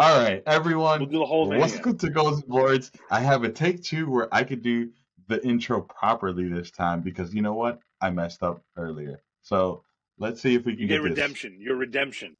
All 0.00 0.18
right, 0.18 0.42
everyone. 0.46 1.00
We'll 1.00 1.10
do 1.10 1.18
the 1.18 1.26
whole 1.26 1.50
thing. 1.50 1.60
Welcome 1.60 1.98
to 1.98 2.08
Goals 2.08 2.40
and 2.40 2.48
Boards. 2.48 2.90
I 3.10 3.20
have 3.20 3.44
a 3.44 3.50
take 3.50 3.82
two 3.82 4.10
where 4.10 4.34
I 4.34 4.44
could 4.44 4.62
do 4.62 4.88
the 5.28 5.46
intro 5.46 5.82
properly 5.82 6.48
this 6.48 6.70
time 6.70 7.02
because 7.02 7.34
you 7.34 7.42
know 7.42 7.52
what? 7.52 7.80
I 8.00 8.08
messed 8.08 8.42
up 8.42 8.64
earlier. 8.78 9.22
So 9.42 9.84
let's 10.18 10.40
see 10.40 10.54
if 10.54 10.64
we 10.64 10.72
can 10.72 10.80
You 10.80 10.88
get, 10.88 11.02
get 11.02 11.02
redemption. 11.02 11.58
Your 11.60 11.76
redemption. 11.76 12.34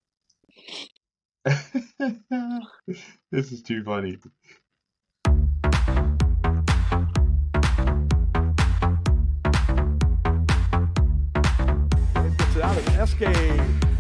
this. 1.45 1.83
this 3.31 3.53
is 3.53 3.61
too 3.61 3.85
funny. 3.85 4.17
Gets 12.39 12.57
it 12.57 12.63
out 12.63 12.79
of 12.79 13.09
SK. 13.11 14.00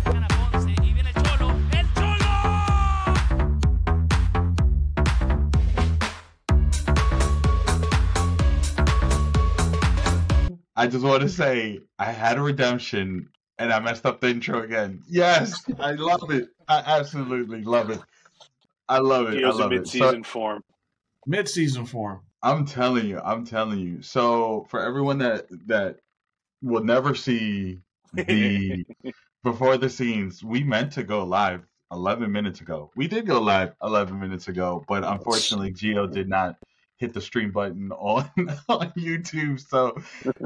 I 10.76 10.86
just 10.86 11.04
want 11.04 11.22
to 11.22 11.28
say 11.28 11.80
I 11.98 12.06
had 12.12 12.38
a 12.38 12.42
redemption 12.42 13.28
and 13.58 13.72
I 13.72 13.80
messed 13.80 14.06
up 14.06 14.20
the 14.20 14.28
intro 14.28 14.62
again. 14.62 15.02
Yes, 15.08 15.62
I 15.78 15.92
love 15.92 16.30
it. 16.30 16.48
I 16.68 16.82
absolutely 16.86 17.62
love 17.62 17.90
it. 17.90 18.00
I 18.88 18.98
love 18.98 19.28
it. 19.28 19.36
I 19.36 19.38
Here's 19.38 19.56
a 19.56 19.58
love 19.58 19.72
it. 19.72 19.80
mid-season 19.80 20.24
So, 20.24 20.30
form. 20.30 20.64
Mid-season 21.26 21.84
form. 21.86 22.20
I'm 22.42 22.64
telling 22.64 23.06
you, 23.06 23.20
I'm 23.22 23.44
telling 23.44 23.80
you. 23.80 24.02
So 24.02 24.66
for 24.70 24.80
everyone 24.80 25.18
that 25.18 25.46
that 25.66 25.98
will 26.62 26.84
never 26.84 27.14
see 27.14 27.80
the 28.14 28.84
before 29.44 29.76
the 29.76 29.90
scenes, 29.90 30.42
we 30.42 30.64
meant 30.64 30.92
to 30.92 31.02
go 31.02 31.24
live 31.24 31.66
11 31.92 32.30
minutes 32.32 32.60
ago. 32.60 32.90
We 32.96 33.08
did 33.08 33.26
go 33.26 33.40
live 33.40 33.74
11 33.82 34.18
minutes 34.18 34.48
ago, 34.48 34.84
but 34.88 35.04
unfortunately, 35.04 35.72
Gio 35.72 36.10
did 36.10 36.28
not 36.28 36.56
hit 37.00 37.14
the 37.14 37.20
stream 37.20 37.50
button 37.50 37.90
on 37.92 38.30
on 38.68 38.92
YouTube. 38.92 39.58
So 39.58 39.96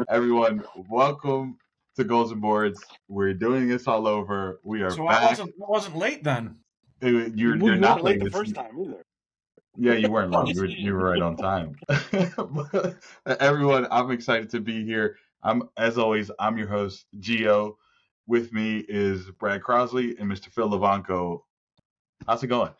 everyone, 0.08 0.64
welcome 0.88 1.58
to 1.96 2.04
Goals 2.04 2.30
and 2.30 2.40
Boards. 2.40 2.82
We're 3.08 3.34
doing 3.34 3.68
this 3.68 3.86
all 3.88 4.06
over. 4.06 4.60
We 4.62 4.82
are 4.82 4.90
So 4.90 5.06
I 5.06 5.26
wasn't 5.26 5.50
I 5.50 5.70
wasn't 5.70 5.96
late 5.96 6.22
then. 6.24 6.56
You're, 7.00 7.58
We 7.58 7.66
you're 7.66 7.76
not 7.76 8.02
late 8.02 8.22
the 8.22 8.30
first 8.30 8.54
time 8.54 8.78
either. 8.80 9.02
yeah, 9.76 9.94
you 9.94 10.10
weren't 10.10 10.32
wrong. 10.32 10.46
You 10.46 10.58
were, 10.58 10.66
you 10.66 10.94
were 10.94 11.10
right 11.10 11.20
on 11.20 11.36
time. 11.36 11.76
Everyone, 13.40 13.86
I'm 13.90 14.10
excited 14.10 14.48
to 14.50 14.60
be 14.60 14.84
here. 14.86 15.18
I'm, 15.42 15.68
as 15.76 15.98
always, 15.98 16.30
I'm 16.38 16.56
your 16.56 16.68
host, 16.68 17.04
Gio. 17.18 17.74
With 18.26 18.54
me 18.54 18.78
is 18.88 19.30
Brad 19.32 19.60
Crosley 19.60 20.18
and 20.18 20.30
Mr. 20.30 20.46
Phil 20.46 20.70
Levanco. 20.70 21.40
How's 22.26 22.42
it 22.42 22.46
going? 22.46 22.72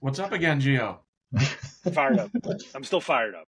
What's 0.00 0.18
up 0.18 0.32
again, 0.32 0.60
Gio? 0.60 0.98
Fired 1.90 2.18
up. 2.18 2.30
I'm 2.74 2.84
still 2.84 3.00
fired 3.00 3.34
up. 3.34 3.48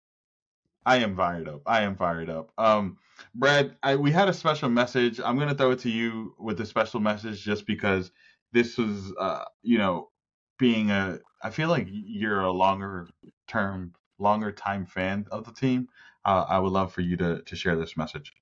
I 0.86 0.98
am 0.98 1.16
fired 1.16 1.48
up. 1.48 1.62
I 1.66 1.82
am 1.82 1.96
fired 1.96 2.30
up. 2.30 2.52
Um, 2.58 2.98
Brad, 3.36 3.76
I, 3.84 3.96
we 3.96 4.12
had 4.12 4.30
a 4.30 4.34
special 4.34 4.70
message. 4.70 5.20
I'm 5.20 5.36
going 5.36 5.50
to 5.50 5.56
throw 5.56 5.72
it 5.72 5.80
to 5.80 5.90
you 5.90 6.36
with 6.40 6.62
a 6.62 6.66
special 6.66 7.00
message 7.00 7.44
just 7.44 7.66
because 7.66 8.12
this 8.52 8.78
was, 8.78 9.14
uh, 9.20 9.46
you 9.62 9.78
know, 9.78 10.10
being 10.58 10.92
a, 10.92 11.20
I 11.44 11.50
feel 11.50 11.70
like 11.70 11.88
you're 11.90 12.42
a 12.42 12.52
longer 12.52 13.08
term, 13.48 13.94
longer 14.20 14.52
time 14.52 14.86
fan 14.86 15.26
of 15.32 15.46
the 15.46 15.52
team. 15.52 15.90
Uh, 16.26 16.46
I 16.48 16.60
would 16.60 16.72
love 16.72 16.94
for 16.94 17.02
you 17.02 17.18
to, 17.18 17.42
to 17.42 17.56
share 17.56 17.76
this 17.76 17.98
message. 17.98 18.34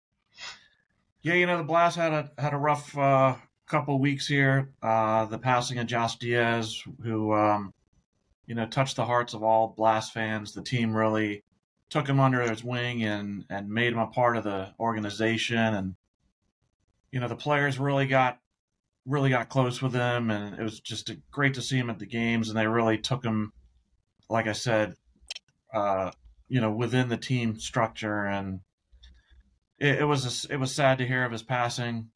Yeah, 1.22 1.34
you 1.34 1.46
know 1.46 1.58
the 1.58 1.64
Blast 1.64 1.98
had 1.98 2.14
a 2.14 2.32
had 2.38 2.54
a 2.54 2.58
rough 2.58 2.98
uh, 2.98 3.36
couple 3.68 4.00
weeks 4.00 4.28
here. 4.28 4.70
Uh, 4.82 5.26
the 5.26 5.38
passing 5.38 5.78
of 5.78 5.88
Josh 5.88 6.18
Diaz, 6.18 6.82
who 7.04 7.34
um, 7.34 7.74
you 8.48 8.56
know 8.56 8.66
touched 8.66 8.96
the 8.96 9.06
hearts 9.06 9.34
of 9.34 9.44
all 9.44 9.74
Blast 9.78 10.14
fans. 10.14 10.54
The 10.54 10.64
team 10.64 10.96
really 10.96 11.44
took 11.90 12.08
him 12.08 12.20
under 12.20 12.42
his 12.42 12.64
wing 12.64 13.04
and 13.04 13.46
and 13.50 13.70
made 13.70 13.94
him 13.94 14.00
a 14.00 14.08
part 14.08 14.38
of 14.38 14.44
the 14.44 14.74
organization. 14.80 15.58
And 15.58 15.96
you 17.12 17.20
know 17.20 17.28
the 17.28 17.36
players 17.36 17.78
really 17.78 18.08
got 18.08 18.40
really 19.06 19.30
got 19.30 19.50
close 19.50 19.82
with 19.82 19.94
him, 19.94 20.32
and 20.32 20.60
it 20.60 20.64
was 20.64 20.80
just 20.80 21.10
a, 21.10 21.18
great 21.32 21.54
to 21.54 21.62
see 21.62 21.78
him 21.78 21.90
at 21.90 22.00
the 22.00 22.06
games. 22.06 22.50
And 22.50 22.58
they 22.58 22.68
really 22.68 22.98
took 22.98 23.24
him, 23.24 23.54
like 24.30 24.48
I 24.48 24.54
said, 24.54 24.96
uh, 25.74 26.12
you 26.50 26.60
know, 26.60 26.72
within 26.72 27.10
the 27.10 27.18
team 27.18 27.60
structure 27.60 28.26
and 28.26 28.62
it, 29.80 30.00
it 30.00 30.04
was 30.06 30.46
a, 30.46 30.54
it 30.54 30.58
was 30.58 30.74
sad 30.74 30.98
to 30.98 31.08
hear 31.08 31.24
of 31.24 31.32
his 31.32 31.44
passing, 31.44 32.10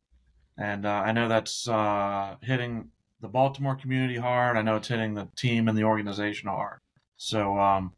and 0.57 0.85
uh, 0.85 0.89
I 1.05 1.11
know 1.11 1.27
that's 1.27 1.67
uh, 1.67 2.35
hitting 2.41 2.89
the 3.21 3.27
Baltimore 3.27 3.75
community 3.75 4.17
hard. 4.17 4.57
I 4.57 4.61
know 4.61 4.75
it's 4.75 4.87
hitting 4.87 5.13
the 5.13 5.29
team 5.37 5.67
and 5.67 5.77
the 5.77 5.83
organization 5.83 6.49
hard. 6.49 6.79
So, 7.17 7.57
um, 7.57 7.93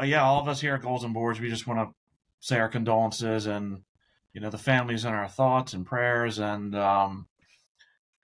uh, 0.00 0.04
yeah, 0.04 0.22
all 0.22 0.40
of 0.40 0.48
us 0.48 0.60
here 0.60 0.74
at 0.74 0.82
Goals 0.82 1.04
and 1.04 1.12
Boards, 1.12 1.40
we 1.40 1.50
just 1.50 1.66
want 1.66 1.80
to 1.80 1.94
say 2.40 2.58
our 2.58 2.68
condolences 2.68 3.46
and 3.46 3.82
you 4.32 4.40
know 4.40 4.50
the 4.50 4.58
families 4.58 5.04
in 5.04 5.12
our 5.12 5.28
thoughts 5.28 5.72
and 5.72 5.84
prayers. 5.84 6.38
And 6.38 6.74
um, 6.76 7.26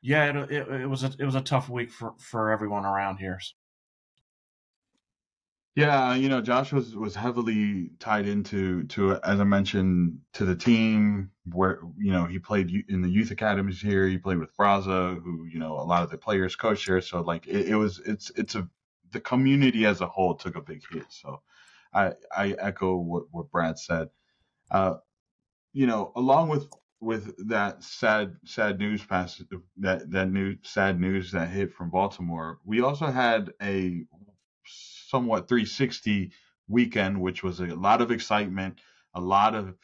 yeah, 0.00 0.26
it, 0.26 0.50
it, 0.50 0.68
it 0.82 0.86
was 0.86 1.02
a 1.02 1.10
it 1.18 1.24
was 1.24 1.34
a 1.34 1.40
tough 1.40 1.68
week 1.68 1.90
for 1.90 2.14
for 2.18 2.52
everyone 2.52 2.84
around 2.84 3.16
here. 3.16 3.40
Yeah, 5.76 6.14
you 6.14 6.28
know, 6.28 6.40
Josh 6.40 6.72
was 6.72 6.94
was 6.94 7.16
heavily 7.16 7.90
tied 7.98 8.28
into 8.28 8.84
to 8.84 9.14
as 9.24 9.40
I 9.40 9.44
mentioned 9.44 10.20
to 10.34 10.44
the 10.44 10.54
team 10.54 11.32
where 11.52 11.80
you 11.98 12.12
know 12.12 12.26
he 12.26 12.38
played 12.38 12.70
in 12.88 13.02
the 13.02 13.08
youth 13.10 13.32
academies 13.32 13.80
here. 13.80 14.06
He 14.06 14.18
played 14.18 14.38
with 14.38 14.56
Braza, 14.56 15.20
who 15.20 15.46
you 15.46 15.58
know 15.58 15.74
a 15.74 15.82
lot 15.82 16.04
of 16.04 16.10
the 16.10 16.18
players 16.18 16.54
coach 16.54 16.84
here. 16.84 17.00
So 17.00 17.22
like 17.22 17.48
it, 17.48 17.68
it 17.70 17.74
was 17.76 18.00
it's 18.06 18.30
it's 18.36 18.54
a 18.54 18.68
the 19.10 19.20
community 19.20 19.84
as 19.84 20.00
a 20.00 20.06
whole 20.06 20.36
took 20.36 20.54
a 20.54 20.60
big 20.60 20.82
hit. 20.92 21.06
So 21.08 21.42
I 21.92 22.12
I 22.36 22.50
echo 22.52 22.96
what 22.96 23.24
what 23.32 23.50
Brad 23.50 23.76
said. 23.78 24.10
Uh, 24.70 24.96
you 25.72 25.86
know, 25.86 26.12
along 26.16 26.50
with 26.50 26.68
with 27.00 27.34
that 27.48 27.82
sad 27.84 28.36
sad 28.44 28.78
news 28.78 29.04
pass 29.04 29.42
that 29.78 30.10
that 30.10 30.30
new 30.30 30.56
sad 30.62 31.00
news 31.00 31.32
that 31.32 31.48
hit 31.50 31.72
from 31.72 31.90
Baltimore, 31.90 32.58
we 32.64 32.80
also 32.82 33.06
had 33.06 33.52
a 33.62 34.04
somewhat 35.14 35.48
360 35.48 36.32
weekend, 36.66 37.20
which 37.20 37.44
was 37.44 37.60
a 37.60 37.66
lot 37.66 38.02
of 38.02 38.10
excitement, 38.10 38.80
a 39.14 39.20
lot 39.20 39.54
of 39.54 39.76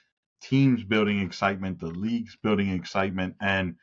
teams 0.42 0.82
building 0.82 1.20
excitement, 1.20 1.78
the 1.78 1.86
leagues 1.86 2.36
building 2.42 2.70
excitement, 2.70 3.36
and 3.40 3.76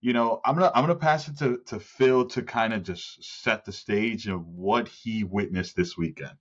you 0.00 0.14
know, 0.14 0.40
I'm 0.46 0.54
gonna 0.54 0.72
I'm 0.74 0.84
gonna 0.84 0.94
pass 0.94 1.28
it 1.28 1.36
to 1.40 1.58
to 1.66 1.78
Phil 1.78 2.24
to 2.28 2.42
kind 2.42 2.72
of 2.72 2.84
just 2.84 3.22
set 3.42 3.66
the 3.66 3.72
stage 3.72 4.28
of 4.28 4.46
what 4.46 4.88
he 4.88 5.24
witnessed 5.24 5.76
this 5.76 5.94
weekend. 5.94 6.38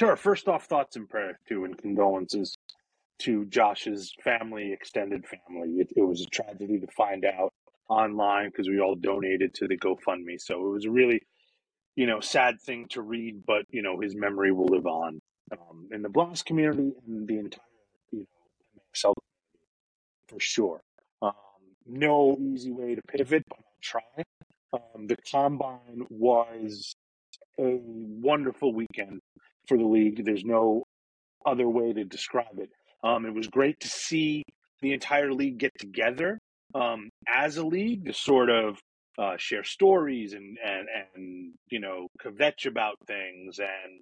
Sure. 0.00 0.16
First 0.16 0.48
off, 0.48 0.64
thoughts 0.64 0.96
and 0.96 1.06
prayers 1.06 1.36
too, 1.46 1.64
and 1.64 1.76
condolences 1.76 2.56
to 3.18 3.44
Josh's 3.46 4.14
family, 4.24 4.72
extended 4.72 5.24
family. 5.26 5.68
It, 5.80 5.92
it 5.96 6.02
was 6.02 6.22
a 6.22 6.26
tragedy 6.26 6.80
to 6.80 6.86
find 6.96 7.26
out 7.26 7.52
online 7.90 8.48
because 8.48 8.68
we 8.68 8.80
all 8.80 8.94
donated 8.94 9.52
to 9.54 9.68
the 9.68 9.76
GoFundMe. 9.76 10.40
So 10.40 10.66
it 10.66 10.70
was 10.70 10.86
really, 10.86 11.20
you 11.96 12.06
know, 12.06 12.20
sad 12.20 12.60
thing 12.60 12.86
to 12.90 13.02
read, 13.02 13.42
but 13.46 13.64
you 13.70 13.82
know, 13.82 14.00
his 14.00 14.14
memory 14.14 14.52
will 14.52 14.66
live 14.66 14.86
on 14.86 15.18
um, 15.52 15.88
in 15.90 16.02
the 16.02 16.08
Blast 16.08 16.44
community 16.46 16.92
and 17.06 17.26
the 17.26 17.38
entire, 17.38 17.60
you 18.12 18.20
know, 18.20 18.82
Excel 18.90 19.14
for 20.28 20.40
sure. 20.40 20.80
Um, 21.22 21.32
no 21.86 22.36
easy 22.40 22.70
way 22.70 22.94
to 22.94 23.02
pivot, 23.08 23.42
but 23.48 23.58
I'll 23.58 23.80
try. 23.82 24.24
Um, 24.72 25.06
the 25.06 25.16
combine 25.30 26.06
was 26.10 26.94
a 27.58 27.78
wonderful 27.82 28.74
weekend 28.74 29.20
for 29.66 29.78
the 29.78 29.84
league. 29.84 30.24
There's 30.24 30.44
no 30.44 30.84
other 31.46 31.68
way 31.68 31.92
to 31.92 32.04
describe 32.04 32.58
it. 32.58 32.70
Um, 33.02 33.24
it 33.24 33.34
was 33.34 33.46
great 33.48 33.80
to 33.80 33.88
see 33.88 34.42
the 34.82 34.92
entire 34.92 35.32
league 35.32 35.58
get 35.58 35.72
together 35.78 36.38
um, 36.74 37.08
as 37.28 37.56
a 37.56 37.64
league 37.64 38.04
to 38.06 38.12
sort 38.12 38.50
of 38.50 38.78
uh, 39.18 39.36
share 39.38 39.64
stories 39.64 40.32
and, 40.32 40.58
and, 40.64 40.88
and, 41.14 41.52
you 41.68 41.80
know, 41.80 42.08
kvetch 42.22 42.66
about 42.66 42.96
things 43.06 43.58
and 43.58 44.00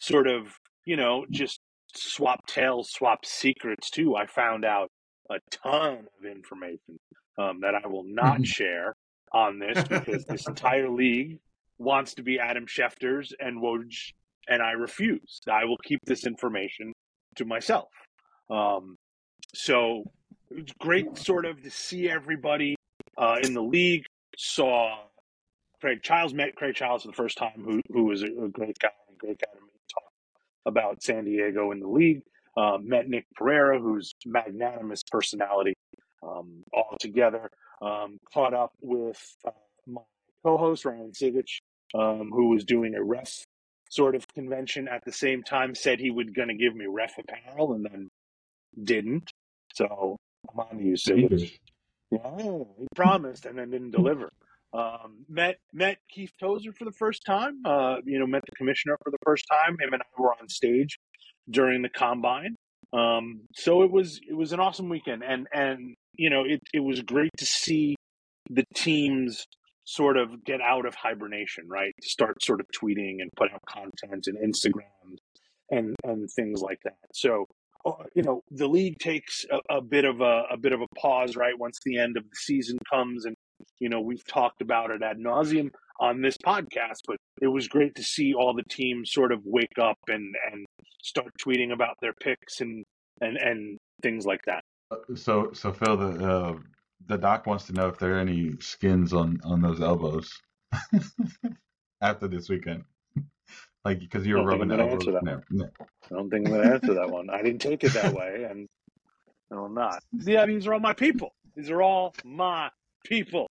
sort 0.00 0.26
of, 0.26 0.58
you 0.84 0.96
know, 0.96 1.24
just 1.30 1.60
swap 1.94 2.46
tales, 2.46 2.90
swap 2.90 3.24
secrets 3.24 3.90
too. 3.90 4.16
I 4.16 4.26
found 4.26 4.64
out 4.64 4.90
a 5.30 5.36
ton 5.50 6.06
of 6.18 6.24
information 6.30 6.98
um, 7.38 7.60
that 7.60 7.74
I 7.74 7.86
will 7.88 8.04
not 8.06 8.44
share 8.46 8.94
on 9.32 9.58
this 9.58 9.82
because 9.84 10.24
this 10.24 10.46
entire 10.46 10.88
league 10.88 11.38
wants 11.78 12.14
to 12.14 12.22
be 12.22 12.38
Adam 12.38 12.66
Schefter's 12.66 13.34
and 13.38 13.62
Woj, 13.62 14.12
and 14.48 14.62
I 14.62 14.72
refuse. 14.72 15.40
I 15.50 15.64
will 15.64 15.76
keep 15.78 16.00
this 16.06 16.26
information 16.26 16.92
to 17.36 17.44
myself. 17.44 17.88
Um, 18.48 18.96
so 19.54 20.04
it's 20.50 20.72
great, 20.78 21.18
sort 21.18 21.44
of, 21.44 21.62
to 21.62 21.70
see 21.70 22.08
everybody 22.08 22.76
uh, 23.18 23.36
in 23.42 23.52
the 23.54 23.62
league. 23.62 24.04
Saw 24.36 24.98
Craig 25.80 26.02
Childs 26.02 26.34
met 26.34 26.54
Craig 26.54 26.74
Childs 26.74 27.02
for 27.02 27.08
the 27.08 27.16
first 27.16 27.38
time, 27.38 27.62
who 27.64 27.80
who 27.90 28.04
was 28.04 28.22
a, 28.22 28.26
a 28.26 28.48
great 28.48 28.78
guy, 28.78 28.88
a 29.10 29.16
great 29.18 29.38
guy 29.38 29.52
to 29.52 29.60
me 29.60 29.70
talk 29.92 30.10
about 30.66 31.02
San 31.02 31.24
Diego 31.24 31.72
in 31.72 31.80
the 31.80 31.88
league. 31.88 32.22
Uh, 32.56 32.78
met 32.80 33.08
Nick 33.08 33.26
Pereira, 33.34 33.78
who's 33.78 34.14
magnanimous 34.24 35.02
personality, 35.10 35.74
um, 36.22 36.62
all 36.72 36.96
together. 36.98 37.50
Um, 37.82 38.18
caught 38.32 38.54
up 38.54 38.72
with 38.80 39.22
uh, 39.46 39.50
my 39.86 40.00
co-host 40.42 40.86
Ryan 40.86 41.12
Sigich 41.12 41.58
um, 41.94 42.30
who 42.32 42.50
was 42.50 42.64
doing 42.64 42.94
a 42.94 43.02
ref 43.02 43.44
sort 43.90 44.14
of 44.14 44.26
convention 44.28 44.88
at 44.88 45.04
the 45.04 45.12
same 45.12 45.42
time, 45.42 45.74
said 45.74 46.00
he 46.00 46.10
would 46.10 46.34
going 46.34 46.48
to 46.48 46.54
give 46.54 46.74
me 46.74 46.86
ref 46.86 47.14
apparel 47.18 47.74
and 47.74 47.84
then 47.84 48.08
didn't. 48.82 49.30
So 49.74 50.16
I'm 50.50 50.60
on 50.60 50.78
to 50.78 50.84
you, 50.84 50.96
Sibley. 50.96 51.58
Yeah, 52.10 52.38
he 52.78 52.86
promised 52.94 53.46
and 53.46 53.58
then 53.58 53.70
didn't 53.70 53.90
deliver. 53.90 54.30
Um, 54.72 55.24
met 55.28 55.56
met 55.72 55.98
Keith 56.10 56.32
Tozer 56.38 56.72
for 56.72 56.84
the 56.84 56.92
first 56.92 57.22
time. 57.24 57.62
Uh, 57.64 57.96
you 58.04 58.18
know, 58.18 58.26
met 58.26 58.42
the 58.48 58.54
commissioner 58.56 58.96
for 59.02 59.10
the 59.10 59.18
first 59.24 59.44
time. 59.50 59.76
Him 59.80 59.92
and 59.92 60.02
I 60.02 60.20
were 60.20 60.32
on 60.32 60.48
stage 60.48 60.98
during 61.50 61.82
the 61.82 61.88
combine. 61.88 62.56
Um, 62.92 63.42
so 63.54 63.82
it 63.82 63.90
was 63.90 64.20
it 64.28 64.34
was 64.34 64.52
an 64.52 64.60
awesome 64.60 64.88
weekend, 64.88 65.22
and 65.24 65.46
and 65.52 65.96
you 66.14 66.30
know 66.30 66.44
it 66.44 66.60
it 66.72 66.80
was 66.80 67.00
great 67.02 67.32
to 67.38 67.46
see 67.46 67.96
the 68.50 68.64
teams 68.74 69.46
sort 69.84 70.16
of 70.16 70.44
get 70.44 70.60
out 70.60 70.84
of 70.84 70.94
hibernation, 70.94 71.64
right? 71.68 71.94
Start 72.02 72.42
sort 72.42 72.60
of 72.60 72.66
tweeting 72.78 73.20
and 73.20 73.30
put 73.36 73.52
out 73.52 73.62
content 73.68 74.26
and 74.26 74.36
Instagram 74.38 75.16
and 75.70 75.94
and 76.04 76.28
things 76.30 76.60
like 76.60 76.80
that. 76.84 76.98
So 77.12 77.46
you 78.14 78.22
know 78.22 78.42
the 78.50 78.66
league 78.66 78.98
takes 78.98 79.44
a, 79.50 79.76
a 79.76 79.80
bit 79.80 80.04
of 80.04 80.20
a, 80.20 80.44
a 80.50 80.56
bit 80.56 80.72
of 80.72 80.80
a 80.80 80.86
pause, 80.98 81.36
right? 81.36 81.58
Once 81.58 81.78
the 81.84 81.98
end 81.98 82.16
of 82.16 82.24
the 82.24 82.36
season 82.36 82.78
comes, 82.90 83.24
and 83.24 83.34
you 83.78 83.88
know 83.88 84.00
we've 84.00 84.26
talked 84.26 84.60
about 84.60 84.90
it 84.90 85.02
ad 85.02 85.18
nauseum 85.18 85.70
on 86.00 86.20
this 86.20 86.36
podcast, 86.36 87.00
but 87.06 87.16
it 87.40 87.48
was 87.48 87.68
great 87.68 87.94
to 87.94 88.02
see 88.02 88.34
all 88.34 88.54
the 88.54 88.64
teams 88.70 89.10
sort 89.12 89.32
of 89.32 89.40
wake 89.44 89.78
up 89.80 89.98
and 90.08 90.34
and 90.52 90.66
start 91.02 91.30
tweeting 91.44 91.72
about 91.72 91.96
their 92.00 92.14
picks 92.22 92.60
and 92.60 92.84
and 93.20 93.36
and 93.36 93.78
things 94.02 94.26
like 94.26 94.40
that. 94.46 94.62
So, 95.14 95.50
so 95.52 95.72
Phil, 95.72 95.96
the 95.96 96.26
uh, 96.26 96.54
the 97.06 97.18
doc 97.18 97.46
wants 97.46 97.64
to 97.64 97.72
know 97.72 97.88
if 97.88 97.98
there 97.98 98.16
are 98.16 98.20
any 98.20 98.52
skins 98.60 99.12
on 99.12 99.38
on 99.44 99.60
those 99.60 99.80
elbows 99.80 100.30
after 102.00 102.28
this 102.28 102.48
weekend, 102.48 102.84
like 103.86 104.00
because 104.00 104.26
you 104.26 104.34
were 104.34 104.42
rubbing 104.42 104.72
I'm 104.72 104.80
elbows. 104.80 104.94
answer 104.94 105.12
that 105.12 105.22
No, 105.24 105.40
no. 105.50 105.68
I 105.78 106.14
don't 106.14 106.28
think 106.28 106.46
I'm 106.48 106.52
going 106.54 106.66
to 106.66 106.74
answer 106.74 106.94
that 106.94 107.08
one. 107.08 107.30
I 107.30 107.40
didn't 107.40 107.60
take 107.60 107.84
it 107.84 107.92
that 107.92 108.12
way, 108.12 108.44
and 108.50 108.66
no, 109.48 109.64
I'm 109.66 109.74
not. 109.74 110.02
Yeah, 110.24 110.44
these 110.44 110.66
are 110.66 110.74
all 110.74 110.80
my 110.80 110.92
people. 110.92 111.30
These 111.54 111.70
are 111.70 111.80
all 111.80 112.12
my 112.24 112.68
people. 113.04 113.46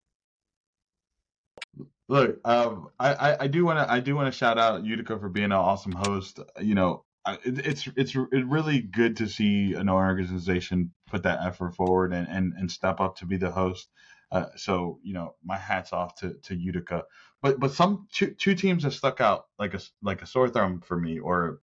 Look, 2.09 2.39
um, 2.45 2.89
I, 2.99 3.13
I, 3.13 3.43
I 3.43 3.47
do 3.47 3.63
want 3.65 3.79
to 3.79 3.89
I 3.91 4.01
do 4.01 4.13
want 4.13 4.31
to 4.31 4.37
shout 4.37 4.59
out 4.59 4.83
Utica 4.83 5.17
for 5.17 5.29
being 5.29 5.45
an 5.45 5.51
awesome 5.53 5.93
host. 5.93 6.39
You 6.61 6.75
know, 6.75 7.05
I, 7.25 7.35
it, 7.45 7.65
it's 7.65 7.87
it's 7.95 8.17
it's 8.33 8.45
really 8.55 8.81
good 8.81 9.15
to 9.17 9.27
see 9.29 9.73
an 9.73 9.87
organization 9.87 10.91
put 11.09 11.23
that 11.23 11.39
effort 11.43 11.75
forward 11.75 12.11
and, 12.13 12.27
and, 12.27 12.53
and 12.57 12.69
step 12.69 12.99
up 12.99 13.15
to 13.17 13.25
be 13.25 13.37
the 13.37 13.51
host. 13.51 13.89
Uh, 14.31 14.47
so 14.57 14.99
you 15.01 15.13
know, 15.13 15.33
my 15.45 15.57
hats 15.57 15.93
off 15.93 16.15
to, 16.15 16.33
to 16.43 16.55
Utica. 16.55 17.03
But 17.45 17.59
but 17.59 17.73
some 17.73 18.07
two, 18.11 18.31
two 18.31 18.55
teams 18.55 18.81
have 18.85 18.95
stuck 18.95 19.21
out 19.21 19.45
like 19.59 19.75
a 19.75 19.79
like 20.01 20.23
a 20.23 20.25
sore 20.25 20.49
thumb 20.49 20.81
for 20.81 20.99
me. 20.99 21.19
Or 21.19 21.61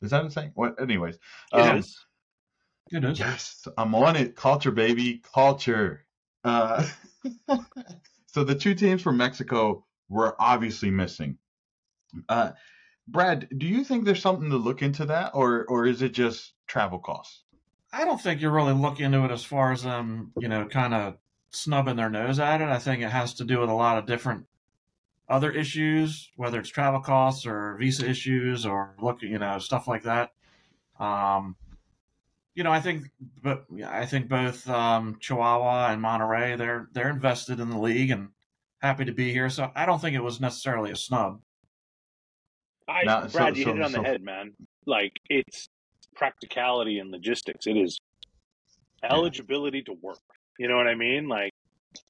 is 0.00 0.12
that 0.12 0.32
saying? 0.32 0.52
What? 0.54 0.80
Anyways, 0.80 1.16
It 1.52 1.60
um, 1.60 1.76
is. 1.76 2.06
It 2.90 3.04
is. 3.04 3.18
Yes, 3.18 3.68
I'm 3.76 3.94
on 3.94 4.16
it. 4.16 4.34
Culture, 4.34 4.70
baby, 4.70 5.20
culture. 5.34 6.06
Uh, 6.42 6.86
so 8.28 8.44
the 8.44 8.54
two 8.54 8.74
teams 8.74 9.02
from 9.02 9.18
Mexico 9.18 9.84
were 10.08 10.34
obviously 10.38 10.90
missing. 10.90 11.36
Uh, 12.26 12.52
Brad, 13.06 13.46
do 13.58 13.66
you 13.66 13.84
think 13.84 14.06
there's 14.06 14.22
something 14.22 14.48
to 14.48 14.56
look 14.56 14.80
into 14.80 15.04
that, 15.04 15.32
or 15.34 15.66
or 15.66 15.84
is 15.84 16.00
it 16.00 16.12
just 16.12 16.54
travel 16.66 16.98
costs? 16.98 17.44
I 17.92 18.06
don't 18.06 18.22
think 18.22 18.40
you're 18.40 18.52
really 18.52 18.72
look 18.72 19.00
into 19.00 19.22
it 19.26 19.30
as 19.30 19.44
far 19.44 19.70
as 19.70 19.82
them, 19.82 20.32
you 20.38 20.48
know, 20.48 20.64
kind 20.64 20.94
of 20.94 21.18
snubbing 21.52 21.96
their 21.96 22.08
nose 22.08 22.38
at 22.38 22.62
it. 22.62 22.68
I 22.68 22.78
think 22.78 23.02
it 23.02 23.10
has 23.10 23.34
to 23.34 23.44
do 23.44 23.60
with 23.60 23.68
a 23.68 23.74
lot 23.74 23.98
of 23.98 24.06
different 24.06 24.46
other 25.30 25.50
issues, 25.52 26.30
whether 26.36 26.58
it's 26.58 26.68
travel 26.68 27.00
costs 27.00 27.46
or 27.46 27.76
visa 27.78 28.08
issues 28.08 28.66
or 28.66 28.94
look, 29.00 29.22
you 29.22 29.38
know, 29.38 29.58
stuff 29.58 29.86
like 29.88 30.02
that. 30.02 30.32
Um, 30.98 31.56
you 32.54 32.64
know, 32.64 32.72
I 32.72 32.80
think, 32.80 33.04
but 33.42 33.64
I 33.86 34.04
think 34.06 34.28
both 34.28 34.68
um, 34.68 35.16
Chihuahua 35.20 35.92
and 35.92 36.02
Monterrey, 36.02 36.58
they're 36.58 36.88
they're 36.92 37.08
invested 37.10 37.60
in 37.60 37.70
the 37.70 37.78
league 37.78 38.10
and 38.10 38.28
happy 38.82 39.04
to 39.04 39.12
be 39.12 39.32
here. 39.32 39.48
So 39.48 39.70
I 39.74 39.86
don't 39.86 40.00
think 40.00 40.16
it 40.16 40.22
was 40.22 40.40
necessarily 40.40 40.90
a 40.90 40.96
snub. 40.96 41.40
I, 42.88 43.04
Now, 43.04 43.26
so- 43.26 43.38
Brad, 43.38 43.56
you 43.56 43.64
so- 43.64 43.70
hit 43.72 43.78
it 43.80 43.84
on 43.84 43.90
so- 43.92 44.02
the 44.02 44.08
head, 44.08 44.22
man. 44.22 44.52
Like 44.86 45.12
it's 45.28 45.68
practicality 46.16 46.98
and 46.98 47.10
logistics. 47.10 47.66
It 47.66 47.76
is 47.76 47.98
eligibility 49.02 49.82
to 49.82 49.92
work. 50.02 50.18
You 50.58 50.68
know 50.68 50.76
what 50.76 50.88
I 50.88 50.94
mean? 50.94 51.28
Like, 51.28 51.52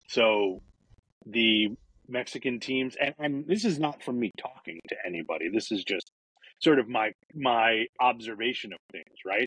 so 0.08 0.62
the 1.26 1.68
Mexican 2.10 2.60
teams, 2.60 2.96
and, 3.00 3.14
and 3.18 3.46
this 3.46 3.64
is 3.64 3.78
not 3.78 4.02
from 4.02 4.18
me 4.18 4.30
talking 4.38 4.78
to 4.88 4.96
anybody. 5.06 5.48
This 5.48 5.72
is 5.72 5.84
just 5.84 6.10
sort 6.60 6.78
of 6.78 6.88
my 6.88 7.12
my 7.34 7.86
observation 8.00 8.72
of 8.72 8.78
things, 8.92 9.16
right? 9.26 9.46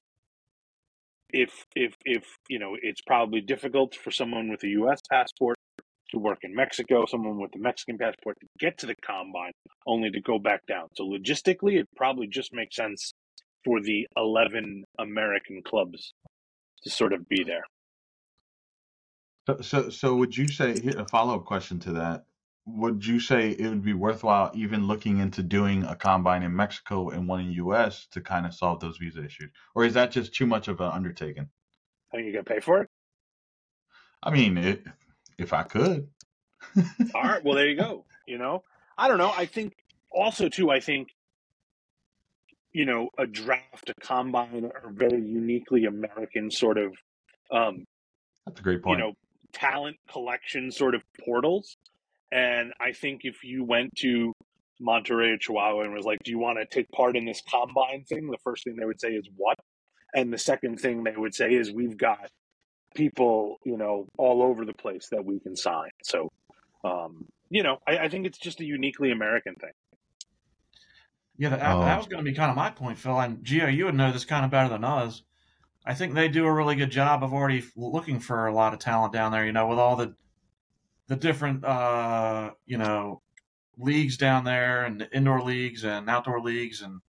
If 1.29 1.65
if 1.75 1.95
if 2.05 2.25
you 2.49 2.59
know, 2.59 2.75
it's 2.81 3.01
probably 3.01 3.41
difficult 3.41 3.95
for 3.95 4.11
someone 4.11 4.49
with 4.49 4.63
a 4.63 4.69
U.S. 4.69 4.99
passport 5.09 5.57
to 6.11 6.19
work 6.19 6.39
in 6.43 6.53
Mexico, 6.53 7.05
someone 7.07 7.39
with 7.39 7.55
a 7.55 7.59
Mexican 7.59 7.97
passport 7.97 8.37
to 8.39 8.47
get 8.59 8.77
to 8.79 8.85
the 8.85 8.95
combine, 9.05 9.51
only 9.87 10.11
to 10.11 10.21
go 10.21 10.37
back 10.37 10.65
down. 10.67 10.87
So 10.95 11.03
logistically, 11.03 11.79
it 11.79 11.87
probably 11.95 12.27
just 12.27 12.53
makes 12.53 12.75
sense 12.75 13.13
for 13.65 13.81
the 13.81 14.07
eleven 14.17 14.83
American 14.99 15.61
clubs 15.65 16.13
to 16.83 16.89
sort 16.89 17.13
of 17.13 17.27
be 17.27 17.43
there. 17.43 17.63
So 19.47 19.61
so, 19.61 19.89
so 19.89 20.15
would 20.15 20.37
you 20.37 20.47
say 20.47 20.75
a 20.97 21.05
follow 21.05 21.35
up 21.35 21.45
question 21.45 21.79
to 21.79 21.93
that? 21.93 22.25
Would 22.65 23.05
you 23.05 23.19
say 23.19 23.49
it 23.49 23.67
would 23.67 23.83
be 23.83 23.93
worthwhile 23.93 24.51
even 24.53 24.87
looking 24.87 25.17
into 25.19 25.43
doing 25.43 25.83
a 25.83 25.95
combine 25.95 26.43
in 26.43 26.55
Mexico 26.55 27.09
and 27.09 27.27
one 27.27 27.41
in 27.41 27.51
U.S. 27.51 28.07
to 28.11 28.21
kind 28.21 28.45
of 28.45 28.53
solve 28.53 28.79
those 28.79 28.97
visa 28.97 29.23
issues, 29.23 29.51
or 29.75 29.83
is 29.83 29.95
that 29.95 30.11
just 30.11 30.33
too 30.33 30.45
much 30.45 30.69
of 30.69 30.79
an 30.79 30.91
undertaking? 30.91 31.49
I 32.11 32.15
think 32.15 32.27
you 32.27 32.33
got 32.33 32.45
to 32.45 32.53
pay 32.53 32.59
for 32.61 32.81
it. 32.81 32.89
I 34.21 34.31
mean, 34.31 34.57
it, 34.57 34.83
if 35.37 35.51
I 35.51 35.63
could. 35.63 36.07
All 37.13 37.23
right. 37.23 37.43
Well, 37.43 37.55
there 37.55 37.67
you 37.67 37.75
go. 37.75 38.05
You 38.25 38.37
know, 38.37 38.63
I 38.97 39.09
don't 39.09 39.17
know. 39.17 39.33
I 39.35 39.45
think 39.45 39.73
also 40.09 40.47
too. 40.47 40.71
I 40.71 40.79
think 40.79 41.09
you 42.71 42.85
know 42.85 43.09
a 43.17 43.27
draft, 43.27 43.89
a 43.89 43.93
combine 44.01 44.65
are 44.65 44.91
very 44.91 45.21
uniquely 45.21 45.85
American 45.85 46.49
sort 46.49 46.77
of 46.77 46.93
um, 47.51 47.85
That's 48.45 48.59
a 48.59 48.63
great 48.63 48.81
point. 48.81 48.99
you 48.99 49.05
know 49.05 49.13
talent 49.51 49.97
collection 50.09 50.71
sort 50.71 50.95
of 50.95 51.01
portals. 51.25 51.77
And 52.33 52.73
I 52.79 52.93
think 52.93 53.21
if 53.25 53.43
you 53.43 53.63
went 53.63 53.95
to 53.97 54.33
Monterrey 54.81 55.33
or 55.35 55.37
Chihuahua 55.37 55.81
and 55.83 55.93
was 55.93 56.05
like, 56.05 56.23
"Do 56.23 56.31
you 56.31 56.39
want 56.39 56.57
to 56.57 56.65
take 56.65 56.89
part 56.91 57.15
in 57.15 57.25
this 57.25 57.43
combine 57.47 58.03
thing?" 58.05 58.27
The 58.27 58.39
first 58.43 58.63
thing 58.63 58.75
they 58.75 58.85
would 58.85 58.99
say 58.99 59.09
is 59.09 59.29
what, 59.37 59.57
and 60.15 60.33
the 60.33 60.37
second 60.39 60.79
thing 60.79 61.03
they 61.03 61.15
would 61.15 61.35
say 61.35 61.53
is, 61.53 61.71
"We've 61.71 61.95
got 61.95 62.31
people, 62.95 63.57
you 63.65 63.77
know, 63.77 64.07
all 64.17 64.41
over 64.41 64.65
the 64.65 64.73
place 64.73 65.09
that 65.11 65.23
we 65.23 65.39
can 65.39 65.55
sign." 65.55 65.91
So, 66.03 66.31
um, 66.83 67.27
you 67.49 67.61
know, 67.61 67.77
I, 67.87 67.99
I 67.99 68.09
think 68.09 68.25
it's 68.25 68.39
just 68.39 68.59
a 68.61 68.65
uniquely 68.65 69.11
American 69.11 69.53
thing. 69.55 69.73
Yeah, 71.37 71.49
that, 71.49 71.61
Oh. 71.61 71.81
that 71.81 71.97
was 71.97 72.07
going 72.07 72.23
to 72.23 72.29
be 72.29 72.35
kind 72.35 72.49
of 72.49 72.55
my 72.55 72.71
point, 72.71 72.97
Phil. 72.97 73.19
And 73.19 73.43
Gio, 73.45 73.73
you 73.73 73.85
would 73.85 73.95
know 73.95 74.11
this 74.11 74.25
kind 74.25 74.43
of 74.43 74.51
better 74.51 74.69
than 74.69 74.83
us. 74.83 75.21
I 75.85 75.93
think 75.93 76.13
they 76.13 76.29
do 76.29 76.45
a 76.45 76.53
really 76.53 76.75
good 76.75 76.91
job 76.91 77.23
of 77.23 77.33
already 77.33 77.63
looking 77.75 78.19
for 78.19 78.47
a 78.47 78.53
lot 78.53 78.73
of 78.73 78.79
talent 78.79 79.13
down 79.13 79.31
there. 79.31 79.45
You 79.45 79.51
know, 79.51 79.67
with 79.67 79.79
all 79.79 79.95
the 79.95 80.15
the 81.07 81.15
different 81.15 81.63
uh, 81.65 82.51
you 82.65 82.77
know 82.77 83.21
leagues 83.77 84.17
down 84.17 84.43
there, 84.43 84.85
and 84.85 85.07
indoor 85.11 85.41
leagues 85.41 85.83
and 85.83 86.09
outdoor 86.09 86.41
leagues, 86.41 86.81
and 86.81 87.01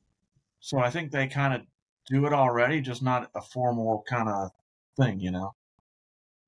so 0.60 0.80
I 0.80 0.90
think 0.90 1.12
they 1.12 1.28
kind 1.28 1.54
of 1.54 1.62
do 2.08 2.26
it 2.26 2.34
already, 2.34 2.82
just 2.82 3.02
not 3.02 3.30
a 3.36 3.42
formal 3.42 4.04
kind 4.08 4.30
of 4.30 4.52
thing. 4.98 5.20
You 5.20 5.32
know. 5.32 5.56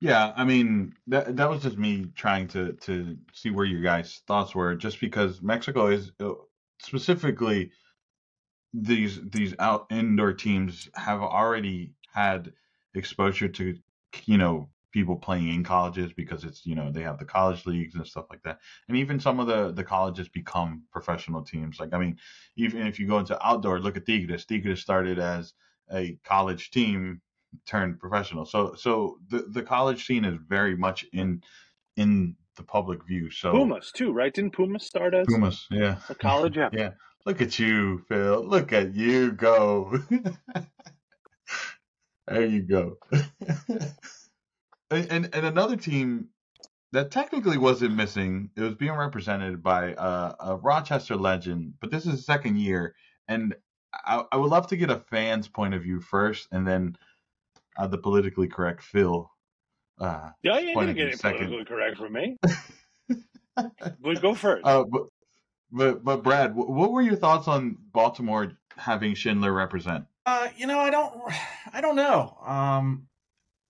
Yeah, 0.00 0.32
I 0.36 0.44
mean 0.44 0.94
that 1.06 1.36
that 1.36 1.48
was 1.48 1.62
just 1.62 1.78
me 1.78 2.06
trying 2.14 2.48
to 2.48 2.72
to 2.72 3.16
see 3.32 3.50
where 3.50 3.64
your 3.64 3.82
guys' 3.82 4.22
thoughts 4.26 4.54
were, 4.54 4.74
just 4.74 5.00
because 5.00 5.40
Mexico 5.42 5.86
is 5.86 6.12
uh, 6.20 6.32
specifically 6.80 7.70
these 8.74 9.20
these 9.30 9.54
out 9.58 9.86
indoor 9.90 10.32
teams 10.32 10.88
have 10.94 11.20
already 11.22 11.92
had 12.12 12.52
exposure 12.94 13.48
to 13.48 13.74
you 14.26 14.38
know 14.38 14.68
people 14.96 15.14
playing 15.14 15.52
in 15.52 15.62
colleges 15.62 16.10
because 16.14 16.42
it's 16.42 16.64
you 16.64 16.74
know 16.74 16.90
they 16.90 17.02
have 17.02 17.18
the 17.18 17.24
college 17.26 17.66
leagues 17.66 17.96
and 17.96 18.06
stuff 18.06 18.24
like 18.30 18.42
that, 18.42 18.58
and 18.88 18.96
even 18.96 19.20
some 19.20 19.38
of 19.38 19.46
the 19.46 19.70
the 19.72 19.84
colleges 19.84 20.26
become 20.26 20.84
professional 20.90 21.42
teams. 21.42 21.78
Like 21.78 21.92
I 21.92 21.98
mean, 21.98 22.16
even 22.56 22.86
if 22.86 22.98
you 22.98 23.06
go 23.06 23.18
into 23.18 23.36
outdoor, 23.46 23.78
look 23.78 23.98
at 23.98 24.06
Tigres. 24.06 24.46
Tigres 24.46 24.80
started 24.80 25.18
as 25.18 25.52
a 25.92 26.18
college 26.24 26.70
team 26.70 27.20
turned 27.66 28.00
professional. 28.00 28.46
So 28.46 28.74
so 28.74 29.18
the 29.28 29.44
the 29.50 29.62
college 29.62 30.06
scene 30.06 30.24
is 30.24 30.38
very 30.48 30.74
much 30.74 31.04
in 31.12 31.42
in 31.98 32.34
the 32.56 32.62
public 32.62 33.06
view. 33.06 33.30
So 33.30 33.52
Pumas 33.52 33.92
too, 33.92 34.14
right? 34.14 34.32
Didn't 34.32 34.54
Pumas 34.54 34.86
start 34.86 35.12
as 35.12 35.26
Pumas, 35.26 35.66
yeah. 35.70 35.98
a 36.08 36.14
college? 36.14 36.56
Yeah. 36.56 36.70
Yeah. 36.72 36.90
Look 37.26 37.42
at 37.42 37.58
you, 37.58 37.98
Phil. 38.08 38.46
Look 38.46 38.72
at 38.72 38.94
you 38.94 39.32
go. 39.32 39.98
there 42.28 42.46
you 42.46 42.62
go. 42.62 42.96
and, 44.90 45.10
and 45.10 45.34
and 45.34 45.46
another 45.46 45.76
team 45.76 46.28
that 46.92 47.10
technically 47.10 47.58
wasn't 47.58 47.94
missing. 47.94 48.50
It 48.56 48.60
was 48.62 48.74
being 48.74 48.92
represented 48.92 49.62
by 49.62 49.94
uh, 49.94 50.34
a 50.40 50.56
Rochester 50.56 51.16
legend, 51.16 51.74
but 51.80 51.90
this 51.90 52.06
is 52.06 52.12
the 52.12 52.22
second 52.22 52.58
year, 52.58 52.94
and 53.28 53.54
I, 53.92 54.24
I 54.30 54.36
would 54.36 54.50
love 54.50 54.68
to 54.68 54.76
get 54.76 54.90
a 54.90 55.00
fan's 55.10 55.48
point 55.48 55.74
of 55.74 55.82
view 55.82 56.00
first, 56.00 56.48
and 56.52 56.66
then 56.66 56.96
uh, 57.76 57.86
the 57.86 57.98
politically 57.98 58.48
correct 58.48 58.82
Phil. 58.82 59.30
Uh, 59.98 60.30
Yeah, 60.42 60.58
you 60.58 60.68
ain't 60.68 60.74
Point 60.74 60.86
gonna 60.88 60.94
get 60.94 61.08
it 61.08 61.18
second. 61.18 61.48
politically 61.48 61.64
correct 61.64 61.96
from 61.98 62.12
me. 62.12 62.36
but 63.56 64.22
go 64.22 64.34
first. 64.34 64.64
uh, 64.66 64.84
but, 64.84 65.02
but 65.72 66.04
but 66.04 66.22
Brad, 66.22 66.52
wh- 66.52 66.68
what 66.68 66.92
were 66.92 67.02
your 67.02 67.16
thoughts 67.16 67.48
on 67.48 67.76
Baltimore 67.92 68.52
having 68.76 69.14
Schindler 69.14 69.52
represent? 69.52 70.04
Uh, 70.24 70.48
you 70.56 70.66
know, 70.66 70.78
I 70.78 70.90
don't, 70.90 71.14
I 71.72 71.80
don't 71.80 71.96
know. 71.96 72.36
Um, 72.44 73.06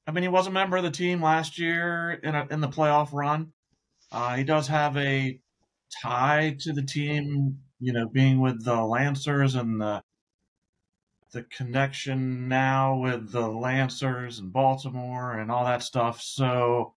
I 0.07 0.13
mean, 0.13 0.23
he 0.23 0.29
was 0.29 0.47
a 0.47 0.53
member 0.53 0.77
of 0.77 0.85
the 0.85 0.91
team 0.91 1.23
last 1.23 1.59
year 1.59 2.13
in 2.13 2.35
a, 2.35 2.47
in 2.51 2.61
the 2.61 2.69
playoff 2.69 3.13
run. 3.13 3.53
Uh, 4.13 4.37
he 4.37 4.45
does 4.45 4.69
have 4.69 4.97
a 4.97 5.41
tie 6.03 6.57
to 6.61 6.73
the 6.73 6.83
team, 6.83 7.59
you 7.81 7.93
know, 7.93 8.09
being 8.09 8.41
with 8.41 8.65
the 8.65 8.83
Lancers 8.83 9.55
and 9.55 9.81
the 9.81 10.03
the 11.33 11.43
connection 11.43 12.49
now 12.49 12.97
with 12.97 13.33
the 13.33 13.49
Lancers 13.49 14.39
and 14.39 14.53
Baltimore 14.53 15.39
and 15.39 15.51
all 15.51 15.65
that 15.65 15.83
stuff. 15.83 16.23
So, 16.23 16.95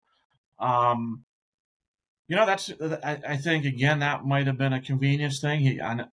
um, 0.61 1.25
you 2.29 2.37
know, 2.37 2.47
that's 2.47 2.71
I, 2.81 3.19
I 3.27 3.37
think 3.37 3.65
again 3.65 4.00
that 4.00 4.27
might 4.27 4.47
have 4.47 4.59
been 4.59 4.75
a 4.75 4.83
convenience 4.83 5.41
thing. 5.41 5.61
He 5.61 5.81
uh, 5.81 6.05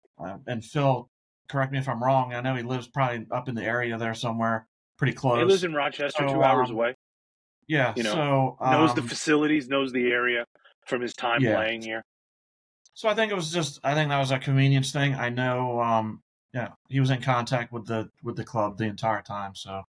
and 0.47 0.63
Phil, 0.63 1.09
correct 1.49 1.71
me 1.71 1.77
if 1.77 1.89
I'm 1.89 2.03
wrong. 2.03 2.33
I 2.33 2.41
know 2.41 2.55
he 2.55 2.63
lives 2.63 2.87
probably 2.87 3.27
up 3.31 3.49
in 3.49 3.55
the 3.55 3.63
area 3.63 3.97
there 3.97 4.13
somewhere, 4.13 4.65
pretty 4.97 5.13
close. 5.13 5.39
he 5.39 5.45
lives 5.45 5.63
in 5.63 5.73
Rochester, 5.73 6.27
So, 6.27 6.33
two 6.33 6.43
hours 6.43 6.69
um, 6.69 6.75
away. 6.75 6.95
yeah, 7.67 7.93
you 7.95 8.03
know, 8.03 8.13
so 8.13 8.57
Knows 8.71 8.93
the 8.95 9.01
um, 9.01 9.07
facilities, 9.07 9.67
knows 9.67 9.91
the 9.91 10.11
area 10.11 10.45
from 10.87 11.01
his 11.01 11.13
time 11.13 11.41
Yeah. 11.41 11.55
playing 11.55 11.81
here. 11.81 12.03
So 12.93 13.09
I 13.09 13.13
think 13.13 13.31
it 13.31 13.35
was 13.35 13.51
just 13.51 13.79
I 13.83 13.93
think 13.93 14.09
that 14.09 14.19
was 14.19 14.31
a 14.31 14.39
convenience 14.39 14.91
thing. 14.91 15.15
I 15.15 15.29
know 15.29 15.81
um 15.81 16.21
yeah, 16.53 16.69
he 16.87 16.99
was 17.01 17.09
in 17.09 17.21
contact 17.21 17.73
with 17.73 17.85
the 17.87 18.09
with 18.23 18.37
the 18.37 18.45
club 18.45 18.77
the 18.77 18.85
entire 18.85 19.21
time, 19.21 19.53
so 19.55 19.83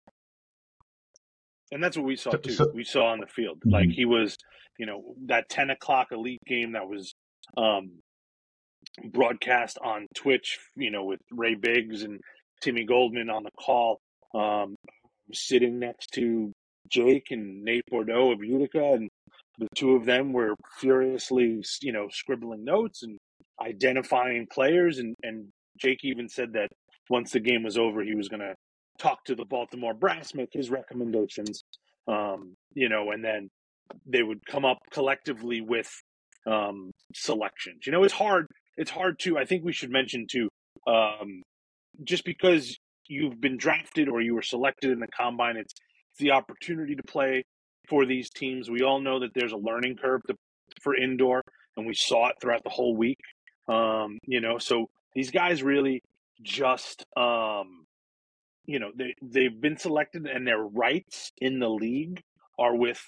And 1.71 1.83
that's 1.83 1.97
what 1.97 2.05
we 2.05 2.15
saw 2.15 2.31
too. 2.31 2.51
so- 2.51 2.71
we 2.73 2.83
saw 2.83 3.07
on 3.07 3.19
the 3.19 3.27
field. 3.27 3.59
Mhm. 3.65 3.71
Like 3.71 3.89
he 3.89 4.05
was, 4.05 4.37
you 4.77 4.85
know, 4.85 5.15
that 5.25 5.49
ten 5.49 5.69
o'clock 5.69 6.11
elite 6.11 6.41
game 6.47 6.73
that 6.73 6.87
was 6.87 7.13
um 7.57 8.01
broadcast 9.05 9.77
on 9.83 10.07
Twitch, 10.15 10.59
you 10.75 10.91
know, 10.91 11.03
with 11.05 11.19
Ray 11.31 11.55
Biggs 11.55 12.03
and 12.03 12.21
Timmy 12.61 12.85
Goldman 12.85 13.29
on 13.29 13.43
the 13.43 13.51
call. 13.59 13.99
Um 14.33 14.75
sitting 15.31 15.79
next 15.79 16.11
to 16.13 16.51
Jake 16.89 17.27
and 17.31 17.63
Nate 17.63 17.85
Bordeaux 17.89 18.31
of 18.31 18.43
Utica 18.43 18.93
and 18.93 19.09
the 19.57 19.67
two 19.75 19.95
of 19.95 20.05
them 20.05 20.33
were 20.33 20.55
furiously, 20.79 21.63
you 21.81 21.91
know, 21.91 22.07
scribbling 22.11 22.65
notes 22.65 23.03
and 23.03 23.17
identifying 23.61 24.47
players 24.51 24.99
and, 24.99 25.15
and 25.23 25.47
Jake 25.77 25.99
even 26.03 26.27
said 26.27 26.53
that 26.53 26.69
once 27.09 27.31
the 27.31 27.39
game 27.39 27.63
was 27.63 27.77
over 27.77 28.03
he 28.03 28.15
was 28.15 28.29
gonna 28.29 28.53
talk 28.97 29.23
to 29.25 29.35
the 29.35 29.45
Baltimore 29.45 29.93
brass, 29.93 30.33
make 30.33 30.49
his 30.51 30.69
recommendations, 30.69 31.63
um, 32.07 32.55
you 32.73 32.89
know, 32.89 33.11
and 33.11 33.23
then 33.23 33.49
they 34.05 34.23
would 34.23 34.45
come 34.45 34.65
up 34.65 34.79
collectively 34.91 35.61
with 35.61 35.89
um, 36.47 36.91
selections. 37.13 37.85
You 37.85 37.91
know, 37.91 38.03
it's 38.03 38.13
hard. 38.13 38.47
It's 38.77 38.91
hard 38.91 39.19
to. 39.19 39.37
I 39.37 39.45
think 39.45 39.63
we 39.63 39.73
should 39.73 39.91
mention 39.91 40.25
too. 40.29 40.49
Um, 40.87 41.43
just 42.03 42.25
because 42.25 42.77
you've 43.07 43.39
been 43.39 43.57
drafted 43.57 44.09
or 44.09 44.21
you 44.21 44.35
were 44.35 44.41
selected 44.41 44.91
in 44.91 44.99
the 44.99 45.07
combine, 45.07 45.57
it's, 45.57 45.73
it's 46.11 46.19
the 46.19 46.31
opportunity 46.31 46.95
to 46.95 47.03
play 47.03 47.43
for 47.87 48.05
these 48.05 48.29
teams. 48.29 48.69
We 48.69 48.83
all 48.83 48.99
know 48.99 49.19
that 49.19 49.33
there's 49.33 49.51
a 49.51 49.57
learning 49.57 49.97
curve 49.97 50.21
to, 50.27 50.35
for 50.81 50.95
indoor, 50.95 51.43
and 51.77 51.85
we 51.85 51.93
saw 51.93 52.29
it 52.29 52.35
throughout 52.41 52.63
the 52.63 52.69
whole 52.69 52.95
week. 52.95 53.19
Um, 53.67 54.19
you 54.25 54.41
know, 54.41 54.57
so 54.57 54.89
these 55.15 55.31
guys 55.31 55.63
really 55.63 56.01
just 56.41 57.05
um, 57.15 57.85
you 58.65 58.79
know 58.79 58.91
they 58.95 59.15
they've 59.21 59.59
been 59.59 59.77
selected 59.77 60.25
and 60.25 60.47
their 60.47 60.59
rights 60.59 61.31
in 61.39 61.59
the 61.59 61.69
league 61.69 62.21
are 62.57 62.75
with 62.75 63.01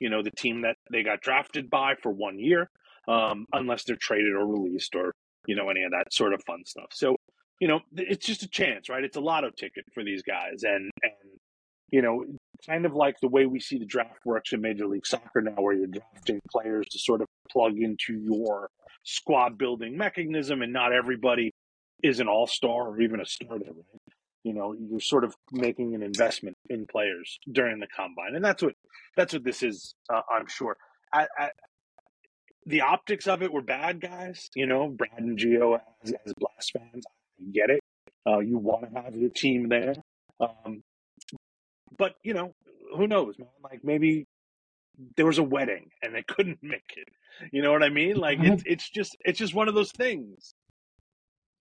you 0.00 0.10
know 0.10 0.22
the 0.22 0.30
team 0.30 0.62
that 0.62 0.76
they 0.90 1.02
got 1.02 1.20
drafted 1.20 1.70
by 1.70 1.94
for 2.02 2.10
one 2.10 2.38
year 2.38 2.70
um, 3.08 3.46
unless 3.52 3.84
they're 3.84 3.96
traded 3.96 4.34
or 4.34 4.46
released 4.46 4.94
or 4.94 5.14
you 5.46 5.56
know 5.56 5.68
any 5.70 5.82
of 5.82 5.92
that 5.92 6.12
sort 6.12 6.32
of 6.32 6.42
fun 6.44 6.62
stuff 6.64 6.88
so 6.92 7.16
you 7.62 7.68
know 7.68 7.78
it's 7.96 8.26
just 8.26 8.42
a 8.42 8.48
chance 8.48 8.88
right? 8.88 9.04
It's 9.04 9.16
a 9.16 9.20
lotto 9.20 9.50
ticket 9.50 9.84
for 9.94 10.02
these 10.02 10.22
guys 10.22 10.64
and 10.64 10.90
and 11.04 11.12
you 11.92 12.02
know 12.02 12.24
kind 12.66 12.84
of 12.84 12.92
like 12.92 13.14
the 13.22 13.28
way 13.28 13.46
we 13.46 13.60
see 13.60 13.78
the 13.78 13.86
draft 13.86 14.26
works 14.26 14.52
in 14.52 14.60
major 14.60 14.88
league 14.88 15.06
soccer 15.06 15.40
now 15.40 15.62
where 15.62 15.72
you're 15.72 15.86
drafting 15.86 16.40
players 16.50 16.86
to 16.90 16.98
sort 16.98 17.20
of 17.22 17.28
plug 17.48 17.74
into 17.78 18.14
your 18.14 18.68
squad 19.04 19.56
building 19.56 19.96
mechanism 19.96 20.60
and 20.60 20.72
not 20.72 20.92
everybody 20.92 21.52
is 22.02 22.18
an 22.18 22.26
all-star 22.26 22.88
or 22.88 23.00
even 23.00 23.20
a 23.20 23.24
starter 23.24 23.66
right? 23.66 24.16
You 24.42 24.54
know 24.54 24.74
you're 24.76 24.98
sort 24.98 25.22
of 25.22 25.32
making 25.52 25.94
an 25.94 26.02
investment 26.02 26.56
in 26.68 26.84
players 26.90 27.38
during 27.52 27.78
the 27.78 27.86
combine 27.96 28.34
and 28.34 28.44
that's 28.44 28.64
what 28.64 28.74
that's 29.16 29.34
what 29.34 29.44
this 29.44 29.62
is 29.62 29.94
uh, 30.12 30.22
i'm 30.36 30.48
sure. 30.48 30.76
I, 31.12 31.28
I, 31.38 31.50
the 32.66 32.80
optics 32.80 33.28
of 33.28 33.40
it 33.40 33.52
were 33.52 33.62
bad 33.62 34.00
guys 34.00 34.50
you 34.56 34.66
know? 34.66 34.88
Brad 34.88 35.12
and 35.18 35.38
geo 35.38 35.78
as, 36.02 36.12
as 36.26 36.34
blast 36.40 36.72
fans 36.72 37.04
get 37.50 37.70
it. 37.70 37.80
Uh, 38.26 38.38
you 38.38 38.58
want 38.58 38.92
to 38.92 39.00
have 39.00 39.16
your 39.16 39.30
team 39.30 39.68
there. 39.68 39.94
Um, 40.40 40.82
but 41.96 42.14
you 42.22 42.34
know 42.34 42.54
who 42.96 43.06
knows 43.06 43.38
man? 43.38 43.48
Like 43.62 43.84
maybe 43.84 44.26
there 45.16 45.26
was 45.26 45.38
a 45.38 45.42
wedding 45.42 45.90
and 46.02 46.14
they 46.14 46.22
couldn't 46.22 46.58
make 46.62 46.94
it. 46.96 47.08
You 47.50 47.62
know 47.62 47.72
what 47.72 47.82
i 47.82 47.88
mean? 47.88 48.16
Like 48.16 48.38
it's, 48.40 48.62
it's 48.66 48.90
just 48.90 49.16
it's 49.24 49.38
just 49.38 49.54
one 49.54 49.68
of 49.68 49.74
those 49.74 49.90
things. 49.92 50.54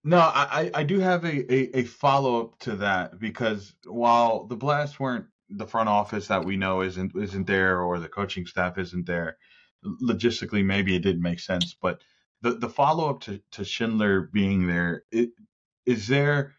No, 0.02 0.18
I, 0.18 0.70
I 0.74 0.80
I 0.80 0.82
do 0.82 0.98
have 0.98 1.24
a, 1.24 1.52
a, 1.52 1.80
a 1.80 1.84
follow 1.84 2.40
up 2.40 2.58
to 2.60 2.76
that 2.76 3.18
because 3.18 3.74
while 3.86 4.46
the 4.46 4.56
Blast 4.56 4.98
weren't 4.98 5.26
the 5.50 5.66
front 5.66 5.88
office 5.88 6.28
that 6.28 6.44
we 6.44 6.56
know 6.56 6.80
isn't 6.82 7.12
isn't 7.14 7.46
there 7.46 7.80
or 7.80 7.98
the 7.98 8.08
coaching 8.08 8.46
staff 8.46 8.78
isn't 8.78 9.06
there, 9.06 9.36
logistically 10.02 10.64
maybe 10.64 10.96
it 10.96 11.00
didn't 11.00 11.22
make 11.22 11.40
sense. 11.40 11.76
But 11.80 12.00
the, 12.42 12.52
the 12.52 12.68
follow 12.68 13.10
up 13.10 13.20
to, 13.22 13.40
to 13.52 13.64
Schindler 13.64 14.22
being 14.32 14.66
there, 14.66 15.04
it, 15.10 15.30
is 15.90 16.06
there 16.06 16.54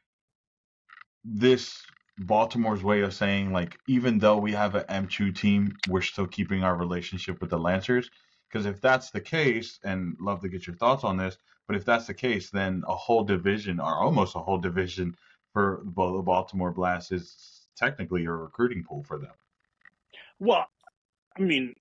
this 1.23 1.81
Baltimore's 2.17 2.83
way 2.83 3.01
of 3.01 3.13
saying 3.13 3.53
like 3.53 3.77
even 3.88 4.19
though 4.19 4.38
we 4.38 4.51
have 4.51 4.75
an 4.75 4.83
M2 5.07 5.35
team, 5.35 5.73
we're 5.88 6.01
still 6.01 6.27
keeping 6.27 6.63
our 6.63 6.75
relationship 6.75 7.39
with 7.39 7.50
the 7.50 7.57
Lancers? 7.57 8.09
Because 8.50 8.65
if 8.65 8.81
that's 8.81 9.11
the 9.11 9.21
case, 9.21 9.79
and 9.85 10.17
love 10.19 10.41
to 10.41 10.50
get 10.50 10.67
your 10.67 10.75
thoughts 10.75 11.05
on 11.05 11.15
this, 11.15 11.38
but 11.67 11.77
if 11.77 11.85
that's 11.85 12.07
the 12.07 12.13
case, 12.13 12.50
then 12.50 12.83
a 12.85 12.95
whole 12.95 13.23
division, 13.23 13.79
or 13.79 13.95
almost 13.95 14.35
a 14.35 14.39
whole 14.39 14.57
division, 14.57 15.15
for 15.53 15.81
the 15.85 16.21
Baltimore 16.21 16.71
Blast 16.71 17.13
is 17.13 17.67
technically 17.77 18.25
a 18.25 18.31
recruiting 18.31 18.83
pool 18.83 19.03
for 19.03 19.17
them. 19.17 19.31
Well, 20.39 20.65
I 21.38 21.41
mean, 21.41 21.75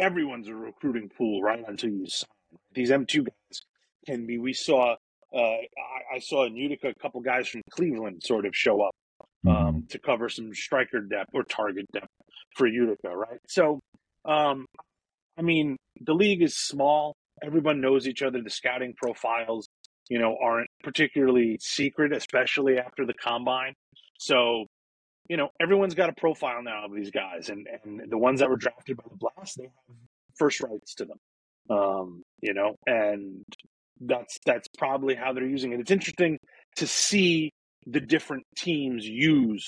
everyone's 0.00 0.48
a 0.48 0.54
recruiting 0.54 1.08
pool, 1.08 1.40
right? 1.40 1.64
Until 1.68 1.90
you 1.90 2.06
sign. 2.06 2.28
These 2.74 2.90
M2 2.90 3.26
guys 3.26 3.62
can 4.06 4.26
be. 4.26 4.38
We 4.38 4.52
saw, 4.52 4.96
uh, 5.34 5.38
I, 5.38 6.16
I 6.16 6.18
saw 6.20 6.46
in 6.46 6.56
Utica 6.56 6.88
a 6.88 6.94
couple 6.94 7.20
guys 7.20 7.48
from 7.48 7.62
Cleveland 7.70 8.22
sort 8.22 8.46
of 8.46 8.54
show 8.54 8.82
up 8.82 8.94
um, 9.46 9.86
to 9.90 9.98
cover 9.98 10.28
some 10.28 10.52
striker 10.54 11.00
depth 11.00 11.30
or 11.34 11.42
target 11.44 11.86
depth 11.92 12.08
for 12.56 12.66
Utica, 12.66 13.08
right? 13.08 13.40
So, 13.48 13.80
um, 14.24 14.66
I 15.38 15.42
mean, 15.42 15.76
the 16.00 16.14
league 16.14 16.42
is 16.42 16.56
small. 16.56 17.14
Everyone 17.42 17.80
knows 17.80 18.08
each 18.08 18.22
other. 18.22 18.42
The 18.42 18.50
scouting 18.50 18.94
profiles, 18.96 19.66
you 20.08 20.18
know, 20.18 20.36
aren't 20.42 20.68
particularly 20.82 21.58
secret, 21.60 22.12
especially 22.12 22.78
after 22.78 23.06
the 23.06 23.14
combine. 23.14 23.74
So, 24.18 24.66
you 25.28 25.36
know, 25.36 25.50
everyone's 25.60 25.94
got 25.94 26.08
a 26.08 26.14
profile 26.14 26.62
now 26.62 26.86
of 26.86 26.94
these 26.94 27.10
guys, 27.10 27.50
and 27.50 27.68
and 27.84 28.10
the 28.10 28.18
ones 28.18 28.40
that 28.40 28.48
were 28.48 28.56
drafted 28.56 28.96
by 28.96 29.04
the 29.08 29.16
Blast, 29.16 29.58
they 29.58 29.64
have 29.64 29.96
first 30.36 30.60
rights 30.60 30.94
to 30.94 31.04
them. 31.04 31.18
Um, 31.70 32.22
you 32.40 32.54
know, 32.54 32.76
and 32.86 33.44
that's 34.00 34.38
that's 34.46 34.68
probably 34.78 35.14
how 35.14 35.32
they're 35.32 35.46
using 35.46 35.72
it. 35.72 35.80
It's 35.80 35.90
interesting 35.90 36.38
to 36.76 36.86
see 36.86 37.50
the 37.86 38.00
different 38.00 38.44
teams 38.56 39.06
use 39.06 39.66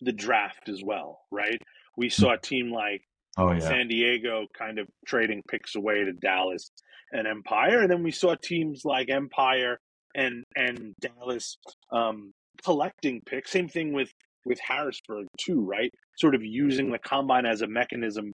the 0.00 0.12
draft 0.12 0.68
as 0.68 0.82
well, 0.84 1.20
right? 1.30 1.60
We 1.96 2.08
saw 2.08 2.34
a 2.34 2.38
team 2.38 2.72
like 2.72 3.02
Oh 3.38 3.52
yeah, 3.52 3.60
San 3.60 3.88
Diego 3.88 4.46
kind 4.56 4.78
of 4.78 4.88
trading 5.06 5.42
picks 5.48 5.74
away 5.74 6.04
to 6.04 6.12
Dallas 6.12 6.70
and 7.12 7.26
Empire, 7.26 7.80
and 7.80 7.90
then 7.90 8.02
we 8.02 8.10
saw 8.10 8.34
teams 8.34 8.82
like 8.84 9.10
Empire 9.10 9.78
and 10.14 10.44
and 10.54 10.94
Dallas 11.00 11.56
um, 11.92 12.32
collecting 12.64 13.20
picks. 13.26 13.50
Same 13.50 13.68
thing 13.68 13.92
with 13.92 14.10
with 14.46 14.58
Harrisburg 14.60 15.26
too, 15.38 15.60
right? 15.60 15.90
Sort 16.16 16.34
of 16.34 16.42
using 16.42 16.90
the 16.90 16.98
combine 16.98 17.44
as 17.46 17.62
a 17.62 17.66
mechanism 17.66 18.32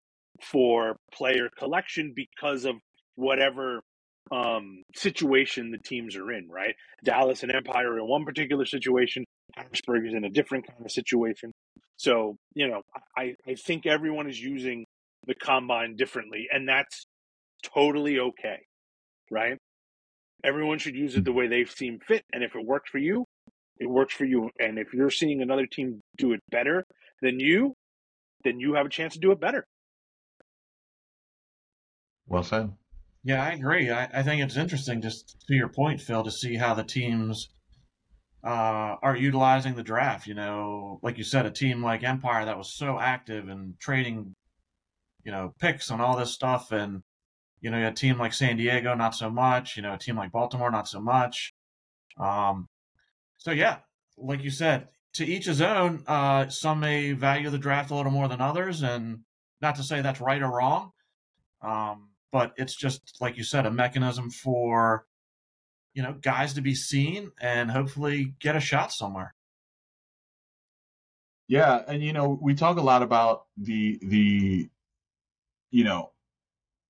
for 0.43 0.97
player 1.13 1.49
collection 1.59 2.13
because 2.15 2.65
of 2.65 2.77
whatever 3.17 3.81
um, 4.31 4.83
situation 4.95 5.71
the 5.71 5.79
teams 5.79 6.17
are 6.17 6.33
in, 6.33 6.49
right? 6.49 6.75
Dallas 7.05 7.43
and 7.43 7.53
Empire 7.53 7.93
are 7.93 7.99
in 7.99 8.07
one 8.07 8.25
particular 8.25 8.65
situation. 8.65 9.25
Harrisburg 9.55 10.07
is 10.07 10.15
in 10.15 10.25
a 10.25 10.31
different 10.31 10.67
kind 10.67 10.85
of 10.85 10.91
situation. 10.91 11.53
So, 11.97 12.37
you 12.55 12.69
know, 12.69 12.83
I, 13.17 13.35
I 13.47 13.55
think 13.55 13.87
everyone 13.87 14.29
is 14.29 14.39
using 14.39 14.85
the 15.27 15.35
combine 15.35 15.97
differently. 15.97 16.49
And 16.53 16.69
that's 16.69 17.07
totally 17.63 18.19
okay, 18.19 18.59
right? 19.31 19.57
Everyone 20.45 20.79
should 20.79 20.95
use 20.95 21.17
it 21.17 21.25
the 21.25 21.33
way 21.33 21.49
they 21.49 21.65
seem 21.65 21.99
fit, 22.07 22.23
and 22.33 22.45
if 22.45 22.55
it 22.55 22.65
works 22.65 22.91
for 22.91 22.99
you, 22.99 23.25
it 23.79 23.89
works 23.89 24.15
for 24.15 24.25
you. 24.25 24.51
And 24.59 24.79
if 24.79 24.93
you're 24.93 25.11
seeing 25.11 25.43
another 25.43 25.67
team 25.67 26.01
do 26.17 26.33
it 26.33 26.41
better 26.51 26.85
than 27.23 27.41
you, 27.41 27.75
then 28.45 28.61
you 28.61 28.75
have 28.75 28.87
a 28.87 28.91
chance 28.91 29.15
to 29.15 29.19
do 29.19 29.33
it 29.33 29.41
better. 29.41 29.65
Well 32.29 32.43
said. 32.43 32.73
Yeah, 33.27 33.43
I 33.43 33.55
agree. 33.55 33.91
I, 33.91 34.05
I 34.15 34.23
think 34.23 34.41
it's 34.41 34.57
interesting, 34.57 35.03
just 35.03 35.37
to 35.49 35.55
your 35.55 35.69
point, 35.69 36.01
Phil, 36.01 36.23
to 36.23 36.31
see 36.31 36.55
how 36.55 36.75
the 36.75 36.85
teams 36.85 37.49
uh, 38.45 38.95
are 39.03 39.17
utilizing 39.17 39.75
the 39.75 39.83
draft. 39.83 40.29
You 40.29 40.35
know, 40.35 41.01
like 41.03 41.19
you 41.19 41.25
said, 41.25 41.45
a 41.45 41.51
team 41.51 41.83
like 41.83 42.05
Empire 42.05 42.45
that 42.45 42.57
was 42.57 42.73
so 42.73 43.01
active 43.01 43.49
and 43.49 43.75
trading, 43.81 44.37
you 45.25 45.33
know, 45.33 45.53
picks 45.59 45.91
and 45.91 46.01
all 46.01 46.17
this 46.17 46.31
stuff, 46.31 46.71
and 46.71 47.03
you 47.61 47.69
know, 47.69 47.89
a 47.89 47.91
team 47.93 48.17
like 48.17 48.33
San 48.33 48.59
Diego, 48.59 48.95
not 48.95 49.17
so 49.17 49.29
much. 49.29 49.77
You 49.77 49.83
know, 49.83 49.95
a 49.95 49.99
team 49.99 50.17
like 50.17 50.31
Baltimore, 50.31 50.71
not 50.71 50.87
so 50.87 51.01
much. 51.01 51.53
Um, 52.21 52.69
so 53.39 53.51
yeah, 53.51 53.79
like 54.17 54.45
you 54.45 54.51
said, 54.51 54.87
to 55.15 55.27
each 55.27 55.47
his 55.47 55.61
own. 55.61 56.05
Uh, 56.07 56.49
some 56.49 56.79
may 56.79 57.11
value 57.11 57.51
the 57.51 57.59
draft 57.59 57.91
a 57.91 57.97
little 57.97 58.13
more 58.13 58.29
than 58.29 58.41
others, 58.41 58.85
and 58.85 59.19
not 59.61 59.75
to 59.75 59.83
say 59.83 60.01
that's 60.01 60.21
right 60.21 60.43
or 60.43 60.57
wrong. 60.57 60.93
Um, 61.61 62.11
but 62.37 62.53
it's 62.59 62.77
just 62.77 63.17
like 63.19 63.39
you 63.39 63.43
said, 63.43 63.65
a 63.65 63.71
mechanism 63.71 64.29
for 64.29 65.07
you 65.95 66.03
know 66.03 66.13
guys 66.21 66.53
to 66.53 66.61
be 66.61 66.75
seen 66.75 67.33
and 67.41 67.71
hopefully 67.71 68.35
get 68.41 68.55
a 68.55 68.61
shot 68.61 68.93
somewhere. 68.93 69.33
Yeah, 71.49 71.81
and 71.89 72.05
you 72.05 72.13
know, 72.13 72.39
we 72.43 72.55
talk 72.55 72.77
a 72.77 72.83
lot 72.83 73.03
about 73.03 73.47
the 73.57 73.99
the 74.03 74.69
you 75.71 75.85
know 75.85 76.11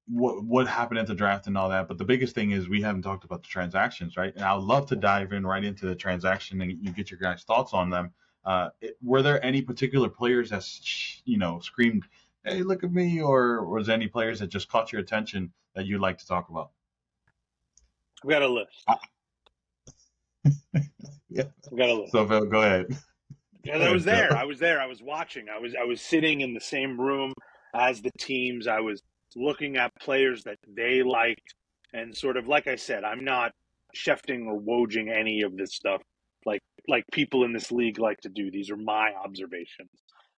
what 0.09 0.43
what 0.43 0.67
happened 0.67 0.99
at 0.99 1.07
the 1.07 1.15
draft 1.15 1.47
and 1.47 1.57
all 1.57 1.69
that, 1.69 1.87
but 1.87 1.97
the 1.97 2.05
biggest 2.05 2.35
thing 2.35 2.51
is 2.51 2.69
we 2.69 2.83
haven't 2.83 3.03
talked 3.03 3.23
about 3.23 3.43
the 3.45 3.49
transactions, 3.49 4.17
right? 4.17 4.35
And 4.35 4.45
I 4.45 4.53
would 4.53 4.65
love 4.65 4.89
to 4.89 4.97
dive 4.97 5.33
in 5.33 5.47
right 5.47 5.63
into 5.63 5.87
the 5.87 5.95
transaction 5.95 6.61
and 6.61 6.73
you 6.73 6.91
get 6.91 7.09
your 7.09 7.21
guys' 7.21 7.45
thoughts 7.45 7.73
on 7.73 7.89
them. 7.89 8.11
Uh, 8.45 8.71
it, 8.81 8.97
were 9.01 9.23
there 9.23 9.45
any 9.45 9.63
particular 9.63 10.09
players 10.09 10.51
that 10.51 10.65
you 11.25 11.39
know 11.39 11.61
screamed, 11.61 12.03
"Hey, 12.47 12.63
look 12.63 12.85
at 12.85 12.93
me," 12.93 13.21
or 13.21 13.65
was 13.67 13.89
there 13.89 13.97
any 13.97 14.09
players 14.09 14.41
that 14.41 14.49
just 14.49 14.69
caught 14.69 14.93
your 14.93 15.01
attention 15.01 15.53
that 15.75 15.87
you'd 15.87 16.01
like 16.01 16.19
to 16.19 16.27
talk 16.27 16.49
about? 16.49 16.71
We 18.25 18.33
got 18.33 18.43
a 18.43 18.49
list. 18.49 18.85
Yeah. 21.29 21.45
We 21.71 21.79
got 21.79 21.91
a 21.91 21.95
list. 21.95 22.13
So 22.13 22.27
Phil, 22.27 22.47
go 22.47 22.63
ahead. 22.63 22.87
Because 23.63 23.83
I 23.83 23.93
was 23.93 24.05
there. 24.15 24.35
I 24.35 24.45
was 24.45 24.59
there. 24.59 24.81
I 24.81 24.87
was 24.87 25.03
watching. 25.03 25.47
I 25.55 25.59
was 25.59 25.75
I 25.79 25.85
was 25.85 26.01
sitting 26.01 26.41
in 26.41 26.55
the 26.55 26.61
same 26.61 27.01
room 27.01 27.33
as 27.75 28.01
the 28.01 28.13
teams. 28.19 28.67
I 28.67 28.81
was 28.81 29.03
looking 29.35 29.77
at 29.77 29.93
players 30.01 30.45
that 30.45 30.59
they 30.67 31.03
liked 31.03 31.55
and 31.93 32.17
sort 32.17 32.37
of 32.37 32.49
like 32.49 32.69
I 32.69 32.77
said, 32.77 33.05
I'm 33.05 33.25
not 33.25 33.53
shefting 33.95 34.47
or 34.47 34.59
woging 34.59 35.11
any 35.11 35.43
of 35.43 35.57
this 35.57 35.75
stuff 35.75 36.03
like 36.45 36.61
like 36.89 37.05
people 37.13 37.45
in 37.45 37.53
this 37.53 37.73
league 37.73 37.99
like 37.99 38.21
to 38.21 38.29
do. 38.29 38.51
These 38.51 38.71
are 38.71 38.77
my 38.77 39.13
observations. 39.23 39.91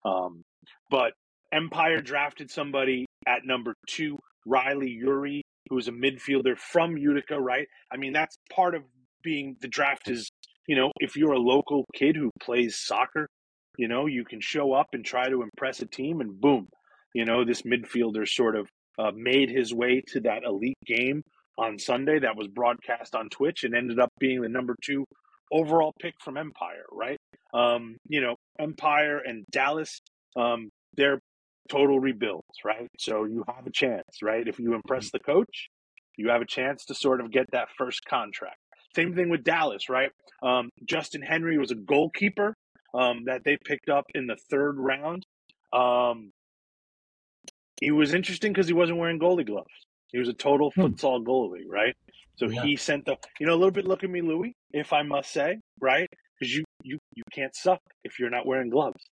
Um, 0.05 0.43
but 0.89 1.13
Empire 1.51 2.01
drafted 2.01 2.51
somebody 2.51 3.05
at 3.27 3.45
number 3.45 3.73
two, 3.87 4.17
Riley 4.45 4.91
Yuri, 4.91 5.41
who's 5.69 5.87
a 5.87 5.91
midfielder 5.91 6.57
from 6.57 6.97
Utica, 6.97 7.39
right? 7.39 7.67
I 7.91 7.97
mean, 7.97 8.13
that's 8.13 8.37
part 8.53 8.75
of 8.75 8.83
being 9.23 9.57
the 9.61 9.67
draft 9.67 10.09
is, 10.09 10.29
you 10.67 10.75
know, 10.75 10.91
if 10.99 11.15
you're 11.15 11.33
a 11.33 11.39
local 11.39 11.85
kid 11.93 12.15
who 12.15 12.31
plays 12.41 12.77
soccer, 12.77 13.27
you 13.77 13.87
know, 13.87 14.05
you 14.05 14.23
can 14.23 14.39
show 14.41 14.73
up 14.73 14.87
and 14.93 15.05
try 15.05 15.29
to 15.29 15.41
impress 15.41 15.81
a 15.81 15.85
team, 15.85 16.21
and 16.21 16.39
boom, 16.39 16.67
you 17.13 17.25
know, 17.25 17.45
this 17.45 17.61
midfielder 17.61 18.27
sort 18.27 18.55
of 18.55 18.67
uh, 18.99 19.11
made 19.15 19.49
his 19.49 19.73
way 19.73 20.01
to 20.07 20.21
that 20.21 20.43
elite 20.43 20.77
game 20.85 21.21
on 21.57 21.77
Sunday 21.79 22.19
that 22.19 22.35
was 22.35 22.47
broadcast 22.47 23.15
on 23.15 23.29
Twitch 23.29 23.63
and 23.63 23.75
ended 23.75 23.99
up 23.99 24.09
being 24.19 24.41
the 24.41 24.49
number 24.49 24.75
two 24.83 25.05
overall 25.51 25.93
pick 26.01 26.13
from 26.23 26.37
Empire, 26.37 26.85
right? 26.91 27.17
Um, 27.53 27.97
you 28.07 28.21
know, 28.21 28.35
Empire 28.59 29.19
and 29.19 29.45
Dallas, 29.51 29.99
um, 30.35 30.69
they're 30.95 31.19
total 31.67 31.99
rebuilds, 31.99 32.45
right? 32.65 32.87
So 32.99 33.25
you 33.25 33.43
have 33.47 33.65
a 33.67 33.71
chance, 33.71 34.21
right? 34.21 34.47
If 34.47 34.59
you 34.59 34.73
impress 34.73 35.11
the 35.11 35.19
coach, 35.19 35.69
you 36.17 36.29
have 36.29 36.41
a 36.41 36.45
chance 36.45 36.85
to 36.85 36.95
sort 36.95 37.21
of 37.21 37.31
get 37.31 37.45
that 37.51 37.69
first 37.77 38.05
contract. 38.05 38.57
Same 38.95 39.15
thing 39.15 39.29
with 39.29 39.43
Dallas, 39.43 39.89
right? 39.89 40.11
Um, 40.41 40.69
Justin 40.85 41.21
Henry 41.21 41.57
was 41.57 41.71
a 41.71 41.75
goalkeeper 41.75 42.55
um, 42.93 43.25
that 43.25 43.43
they 43.43 43.57
picked 43.63 43.89
up 43.89 44.05
in 44.15 44.27
the 44.27 44.37
third 44.49 44.77
round. 44.77 45.23
Um, 45.73 46.31
he 47.81 47.91
was 47.91 48.13
interesting 48.13 48.53
because 48.53 48.67
he 48.67 48.73
wasn't 48.73 48.97
wearing 48.97 49.19
goalie 49.19 49.45
gloves. 49.45 49.69
He 50.11 50.19
was 50.19 50.29
a 50.29 50.33
total 50.33 50.71
Hmm. 50.71 50.81
futsal 50.81 51.23
goalie, 51.23 51.65
right? 51.67 51.95
So 52.37 52.49
Yeah. 52.49 52.61
he 52.63 52.75
sent 52.75 53.05
the, 53.05 53.17
you 53.39 53.45
know, 53.45 53.53
a 53.53 53.57
little 53.59 53.71
bit. 53.71 53.85
Look 53.85 54.03
at 54.03 54.09
me, 54.09 54.21
Louis, 54.21 54.53
if 54.71 54.93
I 54.93 55.03
must 55.03 55.31
say, 55.31 55.59
right? 55.79 56.07
Because 56.39 56.55
you 56.55 56.63
you 56.83 56.97
you 57.15 57.23
can't 57.31 57.55
suck 57.55 57.81
if 58.03 58.19
you're 58.19 58.29
not 58.29 58.45
wearing 58.45 58.69
gloves 58.69 59.03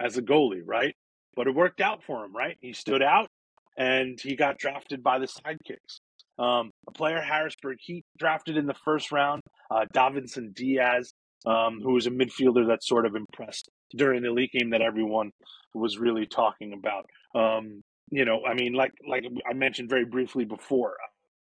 as 0.00 0.16
a 0.16 0.22
goalie, 0.22 0.62
right? 0.64 0.94
But 1.36 1.46
it 1.46 1.54
worked 1.54 1.80
out 1.80 2.02
for 2.02 2.24
him, 2.24 2.34
right? 2.34 2.56
He 2.60 2.72
stood 2.72 3.02
out 3.02 3.28
and 3.76 4.18
he 4.20 4.36
got 4.36 4.58
drafted 4.58 5.02
by 5.02 5.18
the 5.18 5.26
sidekicks. 5.26 6.00
Um, 6.38 6.70
a 6.88 6.92
player 6.92 7.20
Harrisburg 7.20 7.78
Heat 7.80 8.04
drafted 8.18 8.56
in 8.56 8.66
the 8.66 8.74
first 8.84 9.12
round, 9.12 9.42
uh, 9.70 9.84
Davinson 9.94 10.54
Diaz, 10.54 11.12
um, 11.46 11.80
who 11.82 11.94
was 11.94 12.06
a 12.06 12.10
midfielder 12.10 12.68
that 12.68 12.82
sort 12.82 13.06
of 13.06 13.14
impressed 13.14 13.70
during 13.96 14.22
the 14.22 14.30
league 14.30 14.50
game 14.52 14.70
that 14.70 14.82
everyone 14.82 15.30
was 15.74 15.98
really 15.98 16.26
talking 16.26 16.72
about. 16.72 17.06
Um, 17.34 17.82
you 18.10 18.24
know, 18.24 18.40
I 18.46 18.54
mean, 18.54 18.72
like 18.74 18.92
like 19.08 19.24
I 19.48 19.54
mentioned 19.54 19.88
very 19.88 20.04
briefly 20.04 20.44
before, 20.44 20.96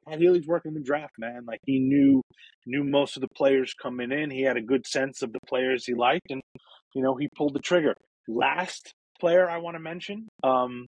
Pat 0.07 0.19
Healy's 0.19 0.47
working 0.47 0.73
the 0.73 0.81
draft, 0.81 1.13
man. 1.17 1.45
Like 1.47 1.59
he 1.65 1.79
knew 1.79 2.21
knew 2.65 2.83
most 2.83 3.17
of 3.17 3.21
the 3.21 3.27
players 3.35 3.73
coming 3.73 4.11
in. 4.11 4.31
He 4.31 4.41
had 4.41 4.57
a 4.57 4.61
good 4.61 4.85
sense 4.87 5.21
of 5.21 5.33
the 5.33 5.39
players 5.47 5.85
he 5.85 5.93
liked, 5.93 6.27
and 6.29 6.41
you 6.93 7.01
know, 7.01 7.15
he 7.15 7.27
pulled 7.35 7.53
the 7.53 7.59
trigger. 7.59 7.95
Last 8.27 8.93
player 9.19 9.49
I 9.49 9.57
want 9.57 9.75
to 9.75 9.79
mention 9.79 10.27
um, 10.43 10.87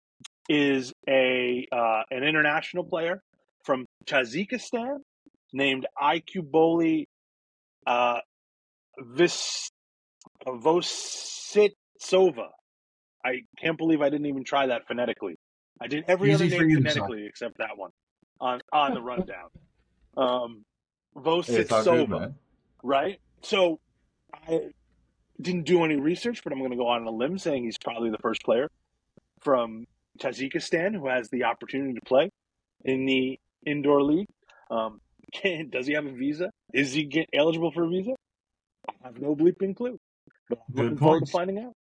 is 0.49 0.93
a 1.07 1.67
uh, 1.71 2.01
an 2.11 2.23
international 2.23 2.83
player 2.83 3.21
from 3.63 3.85
Tajikistan 4.05 4.97
named 5.53 5.85
Ikuboli 6.01 7.05
uh, 7.85 8.19
Vis 8.99 9.69
Vositsova. 10.45 11.59
I 13.23 13.41
can't 13.59 13.77
believe 13.77 14.01
I 14.01 14.09
didn't 14.09 14.25
even 14.25 14.43
try 14.43 14.67
that 14.67 14.87
phonetically. 14.87 15.35
I 15.79 15.87
did 15.87 16.05
every 16.07 16.31
Easy 16.31 16.47
other 16.47 16.65
name 16.65 16.75
phonetically 16.77 17.25
except 17.27 17.57
that 17.59 17.77
one 17.77 17.91
on 18.39 18.61
on 18.71 18.93
the 18.93 19.01
rundown. 19.01 19.49
Um, 20.17 20.63
Hey, 21.15 21.21
it's 21.23 21.71
all 21.71 21.83
good, 21.83 22.09
Vositsova, 22.09 22.19
man. 22.19 22.35
right? 22.83 23.19
So 23.41 23.79
I 24.33 24.71
didn't 25.41 25.63
do 25.63 25.83
any 25.83 25.95
research, 25.95 26.43
but 26.43 26.53
I'm 26.53 26.59
going 26.59 26.71
to 26.71 26.77
go 26.77 26.87
on 26.87 27.05
a 27.05 27.11
limb 27.11 27.37
saying 27.37 27.63
he's 27.63 27.77
probably 27.77 28.09
the 28.09 28.17
first 28.17 28.43
player 28.43 28.69
from 29.39 29.85
Tajikistan 30.19 30.93
who 30.93 31.07
has 31.07 31.29
the 31.29 31.45
opportunity 31.45 31.93
to 31.93 32.01
play 32.01 32.29
in 32.83 33.05
the 33.05 33.39
indoor 33.65 34.01
league. 34.03 34.27
Um, 34.69 35.01
can, 35.33 35.69
does 35.71 35.87
he 35.87 35.93
have 35.93 36.05
a 36.05 36.11
visa? 36.11 36.51
Is 36.73 36.93
he 36.93 37.03
get 37.03 37.29
eligible 37.33 37.71
for 37.71 37.83
a 37.83 37.89
visa? 37.89 38.13
I 39.03 39.07
have 39.07 39.19
no 39.19 39.35
bleeping 39.35 39.75
clue. 39.75 39.99
But 40.49 40.59
I'm 40.67 40.75
Good 40.75 40.83
looking 40.83 40.97
forward 40.97 41.25
to 41.25 41.31
finding 41.31 41.59
out. 41.59 41.73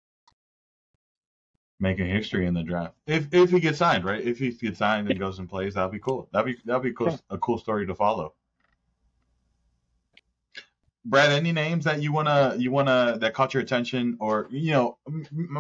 Making 1.81 2.09
history 2.09 2.47
in 2.47 2.55
the 2.55 2.65
draft. 2.65 2.95
If 3.07 3.33
if 3.33 3.51
he 3.51 3.61
gets 3.61 3.79
signed, 3.79 4.05
right? 4.05 4.21
If 4.21 4.41
he 4.41 4.51
gets 4.51 4.79
signed 4.79 5.09
and 5.09 5.19
goes 5.19 5.39
and 5.39 5.49
plays, 5.49 5.75
that'd 5.75 5.93
be 5.93 6.01
cool. 6.01 6.29
That'd 6.33 6.57
be 6.57 6.61
that'd 6.65 6.83
be 6.83 6.93
cool, 6.93 7.17
a 7.31 7.39
cool 7.39 7.57
story 7.57 7.87
to 7.87 7.95
follow. 7.95 8.35
Brad, 11.09 11.33
any 11.33 11.53
names 11.53 11.85
that 11.85 12.03
you 12.03 12.13
wanna 12.13 12.55
you 12.59 12.71
wanna 12.71 13.17
that 13.21 13.33
caught 13.33 13.55
your 13.55 13.63
attention, 13.63 14.19
or 14.21 14.47
you 14.51 14.73
know, 14.73 14.99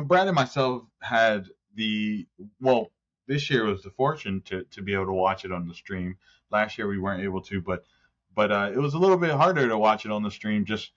Brad 0.05 0.27
and 0.27 0.35
myself 0.35 0.83
had 1.01 1.47
the 1.75 2.27
well, 2.61 2.91
this 3.27 3.49
year 3.49 3.65
was 3.65 3.83
the 3.83 3.91
fortune 3.91 4.43
to 4.47 4.65
to 4.65 4.83
be 4.83 4.93
able 4.93 5.07
to 5.07 5.13
watch 5.13 5.47
it 5.47 5.53
on 5.53 5.67
the 5.67 5.75
stream. 5.75 6.19
Last 6.51 6.77
year 6.77 6.87
we 6.87 6.99
weren't 6.99 7.23
able 7.23 7.41
to, 7.43 7.63
but 7.63 7.85
but 8.35 8.53
uh, 8.53 8.71
it 8.75 8.79
was 8.79 8.93
a 8.93 8.99
little 8.99 9.17
bit 9.17 9.31
harder 9.31 9.67
to 9.69 9.79
watch 9.79 10.05
it 10.05 10.13
on 10.13 10.23
the 10.23 10.31
stream, 10.31 10.67
just 10.67 10.93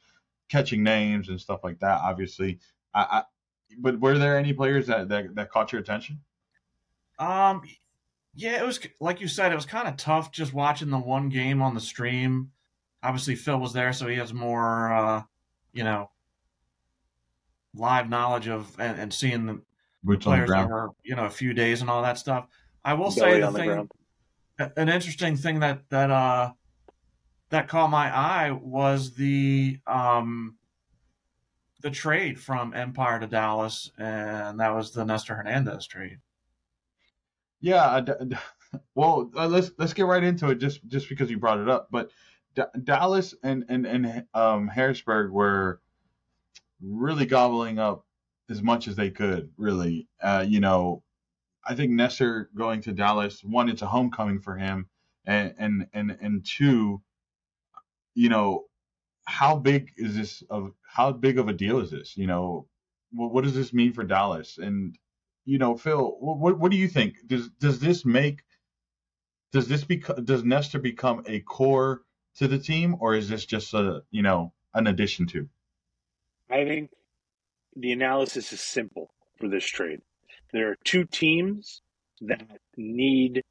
catching 0.50 0.84
names 0.84 1.30
and 1.30 1.40
stuff 1.40 1.62
like 1.64 1.80
that. 1.80 2.02
Obviously, 2.04 2.60
I, 2.94 3.02
I 3.02 3.24
but 3.80 4.02
were 4.02 4.18
there 4.18 4.38
any 4.38 4.52
players 4.52 4.88
that 4.88 5.08
that, 5.10 5.34
that 5.36 5.50
caught 5.50 5.72
your 5.72 5.80
attention? 5.82 6.20
Um, 7.20 7.62
yeah, 8.36 8.62
it 8.62 8.66
was 8.66 8.82
like 9.00 9.22
you 9.22 9.30
said, 9.30 9.54
it 9.54 9.56
was 9.56 9.66
kind 9.66 9.88
of 9.88 9.96
tough 9.96 10.32
just 10.34 10.54
watching 10.54 10.90
the 10.90 11.00
one 11.00 11.30
game 11.30 11.62
on 11.62 11.74
the 11.74 11.80
stream. 11.80 12.52
Obviously, 13.04 13.36
Phil 13.36 13.60
was 13.60 13.74
there, 13.74 13.94
so 13.94 14.08
he 14.08 14.18
has 14.18 14.34
more, 14.34 14.94
uh, 14.94 15.24
you 15.74 15.84
know, 15.84 16.12
live 17.74 18.10
knowledge 18.10 18.48
of 18.48 18.80
and, 18.80 19.00
and 19.00 19.14
seeing 19.14 19.46
the 19.46 19.62
Boots 20.04 20.26
on 20.26 20.40
the 20.40 20.46
players 20.46 20.50
that 20.50 20.90
you 21.04 21.16
know, 21.16 21.26
a 21.26 21.30
few 21.30 21.54
days 21.54 21.82
and 21.82 21.90
all 21.90 22.02
that 22.02 22.18
stuff. 22.18 22.48
I 22.84 22.94
will 22.94 23.14
Belly 23.14 23.16
say 23.16 23.40
the 23.40 23.48
on 23.48 23.54
the 23.54 23.60
thing, 23.60 23.90
an 24.76 24.90
interesting 24.90 25.36
thing 25.36 25.60
that 25.60 25.90
that 25.90 26.10
uh 26.10 26.52
that 27.50 27.68
caught 27.68 27.90
my 27.90 28.16
eye 28.16 28.52
was 28.52 29.14
the 29.14 29.80
um 29.86 30.58
the 31.82 31.92
trade 31.92 32.40
from 32.40 32.74
Empire 32.74 33.20
to 33.20 33.28
Dallas, 33.28 33.92
and 33.98 34.60
that 34.60 34.74
was 34.74 34.92
the 34.92 35.04
Nestor 35.04 35.36
Hernandez 35.36 35.88
trade. 35.88 36.20
Yeah, 37.60 37.88
I 37.88 38.02
d- 38.02 38.14
d- 38.28 38.38
Well, 38.96 39.30
uh, 39.36 39.48
let's 39.48 39.72
let's 39.78 39.94
get 39.94 40.06
right 40.06 40.24
into 40.24 40.50
it 40.50 40.56
just 40.56 40.88
just 40.88 41.10
because 41.10 41.30
you 41.30 41.38
brought 41.38 41.60
it 41.60 41.70
up. 41.70 41.90
But 41.92 42.10
D- 42.56 42.64
Dallas 42.84 43.34
and 43.44 43.66
and 43.70 43.86
and 43.86 44.26
um, 44.34 44.68
Harrisburg 44.68 45.32
were 45.32 45.82
really 46.82 47.26
gobbling 47.26 47.80
up 47.80 48.06
as 48.50 48.62
much 48.62 48.88
as 48.88 48.96
they 48.96 49.10
could. 49.10 49.52
Really, 49.58 50.08
uh, 50.22 50.46
you 50.48 50.60
know, 50.60 51.04
I 51.66 51.76
think 51.76 51.92
Nestor 51.92 52.50
going 52.56 52.82
to 52.82 52.92
Dallas 52.94 53.44
one, 53.44 53.70
it's 53.70 53.82
a 53.82 53.88
homecoming 53.88 54.42
for 54.42 54.58
him, 54.58 54.88
and 55.26 55.54
and 55.58 55.88
and 55.94 56.18
and 56.22 56.46
two, 56.46 57.02
you 58.16 58.30
know, 58.30 58.66
how 59.26 59.56
big 59.56 59.92
is 59.98 60.16
this 60.16 60.44
of 60.50 60.74
how 60.84 61.12
big 61.12 61.40
of 61.40 61.48
a 61.48 61.54
deal 61.54 61.80
is 61.80 61.92
this? 61.92 62.18
You 62.18 62.28
know, 62.28 62.68
what, 63.12 63.34
what 63.34 63.44
does 63.44 63.56
this 63.56 63.74
mean 63.74 63.94
for 63.94 64.04
Dallas? 64.04 64.58
And 64.58 64.98
you 65.46 65.58
know, 65.58 65.78
Phil, 65.78 66.18
what 66.20 66.60
what 66.60 66.72
do 66.72 66.78
you 66.78 66.88
think? 66.88 67.16
Does 67.28 67.50
does 67.60 67.80
this 67.80 68.06
make 68.06 68.44
does 69.52 69.68
this 69.68 69.84
become 69.84 70.24
does 70.26 70.44
Nestor 70.44 70.80
become 70.80 71.24
a 71.28 71.40
core 71.42 72.02
to 72.38 72.48
the 72.48 72.60
team, 72.60 72.96
or 73.00 73.16
is 73.16 73.30
this 73.30 73.46
just 73.46 73.74
a 73.74 74.02
you 74.12 74.22
know 74.22 74.54
an 74.74 74.88
addition 74.88 75.28
to? 75.28 75.48
I 76.50 76.66
think 76.66 76.92
the 77.76 77.92
analysis 77.92 78.52
is 78.52 78.62
simple 78.62 79.10
for 79.40 79.48
this 79.48 79.66
trade. 79.66 80.02
There 80.52 80.70
are 80.70 80.78
two 80.84 81.06
teams 81.06 81.82
that 82.22 82.60
need 82.76 83.42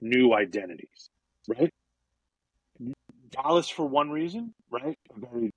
new 0.00 0.34
identities, 0.34 1.10
right? 1.46 1.70
Dallas 3.30 3.68
for 3.68 3.86
one 3.86 4.10
reason, 4.10 4.54
right? 4.70 4.98
A 5.14 5.20
very 5.20 5.50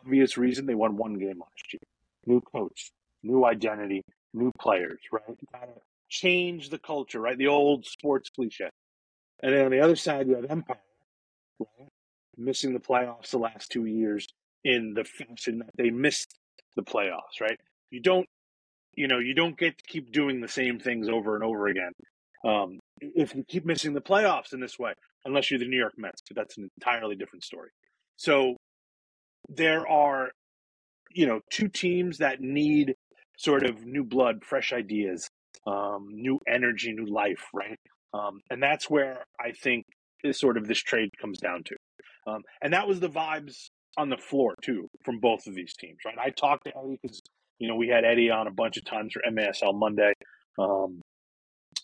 obvious 0.00 0.36
reason 0.36 0.66
they 0.66 0.74
won 0.74 0.96
one 0.96 1.14
game 1.14 1.40
last 1.40 1.72
year. 1.72 1.80
New 2.26 2.40
coach, 2.40 2.90
new 3.22 3.44
identity, 3.44 4.02
new 4.32 4.50
players, 4.60 5.00
right? 5.12 5.38
Gotta 5.52 5.72
change 6.08 6.70
the 6.70 6.78
culture, 6.78 7.20
right? 7.20 7.38
The 7.38 7.48
old 7.48 7.86
sports 7.86 8.30
cliche. 8.30 8.68
And 9.42 9.54
then 9.54 9.66
on 9.66 9.70
the 9.70 9.80
other 9.80 9.96
side, 9.96 10.28
you 10.28 10.36
have 10.36 10.46
Empire, 10.48 10.76
right? 11.58 11.88
Missing 12.36 12.72
the 12.72 12.80
playoffs 12.80 13.30
the 13.30 13.38
last 13.38 13.70
two 13.70 13.84
years 13.84 14.26
in 14.64 14.94
the 14.94 15.04
fashion 15.04 15.58
that 15.58 15.70
they 15.76 15.90
missed 15.90 16.38
the 16.76 16.82
playoffs, 16.82 17.40
right? 17.40 17.58
You 17.90 18.00
don't, 18.00 18.26
you 18.94 19.08
know, 19.08 19.18
you 19.18 19.34
don't 19.34 19.58
get 19.58 19.76
to 19.78 19.84
keep 19.84 20.12
doing 20.12 20.40
the 20.40 20.48
same 20.48 20.78
things 20.78 21.08
over 21.08 21.34
and 21.34 21.44
over 21.44 21.66
again. 21.66 21.92
Um, 22.44 22.80
if 23.00 23.34
you 23.34 23.44
keep 23.46 23.64
missing 23.64 23.92
the 23.92 24.00
playoffs 24.00 24.52
in 24.52 24.60
this 24.60 24.78
way, 24.78 24.92
unless 25.24 25.50
you're 25.50 25.60
the 25.60 25.68
New 25.68 25.78
York 25.78 25.94
Mets, 25.96 26.22
but 26.28 26.36
that's 26.36 26.56
an 26.56 26.68
entirely 26.78 27.16
different 27.16 27.44
story. 27.44 27.70
So 28.16 28.56
there 29.48 29.86
are, 29.88 30.30
you 31.10 31.26
know, 31.26 31.40
two 31.50 31.68
teams 31.68 32.18
that 32.18 32.40
need 32.40 32.94
sort 33.36 33.64
of 33.64 33.84
new 33.84 34.04
blood, 34.04 34.44
fresh 34.44 34.72
ideas, 34.72 35.28
um, 35.66 36.08
new 36.10 36.40
energy, 36.48 36.92
new 36.92 37.06
life, 37.12 37.44
right? 37.52 37.78
Um, 38.14 38.40
and 38.50 38.62
that's 38.62 38.90
where 38.90 39.24
I 39.40 39.52
think 39.52 39.84
is 40.22 40.38
sort 40.38 40.56
of 40.56 40.66
this 40.66 40.80
trade 40.80 41.10
comes 41.20 41.38
down 41.38 41.64
to. 41.64 41.76
Um, 42.26 42.42
and 42.60 42.72
that 42.72 42.86
was 42.86 43.00
the 43.00 43.08
vibes 43.08 43.70
on 43.96 44.08
the 44.08 44.16
floor 44.16 44.54
too 44.62 44.88
from 45.04 45.18
both 45.18 45.46
of 45.46 45.54
these 45.54 45.74
teams, 45.74 45.98
right? 46.04 46.16
I 46.18 46.30
talked 46.30 46.64
to 46.64 46.76
Eddie 46.76 46.98
because 47.02 47.20
you 47.58 47.68
know 47.68 47.76
we 47.76 47.88
had 47.88 48.04
Eddie 48.04 48.30
on 48.30 48.46
a 48.46 48.52
bunch 48.52 48.76
of 48.76 48.84
times 48.84 49.12
for 49.12 49.22
MASL 49.30 49.74
Monday, 49.74 50.12
um, 50.58 51.00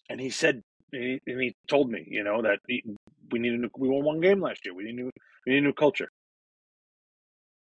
and 0.08 0.20
he 0.20 0.30
said 0.30 0.62
and 0.92 1.02
he, 1.02 1.20
and 1.26 1.40
he 1.40 1.54
told 1.68 1.90
me, 1.90 2.04
you 2.06 2.24
know, 2.24 2.42
that 2.42 2.60
he, 2.66 2.82
we 3.30 3.38
need 3.38 3.52
a 3.52 3.58
new, 3.58 3.70
we 3.76 3.88
won 3.88 4.04
one 4.04 4.20
game 4.20 4.40
last 4.40 4.64
year. 4.64 4.74
We 4.74 4.84
need 4.84 4.94
a 4.94 4.96
new 4.96 5.10
we 5.46 5.52
need 5.52 5.58
a 5.58 5.62
new 5.62 5.72
culture. 5.72 6.08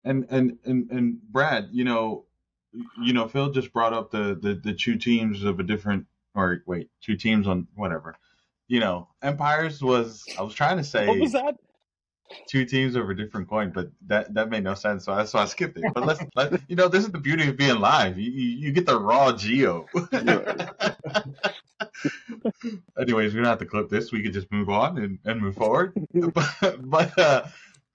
And 0.03 0.25
and 0.29 0.57
and 0.65 0.89
and 0.91 1.21
Brad, 1.21 1.69
you 1.71 1.83
know, 1.83 2.25
you 3.01 3.13
know, 3.13 3.27
Phil 3.27 3.51
just 3.51 3.71
brought 3.73 3.93
up 3.93 4.11
the 4.11 4.37
the 4.41 4.55
the 4.55 4.73
two 4.73 4.97
teams 4.97 5.43
of 5.43 5.59
a 5.59 5.63
different 5.63 6.05
or 6.33 6.63
wait, 6.65 6.89
two 7.01 7.15
teams 7.15 7.47
on 7.47 7.67
whatever. 7.75 8.15
You 8.67 8.79
know, 8.79 9.09
Empires 9.21 9.81
was 9.81 10.23
I 10.37 10.41
was 10.41 10.53
trying 10.53 10.77
to 10.77 10.83
say 10.83 11.07
What 11.07 11.19
was 11.19 11.33
that? 11.33 11.55
Two 12.47 12.65
teams 12.65 12.95
over 12.95 13.13
different 13.13 13.49
coin, 13.49 13.71
but 13.73 13.89
that 14.07 14.33
that 14.33 14.49
made 14.49 14.63
no 14.63 14.73
sense, 14.73 15.05
so 15.05 15.15
that's 15.15 15.33
why 15.33 15.41
I 15.41 15.45
skipped 15.45 15.77
it. 15.77 15.85
But 15.93 16.05
let's 16.05 16.21
let 16.35 16.61
you 16.67 16.75
know, 16.75 16.87
this 16.87 17.05
is 17.05 17.11
the 17.11 17.19
beauty 17.19 17.49
of 17.49 17.57
being 17.57 17.79
live. 17.79 18.17
You 18.17 18.31
you, 18.31 18.57
you 18.57 18.71
get 18.71 18.85
the 18.85 18.99
raw 18.99 19.31
Gio. 19.31 19.85
Anyways, 22.99 23.33
we're 23.33 23.39
gonna 23.39 23.49
have 23.49 23.59
to 23.59 23.65
clip 23.65 23.89
this. 23.89 24.11
We 24.11 24.21
could 24.21 24.33
just 24.33 24.51
move 24.51 24.69
on 24.69 24.97
and, 24.97 25.19
and 25.25 25.41
move 25.41 25.55
forward. 25.55 25.93
but 26.13 26.89
but 26.89 27.19
uh, 27.19 27.47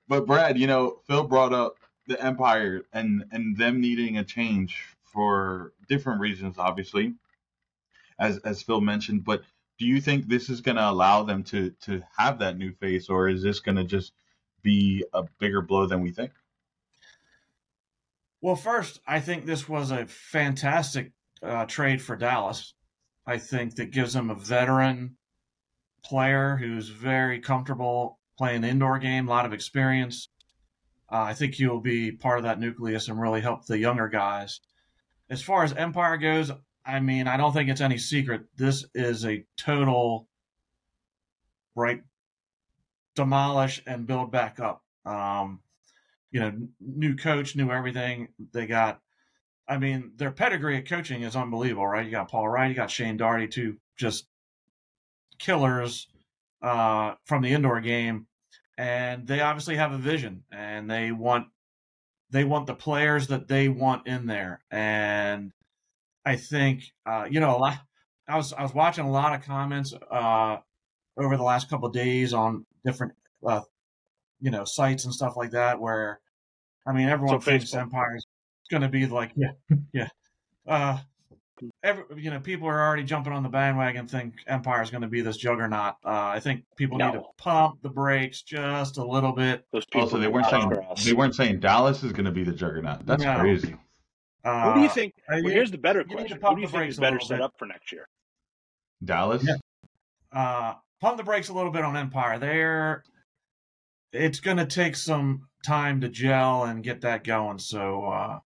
but 0.09 0.27
Brad, 0.27 0.59
you 0.59 0.66
know, 0.66 1.01
Phil 1.07 1.25
brought 1.25 1.53
up 1.53 1.77
the 2.07 2.22
Empire 2.22 2.83
and 2.92 3.25
and 3.33 3.57
them 3.57 3.81
needing 3.81 4.18
a 4.18 4.25
change 4.25 4.85
for 5.05 5.72
different 5.88 6.20
reasons, 6.20 6.57
obviously, 6.59 7.14
as 8.18 8.38
as 8.38 8.62
Phil 8.62 8.81
mentioned. 8.81 9.25
But 9.25 9.42
do 9.79 9.87
you 9.87 10.01
think 10.01 10.27
this 10.27 10.49
is 10.49 10.61
going 10.61 10.77
to 10.77 10.88
allow 10.88 11.22
them 11.22 11.42
to 11.44 11.70
to 11.83 12.03
have 12.16 12.38
that 12.38 12.57
new 12.57 12.72
face, 12.72 13.09
or 13.09 13.29
is 13.29 13.42
this 13.42 13.61
going 13.61 13.77
to 13.77 13.85
just 13.85 14.12
be 14.66 15.05
a 15.14 15.22
bigger 15.38 15.62
blow 15.62 15.87
than 15.87 16.02
we 16.02 16.11
think? 16.11 16.33
Well, 18.40 18.57
first, 18.57 19.00
I 19.07 19.20
think 19.20 19.46
this 19.46 19.68
was 19.68 19.92
a 19.92 20.07
fantastic 20.07 21.12
uh, 21.40 21.66
trade 21.66 22.02
for 22.02 22.16
Dallas. 22.16 22.74
I 23.24 23.38
think 23.38 23.76
that 23.76 23.92
gives 23.92 24.12
them 24.12 24.29
a 24.29 24.35
veteran 24.35 25.16
player 26.05 26.57
who's 26.57 26.88
very 26.88 27.40
comfortable 27.40 28.18
playing 28.37 28.62
the 28.62 28.68
indoor 28.68 28.98
game, 28.98 29.29
a 29.29 29.31
lot 29.31 29.46
of 29.46 29.52
experience. 29.52 30.29
Uh, 31.11 31.22
I 31.22 31.35
think 31.35 31.55
he'll 31.55 31.81
be 31.81 32.11
part 32.11 32.38
of 32.38 32.44
that 32.44 32.59
nucleus 32.59 33.09
and 33.09 33.20
really 33.20 33.40
help 33.40 33.66
the 33.66 33.79
younger 33.79 34.09
guys. 34.09 34.61
As 35.31 35.42
far 35.42 35.62
as 35.62 35.72
Empire 35.72 36.16
goes, 36.16 36.50
I 36.85 36.98
mean, 36.98 37.29
I 37.29 37.37
don't 37.37 37.52
think 37.52 37.68
it's 37.70 37.81
any 37.81 37.98
secret. 37.98 38.42
This 38.57 38.85
is 38.94 39.24
a 39.24 39.44
total 39.57 40.29
right 41.76 42.02
demolish 43.16 43.83
and 43.87 44.07
build 44.07 44.31
back 44.31 44.61
up. 44.61 44.85
Um, 45.05 45.61
you 46.31 46.40
know, 46.40 46.52
new 46.81 47.16
coach, 47.16 47.57
new 47.57 47.70
everything. 47.70 48.29
They 48.52 48.66
got, 48.66 49.00
I 49.68 49.79
mean, 49.79 50.12
their 50.16 50.31
pedigree 50.31 50.76
at 50.76 50.88
coaching 50.88 51.22
is 51.22 51.35
unbelievable, 51.35 51.87
right? 51.87 52.05
You 52.05 52.12
got 52.12 52.31
Paul 52.31 52.48
Wright, 52.48 52.68
you 52.68 52.76
got 52.76 52.90
Shane 52.90 53.18
Darty, 53.18 53.50
two 53.50 53.79
just 53.96 54.26
killers 55.38 56.09
uh, 56.62 57.14
from 57.24 57.42
the 57.42 57.52
indoor 57.52 57.81
game, 57.81 58.26
and 58.79 59.26
they 59.26 59.40
obviously 59.40 59.76
have 59.76 59.92
a 59.92 59.98
vision, 59.98 60.44
and 60.52 60.90
they 60.90 61.11
want 61.11 61.48
they 62.31 62.44
want 62.44 62.66
the 62.66 62.74
players 62.74 63.29
that 63.29 63.48
they 63.48 63.68
want 63.68 64.07
in 64.07 64.26
there, 64.26 64.62
and 64.70 65.52
I 66.24 66.37
think 66.37 66.83
uh, 67.07 67.26
you 67.31 67.40
know 67.40 67.57
a 67.57 67.59
lot. 67.59 67.79
I 68.29 68.37
was 68.37 68.52
I 68.52 68.62
was 68.62 68.74
watching 68.74 69.05
a 69.05 69.11
lot 69.11 69.35
of 69.35 69.46
comments 69.46 69.94
uh, 70.11 70.57
over 71.16 71.37
the 71.37 71.42
last 71.42 71.70
couple 71.70 71.88
days 71.88 72.35
on 72.35 72.65
different 72.87 73.12
uh, 73.46 73.61
you 74.40 74.51
know 74.51 74.64
sites 74.64 75.05
and 75.05 75.12
stuff 75.12 75.37
like 75.37 75.51
that. 75.51 75.79
Where 75.81 76.20
I 76.87 76.92
mean, 76.92 77.09
everyone 77.09 77.40
So 77.40 77.51
thinks 77.51 77.70
Facebook. 77.72 77.81
Empire 77.81 78.16
is 78.16 78.27
going 78.70 78.83
to 78.83 78.88
be 78.88 79.07
like 79.07 79.33
yeah 79.37 79.51
yeah. 79.92 80.09
Uh, 80.66 80.99
every 81.83 82.05
you 82.16 82.31
know 82.31 82.40
people 82.40 82.68
are 82.68 82.81
already 82.87 83.03
jumping 83.05 83.33
on 83.33 83.42
the 83.42 83.49
bandwagon. 83.49 84.07
Think 84.07 84.35
Empire 84.46 84.83
is 84.83 84.90
going 84.90 85.03
to 85.03 85.09
be 85.09 85.20
this 85.20 85.37
juggernaut. 85.37 85.94
Uh, 86.05 86.09
I 86.35 86.40
think 86.40 86.64
people 86.77 86.99
need 86.99 87.12
to 87.12 87.22
pump 87.38 87.83
the 87.83 87.88
brakes 87.90 88.42
just 88.42 88.99
a 88.99 89.05
little 89.05 89.33
bit. 89.33 89.64
Those 89.72 89.85
people. 89.87 90.03
Also, 90.03 90.18
they 90.18 90.29
weren't 90.29 90.46
saying 90.46 90.68
grass. 90.68 91.05
they 91.05 91.12
weren't 91.12 91.35
saying 91.35 91.61
Dallas 91.61 92.03
is 92.03 92.12
going 92.12 92.27
to 92.27 92.33
be 92.33 92.44
the 92.44 92.53
juggernaut. 92.53 93.05
That's 93.07 93.22
No. 93.22 93.38
crazy. 93.38 93.77
Uh, 94.44 94.72
Who 94.72 94.75
do 94.75 94.81
you 94.83 94.88
think? 94.90 95.12
Well, 95.29 95.42
here's 95.42 95.70
the 95.72 95.79
better 95.79 96.05
question. 96.05 96.38
pump 96.38 96.51
Who 96.51 96.57
do 96.57 96.62
you 96.62 96.68
think 96.68 96.90
is 96.90 96.99
better 96.99 97.18
set 97.18 97.38
bit. 97.38 97.40
up 97.42 97.55
for 97.59 97.66
next 97.66 97.90
year? 97.90 98.07
Dallas. 99.05 99.44
Yeah. 99.44 99.55
uh, 100.33 100.75
pump 101.00 101.16
the 101.16 101.24
brakes 101.24 101.48
a 101.48 101.52
little 101.52 101.70
bit 101.70 101.85
on 101.85 101.96
Empire. 101.96 102.38
There, 102.38 103.04
it's 104.12 104.40
going 104.40 104.56
to 104.56 104.66
take 104.66 104.96
some 104.96 105.48
time 105.64 106.00
to 106.00 106.09
gel 106.09 106.64
and 106.64 106.82
get 106.82 107.00
that 107.02 107.24
going. 107.24 107.59
So 107.59 108.04
uh, 108.06 108.38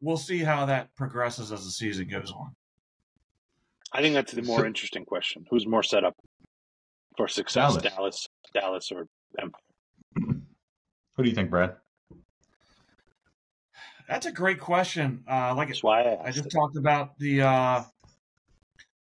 we'll 0.00 0.16
see 0.16 0.38
how 0.38 0.66
that 0.66 0.94
progresses 0.96 1.52
as 1.52 1.64
the 1.64 1.70
season 1.70 2.08
goes 2.08 2.32
on. 2.32 2.54
I 3.92 4.02
think 4.02 4.14
that's 4.14 4.32
the 4.32 4.42
more 4.42 4.60
So- 4.60 4.66
interesting 4.66 5.04
question. 5.04 5.44
Who's 5.50 5.66
more 5.66 5.82
set 5.82 6.04
up 6.04 6.16
for 7.16 7.26
success, 7.28 7.76
Dallas. 7.76 7.82
Dallas, 7.94 8.28
Dallas, 8.54 8.92
or 8.92 9.06
Empire? 9.40 9.60
Who 11.16 11.22
do 11.24 11.28
you 11.28 11.34
think, 11.34 11.50
Brad? 11.50 11.74
That's 14.08 14.26
a 14.26 14.32
great 14.32 14.58
question. 14.58 15.22
Uh, 15.30 15.54
like 15.56 15.68
That's 15.68 15.82
why 15.82 16.02
I, 16.02 16.26
I 16.26 16.30
just 16.30 16.46
it. 16.46 16.50
talked 16.50 16.76
about 16.76 17.18
the. 17.18 17.42
Uh, 17.42 17.82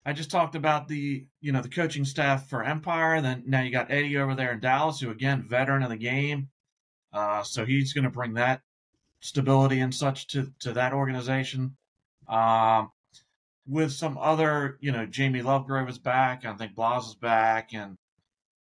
I 0.09 0.15
just 0.15 0.31
talked 0.31 0.55
about 0.55 0.89
the 0.89 1.27
you 1.43 1.53
know 1.53 1.61
the 1.61 1.69
coaching 1.69 2.07
staff 2.07 2.49
for 2.49 2.65
Empire. 2.65 3.21
Then 3.21 3.43
now 3.47 3.61
you 3.61 3.71
got 3.71 3.91
Eddie 3.91 4.17
over 4.17 4.35
there 4.35 4.53
in 4.53 4.61
Dallas, 4.61 5.01
who 5.01 5.11
again 5.11 5.45
veteran 5.47 5.83
of 5.83 5.91
the 5.91 5.99
game. 5.99 6.49
Uh, 7.13 7.43
so 7.43 7.67
he's 7.67 7.93
going 7.93 8.05
to 8.05 8.11
bring 8.11 8.33
that 8.33 8.63
stability 9.21 9.81
and 9.81 9.95
such 9.95 10.27
to 10.29 10.51
to 10.61 10.73
that 10.73 10.95
organization. 10.95 11.77
Um, 12.27 12.91
with 13.67 13.93
some 13.93 14.17
other, 14.17 14.79
you 14.81 14.93
know, 14.93 15.05
Jamie 15.05 15.43
Lovegrove 15.43 15.91
is 15.91 15.99
back. 15.99 16.47
I 16.47 16.55
think 16.55 16.75
Blas 16.75 17.09
is 17.09 17.15
back, 17.15 17.75
and 17.75 17.99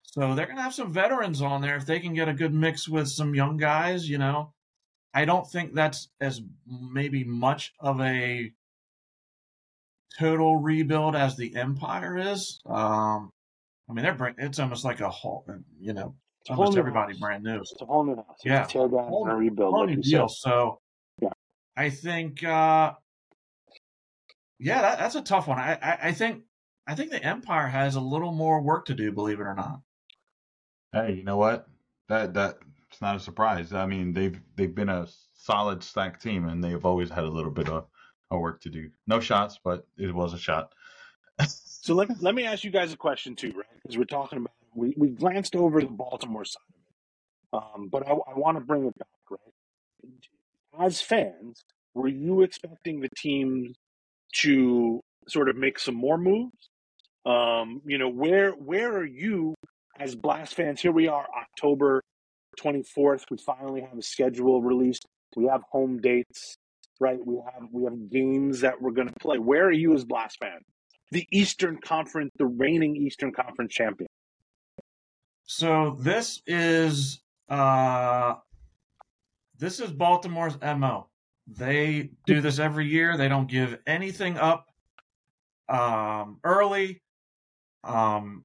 so 0.01 0.34
they're 0.34 0.47
going 0.47 0.58
to 0.58 0.63
have 0.63 0.73
some 0.73 0.91
veterans 0.91 1.43
on 1.43 1.62
there 1.62 1.75
if 1.75 1.86
they 1.86 1.99
can 1.99 2.15
get 2.15 2.27
a 2.27 2.34
good 2.34 2.55
mix 2.55 2.89
with 2.89 3.08
some 3.08 3.36
young 3.36 3.58
guys. 3.58 4.10
You 4.10 4.17
know, 4.17 4.51
I 5.13 5.25
don't 5.25 5.47
think 5.47 5.75
that's 5.75 6.10
as 6.19 6.41
maybe 6.65 7.23
much 7.23 7.71
of 7.79 8.01
a 8.01 8.51
total 10.19 10.57
rebuild 10.57 11.15
as 11.15 11.35
the 11.35 11.55
Empire 11.55 12.17
is. 12.17 12.59
Um, 12.65 13.31
I 13.89 13.93
mean, 13.93 14.03
they're 14.03 14.13
bring, 14.15 14.35
it's 14.37 14.59
almost 14.59 14.83
like 14.85 15.01
a 15.01 15.09
whole, 15.09 15.45
you 15.79 15.93
know, 15.93 16.15
It's 16.41 16.49
a 16.49 16.53
whole 16.53 16.65
almost 16.65 16.77
everybody 16.77 17.13
house. 17.13 17.19
brand 17.19 17.43
new. 17.43 17.59
It's 17.59 17.73
a 17.81 17.85
whole 17.85 18.03
new 18.03 18.15
house. 18.15 18.39
Yeah. 18.43 18.63
It's 18.63 18.69
a 18.71 18.77
tear 18.79 18.87
down 18.87 19.07
Whole- 19.09 19.27
and 19.29 19.37
rebuild, 19.39 19.73
whole 19.73 19.85
like 19.85 19.95
new 19.97 20.01
deal. 20.03 20.27
said. 20.29 20.49
So, 20.49 20.79
Yeah. 21.21 21.29
I 21.77 21.89
think, 21.89 22.43
uh, 22.43 22.93
yeah, 24.59 24.81
that, 24.81 24.99
that's 24.99 25.15
a 25.15 25.21
tough 25.21 25.47
one. 25.47 25.59
I, 25.59 25.73
I, 25.81 25.97
I 26.03 26.11
think, 26.13 26.43
I 26.87 26.95
think 26.95 27.11
the 27.11 27.23
Empire 27.23 27.67
has 27.67 27.95
a 27.95 28.01
little 28.01 28.31
more 28.31 28.61
work 28.61 28.85
to 28.85 28.93
do, 28.93 29.11
believe 29.11 29.39
it 29.39 29.43
or 29.43 29.55
not. 29.55 29.79
Hey, 30.93 31.13
you 31.13 31.23
know 31.23 31.37
what? 31.37 31.67
That 32.07 32.33
that 32.35 32.59
it's 32.89 33.01
not 33.01 33.15
a 33.15 33.19
surprise. 33.19 33.73
I 33.73 33.85
mean, 33.87 34.13
they've 34.13 34.39
they've 34.55 34.73
been 34.73 34.87
a 34.89 35.07
solid 35.33 35.83
stack 35.83 36.21
team, 36.21 36.47
and 36.47 36.63
they've 36.63 36.85
always 36.85 37.09
had 37.09 37.23
a 37.25 37.29
little 37.29 37.51
bit 37.51 37.67
of, 37.67 37.87
of 38.31 38.39
work 38.39 38.61
to 38.61 38.69
do. 38.69 38.89
No 39.07 39.19
shots, 39.19 39.59
but 39.63 39.85
it 39.97 40.13
was 40.13 40.33
a 40.33 40.38
shot. 40.38 40.73
So 41.47 41.93
let, 41.93 42.09
let 42.21 42.33
me 42.33 42.45
ask 42.45 42.63
you 42.63 42.71
guys 42.71 42.93
a 42.93 42.97
question 42.97 43.35
too, 43.35 43.53
right? 43.55 43.65
Because 43.81 43.97
we're 43.97 44.05
talking 44.05 44.39
about 44.39 44.53
we, 44.73 44.93
we 44.97 45.09
glanced 45.09 45.55
over 45.55 45.81
the 45.81 45.88
Baltimore 45.88 46.45
side 46.45 46.61
of 47.53 47.63
it, 47.63 47.75
um, 47.75 47.89
but 47.89 48.07
I, 48.07 48.11
I 48.11 48.33
want 48.35 48.57
to 48.57 48.63
bring 48.63 48.85
it 48.85 48.97
back, 48.97 49.07
right? 49.29 49.39
As 50.85 50.99
fans, 51.01 51.63
were 51.93 52.07
you 52.07 52.41
expecting 52.41 52.99
the 52.99 53.09
team 53.15 53.73
to 54.38 54.99
sort 55.27 55.47
of 55.47 55.55
make 55.55 55.79
some 55.79 55.95
more 55.95 56.17
moves? 56.17 56.69
Um, 57.25 57.81
you 57.85 57.97
know, 57.97 58.09
where 58.09 58.51
where 58.51 58.97
are 58.97 59.05
you 59.05 59.55
as 59.99 60.15
Blast 60.15 60.55
fans? 60.55 60.81
Here 60.81 60.91
we 60.91 61.07
are, 61.07 61.25
October 61.41 62.01
twenty 62.57 62.83
fourth. 62.83 63.25
We 63.29 63.38
finally 63.38 63.81
have 63.81 63.97
a 63.97 64.01
schedule 64.01 64.61
released. 64.61 65.05
We 65.35 65.45
have 65.45 65.61
home 65.71 65.99
dates, 66.01 66.57
right? 66.99 67.19
We 67.25 67.36
have 67.45 67.67
we 67.71 67.84
have 67.86 68.10
games 68.10 68.62
that 68.62 68.81
we're 68.81 68.91
going 68.91 69.08
to 69.08 69.13
play. 69.19 69.38
Where 69.38 69.65
are 69.65 69.71
you 69.71 69.93
as 69.93 70.03
Blast 70.05 70.38
fan? 70.39 70.60
the 71.12 71.27
Eastern 71.31 71.77
Conference, 71.77 72.31
the 72.38 72.47
reigning 72.47 72.95
Eastern 72.95 73.31
Conference 73.31 73.71
champion. 73.71 74.08
So 75.43 75.95
this 75.99 76.41
is, 76.47 77.21
uh, 77.47 78.34
this 79.58 79.79
is 79.79 79.91
Baltimore's 79.91 80.58
MO. 80.62 81.08
They 81.47 82.10
do 82.25 82.41
this 82.41 82.58
every 82.58 82.88
year. 82.88 83.17
They 83.17 83.27
don't 83.27 83.47
give 83.47 83.77
anything 83.86 84.38
up, 84.38 84.65
um, 85.69 86.39
early. 86.43 87.01
Um, 87.84 88.43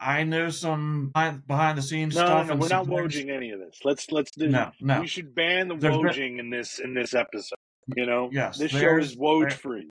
I 0.00 0.24
know 0.24 0.48
some 0.48 1.12
behind 1.46 1.76
the 1.76 1.82
scenes 1.82 2.16
No, 2.16 2.24
stuff. 2.24 2.46
no, 2.46 2.52
and 2.54 2.60
we're 2.62 2.68
not 2.68 2.86
wojing 2.86 3.28
any 3.28 3.50
of 3.50 3.60
this. 3.60 3.80
Let's 3.84 4.10
let's 4.10 4.30
do. 4.30 4.48
No, 4.48 4.70
no. 4.80 5.00
We 5.02 5.06
should 5.06 5.34
ban 5.34 5.68
the 5.68 5.76
There's 5.76 5.94
been- 5.98 6.06
wojing 6.06 6.38
in 6.40 6.48
this 6.48 6.78
in 6.78 6.94
this 6.94 7.12
episode. 7.12 7.56
You 7.96 8.06
know, 8.06 8.28
Yes, 8.32 8.58
this 8.58 8.70
show 8.72 8.98
is 8.98 9.16
Woj 9.16 9.52
free. 9.52 9.88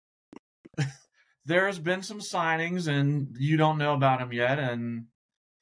there's 1.46 1.80
been 1.80 2.04
some 2.04 2.20
signings 2.20 2.88
and 2.88 3.36
you 3.38 3.58
don't 3.58 3.78
know 3.78 3.94
about 3.94 4.20
them 4.20 4.32
yet 4.32 4.60
and 4.60 5.06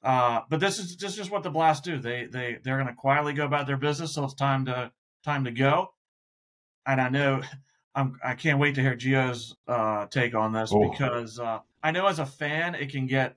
uh 0.04 0.41
but 0.50 0.60
this 0.60 0.80
is 0.80 0.97
this 0.97 1.12
is 1.12 1.15
just 1.17 1.32
what 1.32 1.43
the 1.43 1.50
blast 1.50 1.84
do 1.84 1.97
they 1.97 2.26
they 2.26 2.58
they're 2.63 2.76
going 2.78 2.88
to 2.88 2.93
quietly 2.93 3.34
go 3.34 3.45
about 3.45 3.65
their 3.67 3.78
business 3.78 4.13
so 4.13 4.23
it's 4.23 4.34
time 4.34 4.65
to 4.65 4.91
time 5.23 5.45
to 5.45 5.52
go 5.52 5.88
and 6.86 7.00
i 7.00 7.10
know 7.10 7.41
i'm 7.95 8.17
i 8.23 8.34
can't 8.36 8.60
wait 8.60 8.76
to 8.76 8.82
hear 8.82 8.95
Gio's 8.95 9.56
uh 9.67 10.06
take 10.08 10.36
on 10.36 10.52
this 10.52 10.71
Oh. 10.73 10.89
because 10.91 11.39
uh 11.39 11.60
i 11.82 11.91
know 11.91 12.06
as 12.08 12.19
a 12.19 12.26
fan 12.26 12.76
it 12.76 12.91
can 12.91 13.08
get 13.08 13.36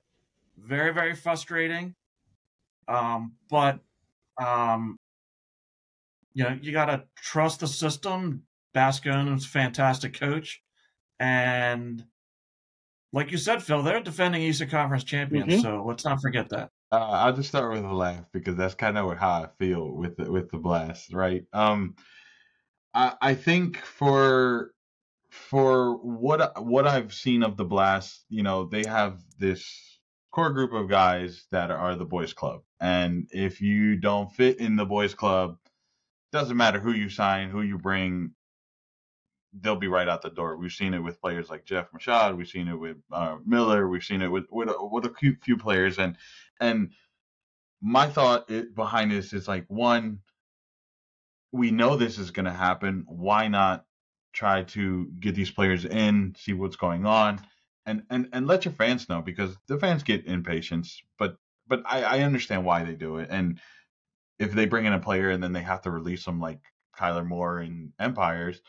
very 0.59 0.93
very 0.93 1.15
frustrating 1.15 1.95
um 2.89 3.35
but 3.49 3.79
um 4.43 4.99
you 6.35 6.45
know 6.45 6.59
you 6.61 6.73
got 6.73 6.87
to 6.87 7.05
trust 7.17 7.61
the 7.61 7.69
system 7.69 8.43
Bascome 8.75 9.37
is 9.37 9.45
a 9.45 9.49
fantastic 9.49 10.19
coach 10.19 10.63
and 11.19 12.05
like 13.13 13.33
you 13.33 13.39
said, 13.39 13.61
Phil, 13.63 13.83
they're 13.83 14.01
defending 14.01 14.41
Eastern 14.43 14.71
Conference 14.71 15.03
champions, 15.03 15.53
Mhm. 15.55 15.63
so 15.63 15.85
let's 15.85 16.05
not 16.05 16.21
forget 16.23 16.49
that. 16.51 16.71
Uh, 16.93 16.97
I'll 17.11 17.33
just 17.33 17.49
start 17.49 17.73
with 17.73 17.85
a 17.85 17.93
laugh 17.93 18.25
because 18.33 18.55
that's 18.57 18.75
kind 18.75 18.97
of 18.97 19.19
how 19.19 19.31
I 19.43 19.49
feel 19.59 19.91
with 19.97 20.17
the, 20.17 20.31
with 20.31 20.51
the 20.51 20.59
blast, 20.59 21.13
right? 21.13 21.45
Um, 21.53 21.97
I 22.95 23.15
I 23.21 23.35
think 23.35 23.79
for 23.79 24.73
for 25.31 25.97
what 25.97 26.65
what 26.65 26.87
I've 26.87 27.13
seen 27.13 27.43
of 27.43 27.57
the 27.57 27.65
blast, 27.65 28.25
you 28.29 28.43
know, 28.43 28.65
they 28.65 28.85
have 28.85 29.21
this 29.39 29.99
core 30.33 30.51
group 30.53 30.73
of 30.73 30.89
guys 30.89 31.47
that 31.51 31.71
are 31.73 31.97
the 31.97 32.05
boys 32.05 32.33
club, 32.33 32.63
and 32.81 33.29
if 33.33 33.61
you 33.61 33.97
don't 33.97 34.33
fit 34.33 34.59
in 34.61 34.77
the 34.77 34.87
boys 34.87 35.15
club, 35.15 35.59
doesn't 36.33 36.57
matter 36.57 36.79
who 36.81 36.93
you 36.93 37.09
sign, 37.09 37.51
who 37.51 37.63
you 37.63 37.77
bring, 37.79 38.35
they'll 39.59 39.77
be 39.77 39.89
right 39.89 40.09
out 40.09 40.23
the 40.23 40.31
door. 40.31 40.57
We've 40.57 40.73
seen 40.73 40.95
it 40.95 41.01
with 41.01 41.21
players 41.21 41.51
like 41.51 41.65
Jeff 41.65 41.93
Machado. 41.93 42.37
We've 42.37 42.49
seen 42.49 42.69
it 42.69 42.79
with 42.79 42.99
uh, 43.13 43.37
Miller. 43.45 43.89
We've 43.89 44.05
seen 44.05 44.23
it 44.23 44.29
with 44.29 44.45
with 44.51 44.69
a, 44.69 44.85
with 44.85 45.07
a 45.07 45.15
few, 45.15 45.37
few 45.43 45.57
players. 45.57 45.99
And 45.99 46.17
and 46.61 46.93
my 47.81 48.09
thought 48.09 48.51
behind 48.75 49.11
this 49.11 49.33
is 49.33 49.49
like 49.49 49.65
one, 49.69 50.21
we 51.53 51.71
know 51.71 51.97
this 51.97 52.19
is 52.19 52.31
going 52.31 52.47
to 52.47 52.53
happen. 52.53 53.05
Why 53.09 53.49
not 53.49 53.85
try 54.33 54.63
to 54.63 55.09
get 55.19 55.35
these 55.35 55.51
players 55.51 55.85
in, 55.85 56.35
see 56.39 56.53
what's 56.53 56.77
going 56.77 57.07
on, 57.07 57.41
and 57.87 58.05
and 58.11 58.29
and 58.33 58.47
let 58.47 58.65
your 58.65 58.75
fans 58.75 59.09
know 59.09 59.23
because 59.23 59.57
the 59.67 59.79
fans 59.79 60.03
get 60.03 60.27
impatient. 60.27 60.87
But 61.19 61.37
but 61.67 61.83
I, 61.87 62.03
I 62.03 62.21
understand 62.21 62.65
why 62.65 62.85
they 62.85 62.95
do 62.95 63.19
it. 63.19 63.29
And 63.31 63.59
if 64.39 64.53
they 64.53 64.67
bring 64.67 64.87
in 64.87 64.93
a 64.93 64.99
player 64.99 65.31
and 65.31 65.43
then 65.43 65.53
they 65.53 65.63
have 65.63 65.83
to 65.83 65.91
release 65.91 66.25
them 66.25 66.41
like 66.41 66.61
Kyler 66.97 67.27
Moore 67.27 67.59
and 67.59 67.93
Empires 67.99 68.61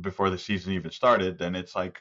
before 0.00 0.30
the 0.30 0.38
season 0.38 0.72
even 0.72 0.90
started, 0.90 1.38
then 1.38 1.54
it's 1.54 1.74
like, 1.74 2.00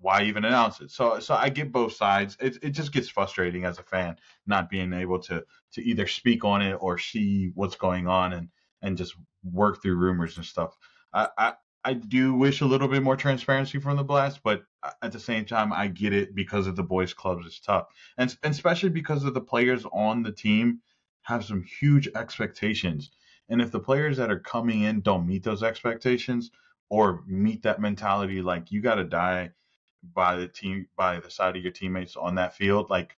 why 0.00 0.24
even 0.24 0.44
announce 0.44 0.80
it? 0.80 0.90
So, 0.90 1.20
so 1.20 1.34
I 1.34 1.48
get 1.48 1.72
both 1.72 1.92
sides. 1.94 2.36
It 2.40 2.58
it 2.62 2.70
just 2.70 2.92
gets 2.92 3.08
frustrating 3.08 3.64
as 3.64 3.78
a 3.78 3.82
fan 3.84 4.16
not 4.46 4.68
being 4.68 4.92
able 4.92 5.20
to 5.20 5.44
to 5.74 5.82
either 5.82 6.06
speak 6.06 6.44
on 6.44 6.60
it 6.62 6.74
or 6.74 6.98
see 6.98 7.52
what's 7.54 7.76
going 7.76 8.08
on 8.08 8.32
and 8.32 8.48
and 8.82 8.96
just 8.98 9.14
work 9.44 9.80
through 9.80 9.96
rumors 9.96 10.36
and 10.36 10.46
stuff. 10.46 10.76
I 11.12 11.28
I, 11.38 11.54
I 11.84 11.92
do 11.94 12.34
wish 12.34 12.60
a 12.60 12.66
little 12.66 12.88
bit 12.88 13.02
more 13.02 13.16
transparency 13.16 13.78
from 13.78 13.96
the 13.96 14.04
blast, 14.04 14.40
but 14.42 14.62
at 15.02 15.12
the 15.12 15.20
same 15.20 15.44
time, 15.44 15.72
I 15.72 15.88
get 15.88 16.12
it 16.12 16.34
because 16.34 16.66
of 16.66 16.76
the 16.76 16.82
boys' 16.82 17.14
clubs. 17.14 17.46
It's 17.46 17.60
tough, 17.60 17.86
and, 18.18 18.36
and 18.42 18.52
especially 18.52 18.90
because 18.90 19.24
of 19.24 19.34
the 19.34 19.40
players 19.40 19.84
on 19.92 20.22
the 20.22 20.32
team 20.32 20.80
have 21.22 21.44
some 21.44 21.62
huge 21.62 22.08
expectations. 22.14 23.10
And 23.48 23.60
if 23.60 23.70
the 23.70 23.80
players 23.80 24.16
that 24.16 24.30
are 24.30 24.40
coming 24.40 24.82
in 24.82 25.00
don't 25.00 25.26
meet 25.26 25.44
those 25.44 25.62
expectations 25.62 26.50
or 26.88 27.22
meet 27.26 27.62
that 27.62 27.80
mentality, 27.80 28.42
like 28.42 28.70
you 28.70 28.80
got 28.80 28.96
to 28.96 29.04
die 29.04 29.50
by 30.14 30.36
the 30.36 30.48
team, 30.48 30.86
by 30.96 31.20
the 31.20 31.30
side 31.30 31.56
of 31.56 31.62
your 31.62 31.72
teammates 31.72 32.16
on 32.16 32.34
that 32.34 32.54
field, 32.54 32.90
like 32.90 33.16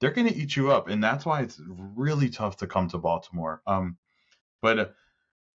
they're 0.00 0.10
going 0.10 0.26
to 0.28 0.36
eat 0.36 0.56
you 0.56 0.70
up. 0.70 0.88
And 0.88 1.02
that's 1.02 1.24
why 1.24 1.40
it's 1.42 1.60
really 1.68 2.28
tough 2.28 2.56
to 2.58 2.66
come 2.66 2.88
to 2.88 2.98
Baltimore. 2.98 3.62
Um, 3.66 3.96
but 4.60 4.78
uh, 4.78 4.86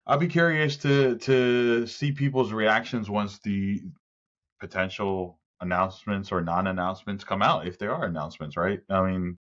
I'll 0.06 0.18
be 0.18 0.28
curious 0.28 0.76
to 0.78 1.16
to 1.18 1.86
see 1.86 2.12
people's 2.12 2.52
reactions 2.52 3.10
once 3.10 3.38
the 3.40 3.82
potential 4.60 5.38
announcements 5.60 6.30
or 6.30 6.40
non-announcements 6.40 7.24
come 7.24 7.42
out, 7.42 7.66
if 7.66 7.78
there 7.78 7.92
are 7.92 8.04
announcements, 8.04 8.56
right? 8.56 8.80
I 8.88 9.10
mean, 9.10 9.38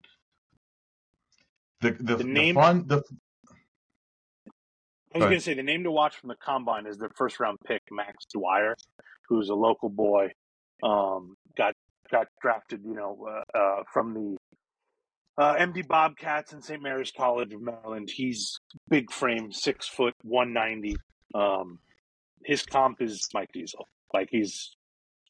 the 1.81 1.91
the, 1.91 2.15
The 2.15 2.17
the 2.17 2.23
name- 2.23 2.55
fun 2.55 2.87
the 2.87 3.03
I 5.15 5.17
was 5.19 5.23
Go 5.23 5.29
going 5.29 5.39
to 5.39 5.43
say 5.45 5.53
the 5.53 5.63
name 5.63 5.83
to 5.85 5.91
watch 5.91 6.17
from 6.17 6.27
the 6.27 6.35
combine 6.35 6.85
is 6.85 6.97
the 6.97 7.09
first 7.15 7.39
round 7.39 7.57
pick 7.65 7.81
Max 7.89 8.25
Dwyer, 8.33 8.75
who's 9.29 9.47
a 9.49 9.55
local 9.55 9.87
boy. 9.87 10.31
Um, 10.83 11.35
got 11.57 11.73
got 12.11 12.27
drafted, 12.41 12.81
you 12.85 12.95
know, 12.95 13.25
uh, 13.29 13.57
uh, 13.57 13.83
from 13.93 14.13
the 14.13 14.37
uh, 15.41 15.55
MD 15.55 15.87
Bobcats 15.87 16.51
in 16.51 16.61
St. 16.61 16.81
Mary's 16.83 17.11
College 17.15 17.53
of 17.53 17.61
Maryland. 17.61 18.09
He's 18.13 18.59
big 18.89 19.09
frame, 19.09 19.53
six 19.53 19.87
foot, 19.87 20.13
one 20.21 20.51
ninety. 20.51 20.97
Um, 21.33 21.79
his 22.43 22.63
comp 22.63 23.01
is 23.01 23.29
Mike 23.33 23.49
Diesel. 23.53 23.87
Like 24.13 24.27
he's 24.29 24.75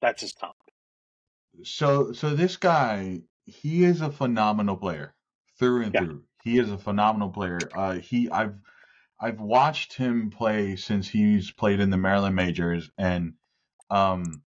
that's 0.01 0.21
his 0.21 0.33
comp. 0.33 0.55
So 1.63 2.11
so 2.11 2.31
this 2.33 2.57
guy, 2.57 3.21
he 3.45 3.83
is 3.83 4.01
a 4.01 4.11
phenomenal 4.11 4.77
player 4.77 5.13
through 5.59 5.83
and 5.83 5.93
Yeah. 5.93 6.01
through. 6.01 6.23
He 6.43 6.57
is 6.57 6.71
a 6.71 6.77
phenomenal 6.77 7.29
player. 7.29 7.59
Uh, 7.75 7.93
he 7.93 8.29
I've 8.31 8.55
I've 9.19 9.39
watched 9.39 9.93
him 9.93 10.29
play 10.29 10.75
since 10.75 11.07
he's 11.07 11.51
played 11.51 11.79
in 11.79 11.89
the 11.89 11.97
Maryland 11.97 12.35
majors, 12.35 12.89
and 12.97 13.33
um, 13.89 14.43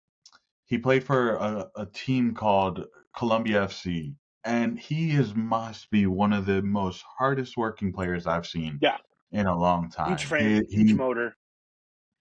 he 0.65 0.77
played 0.77 1.03
for 1.03 1.36
a, 1.36 1.69
a 1.75 1.86
team 1.86 2.34
called 2.34 2.86
Columbia 3.15 3.67
FC, 3.67 4.15
and 4.43 4.77
he 4.77 5.12
is 5.12 5.34
must 5.34 5.89
be 5.89 6.06
one 6.06 6.34
of 6.34 6.45
the 6.45 6.62
most 6.62 7.03
hardest 7.17 7.56
working 7.58 7.93
players 7.93 8.27
I've 8.27 8.47
seen. 8.47 8.80
Yeah. 8.82 8.97
In 9.32 9.45
a 9.45 9.58
long 9.58 9.89
time. 9.89 10.10
Huge 10.10 10.23
frame, 10.25 10.63
He- 10.69 10.75
huge 10.77 10.89
he- 10.91 10.93
motor. 10.95 11.36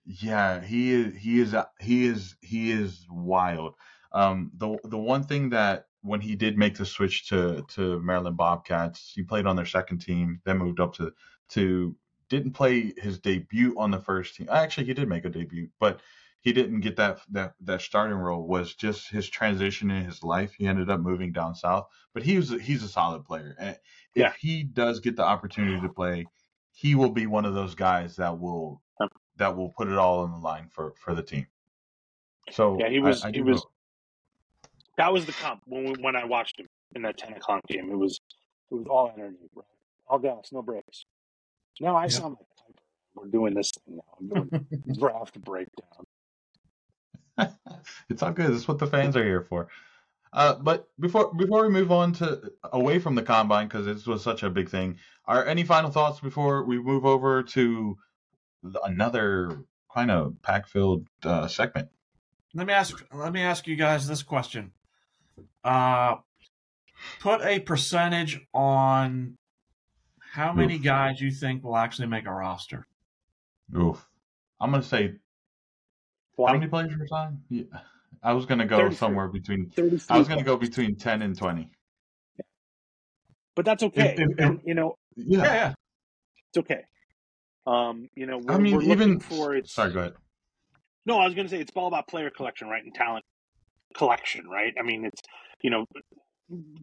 yeah, 0.04 0.60
he 0.60 0.92
is. 0.92 1.16
He 1.16 1.40
is. 1.40 1.54
He 1.80 2.06
is. 2.06 2.36
He 2.40 2.72
is 2.72 3.06
wild. 3.10 3.74
Um, 4.12 4.50
the 4.56 4.76
the 4.84 4.98
one 4.98 5.22
thing 5.22 5.50
that 5.50 5.86
when 6.02 6.20
he 6.20 6.34
did 6.36 6.56
make 6.58 6.76
the 6.76 6.84
switch 6.86 7.28
to 7.28 7.64
to 7.74 8.00
Maryland 8.00 8.36
Bobcats, 8.36 9.12
he 9.14 9.22
played 9.22 9.46
on 9.46 9.54
their 9.56 9.66
second 9.66 9.98
team, 10.00 10.40
then 10.44 10.58
moved 10.58 10.80
up 10.80 10.94
to 10.94 11.12
to 11.50 11.96
didn't 12.28 12.52
play 12.52 12.92
his 12.96 13.18
debut 13.18 13.74
on 13.78 13.90
the 13.90 14.00
first 14.00 14.34
team. 14.34 14.48
Actually, 14.50 14.86
he 14.86 14.94
did 14.94 15.08
make 15.08 15.24
a 15.24 15.28
debut, 15.30 15.68
but 15.78 16.00
he 16.40 16.52
didn't 16.52 16.80
get 16.80 16.96
that 16.96 17.20
that 17.30 17.54
that 17.60 17.80
starting 17.82 18.16
role 18.16 18.46
was 18.46 18.74
just 18.74 19.08
his 19.10 19.28
transition 19.28 19.90
in 19.90 20.04
his 20.04 20.22
life. 20.22 20.52
He 20.54 20.66
ended 20.66 20.90
up 20.90 21.00
moving 21.00 21.32
down 21.32 21.54
south, 21.54 21.88
but 22.14 22.22
he 22.22 22.36
was 22.36 22.50
he's 22.50 22.82
a 22.82 22.88
solid 22.88 23.24
player. 23.24 23.56
And 23.58 23.70
if 24.14 24.22
Yeah. 24.22 24.32
he 24.38 24.62
does 24.64 25.00
get 25.00 25.16
the 25.16 25.24
opportunity 25.24 25.80
to 25.80 25.88
play, 25.88 26.26
he 26.72 26.94
will 26.94 27.10
be 27.10 27.26
one 27.26 27.44
of 27.44 27.54
those 27.54 27.74
guys 27.74 28.16
that 28.16 28.38
will 28.38 28.82
that 29.36 29.56
will 29.56 29.70
put 29.70 29.88
it 29.88 29.98
all 29.98 30.20
on 30.20 30.30
the 30.32 30.38
line 30.38 30.68
for 30.70 30.94
for 30.96 31.14
the 31.14 31.22
team. 31.22 31.46
So 32.50 32.78
Yeah, 32.78 32.88
he 32.90 33.00
was- 33.00 33.24
I 33.24 33.32
he 33.32 33.42
was- 33.42 33.60
hope- 33.62 33.72
That 34.98 35.12
was 35.12 35.26
the 35.26 35.32
comp 35.32 35.60
when 35.66 35.84
we, 35.84 35.92
when 36.02 36.16
I 36.16 36.24
watched 36.24 36.58
him 36.58 36.66
in 36.94 37.02
that 37.02 37.18
ten 37.18 37.34
o'clock 37.34 37.66
game. 37.66 37.90
It 37.90 37.96
was 37.96 38.18
it 38.70 38.74
was 38.74 38.86
all 38.86 39.12
energy, 39.14 39.36
all 40.08 40.18
gas, 40.18 40.52
no 40.52 40.62
breaks. 40.62 41.04
Now 41.80 41.96
I 41.96 42.04
Yeah. 42.04 42.08
sound 42.08 42.36
like 42.38 42.46
Kiper. 42.56 42.82
We're 43.14 43.28
doing 43.28 43.54
this 43.54 43.70
thing 43.70 43.96
now. 43.96 44.02
I'm 44.18 44.28
doing 44.48 44.66
draft 44.98 45.40
breakdown. 45.42 46.06
it's 48.08 48.22
all 48.22 48.32
good. 48.32 48.52
That's 48.52 48.66
what 48.68 48.78
the 48.78 48.86
fans 48.86 49.16
are 49.16 49.24
here 49.24 49.42
for. 49.42 49.68
Uh, 50.32 50.54
but 50.54 50.88
before 50.98 51.32
before 51.34 51.62
we 51.66 51.70
move 51.72 51.90
on 51.92 52.12
to 52.14 52.50
away 52.72 52.98
from 52.98 53.14
the 53.14 53.22
combine 53.22 53.68
because 53.68 53.86
this 53.86 54.06
was 54.06 54.22
such 54.22 54.42
a 54.42 54.50
big 54.50 54.68
thing, 54.68 54.98
are 55.26 55.44
any 55.46 55.64
final 55.64 55.90
thoughts 55.90 56.20
before 56.20 56.64
we 56.64 56.78
move 56.78 57.04
over 57.06 57.42
to 57.42 57.96
the- 58.62 58.82
another 58.82 59.62
kind 59.94 60.10
of 60.10 60.34
pack 60.42 60.66
filled 60.66 61.06
uh, 61.22 61.46
segment? 61.46 61.88
Let 62.54 62.66
me 62.66 62.72
ask. 62.72 63.04
Let 63.14 63.32
me 63.32 63.40
ask 63.42 63.66
you 63.66 63.76
guys 63.76 64.06
this 64.08 64.22
question. 64.22 64.72
Uh, 65.64 66.16
put 67.20 67.42
a 67.42 67.60
percentage 67.60 68.40
on 68.52 69.36
how 70.36 70.52
many 70.52 70.74
Oof. 70.76 70.82
guys 70.82 71.20
you 71.20 71.30
think 71.30 71.64
will 71.64 71.76
actually 71.78 72.08
make 72.08 72.26
a 72.26 72.32
roster. 72.32 72.86
Oof. 73.74 74.06
I'm 74.60 74.70
gonna 74.70 74.82
say 74.82 75.14
how 76.38 76.52
many 76.52 76.66
players 76.66 76.96
were 76.96 77.06
signed? 77.06 77.38
Yeah. 77.48 77.62
I 78.22 78.34
was 78.34 78.44
gonna 78.44 78.66
go 78.66 78.90
somewhere 78.90 79.28
between. 79.28 79.70
33 79.70 80.14
I 80.14 80.18
was 80.18 80.28
gonna 80.28 80.42
go 80.44 80.56
between 80.58 80.96
ten 80.96 81.22
and 81.22 81.36
twenty. 81.36 81.70
but 83.54 83.64
that's 83.64 83.82
okay. 83.82 84.14
If- 84.18 84.20
if- 84.30 84.38
and, 84.38 84.60
you 84.64 84.74
know, 84.74 84.98
Yeah. 85.16 85.38
Yeah, 85.38 85.54
yeah. 85.54 85.74
it's 86.50 86.58
okay. 86.58 86.82
Um, 87.66 88.08
you 88.14 88.26
know, 88.26 88.38
we're, 88.38 88.52
I 88.54 88.58
mean, 88.58 88.76
we're 88.76 88.82
even 88.92 89.18
for 89.18 89.54
it's. 89.56 89.72
sorry. 89.72 89.92
Go 89.92 90.00
ahead. 90.00 90.14
No, 91.06 91.18
I 91.18 91.24
was 91.24 91.34
going 91.34 91.46
to 91.46 91.50
say 91.50 91.60
it's 91.60 91.72
all 91.74 91.88
about 91.88 92.06
player 92.08 92.30
collection, 92.30 92.68
right, 92.68 92.84
and 92.84 92.94
talent 92.94 93.24
collection, 93.96 94.46
right? 94.48 94.74
I 94.78 94.82
mean, 94.82 95.06
it's 95.06 95.20
you 95.62 95.70
know, 95.70 95.86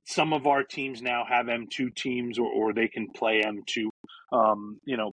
some 0.06 0.34
of 0.34 0.47
our 0.47 0.63
teams 0.63 1.02
now 1.02 1.26
have 1.28 1.49
M 1.49 1.67
two 1.69 1.89
teams, 1.89 2.38
or, 2.38 2.52
or 2.52 2.73
they 2.73 2.88
can 2.88 3.10
play 3.12 3.41
M 3.45 3.63
two. 3.65 3.89
Um, 4.32 4.80
you 4.86 4.97
know, 4.97 5.12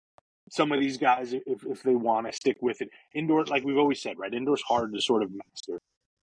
some 0.50 0.72
of 0.72 0.80
these 0.80 0.98
guys, 0.98 1.34
if 1.34 1.66
if 1.66 1.84
they 1.84 1.96
want 1.96 2.28
to 2.28 2.34
stick 2.34 2.58
with 2.62 2.82
it, 2.82 2.90
indoor, 3.14 3.46
like 3.46 3.64
we've 3.64 3.78
always 3.78 4.02
said, 4.02 4.18
right? 4.18 4.34
Indoor's 4.34 4.62
hard 4.68 4.94
to 4.94 5.02
sort 5.02 5.24
of 5.24 5.32
master. 5.32 5.80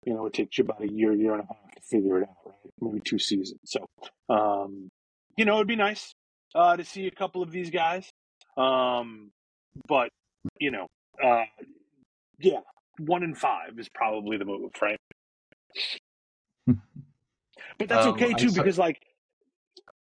You 0.05 0.15
know, 0.15 0.27
it 0.27 0.33
takes 0.33 0.57
you 0.57 0.65
about 0.65 0.83
a 0.83 0.91
year, 0.91 1.13
year 1.13 1.35
and 1.35 1.43
a 1.43 1.47
half 1.47 1.75
to 1.75 1.83
figure 1.83 2.19
it 2.19 2.29
out, 2.29 2.37
right? 2.47 2.73
Maybe 2.81 3.01
two 3.01 3.19
seasons. 3.19 3.59
So, 3.65 3.85
um, 4.29 4.89
you 5.37 5.45
know, 5.45 5.57
it'd 5.57 5.67
be 5.67 5.77
nice 5.77 6.13
uh, 6.55 6.77
to 6.77 6.85
see 6.85 7.07
a 7.07 7.11
couple 7.11 7.43
of 7.43 7.51
these 7.51 7.71
guys. 7.71 8.09
Um, 8.57 9.31
but 9.89 10.09
you 10.61 10.71
know, 10.71 10.87
uh, 11.23 11.45
yeah, 12.39 12.61
one 12.99 13.23
in 13.23 13.35
five 13.35 13.79
is 13.79 13.89
probably 13.89 14.39
the 14.39 14.45
move, 14.45 14.71
right? 14.81 14.99
But 17.79 17.89
that's 17.89 18.07
Um, 18.07 18.15
okay 18.15 18.33
too, 18.33 18.53
because 18.53 18.79
like, 18.79 19.01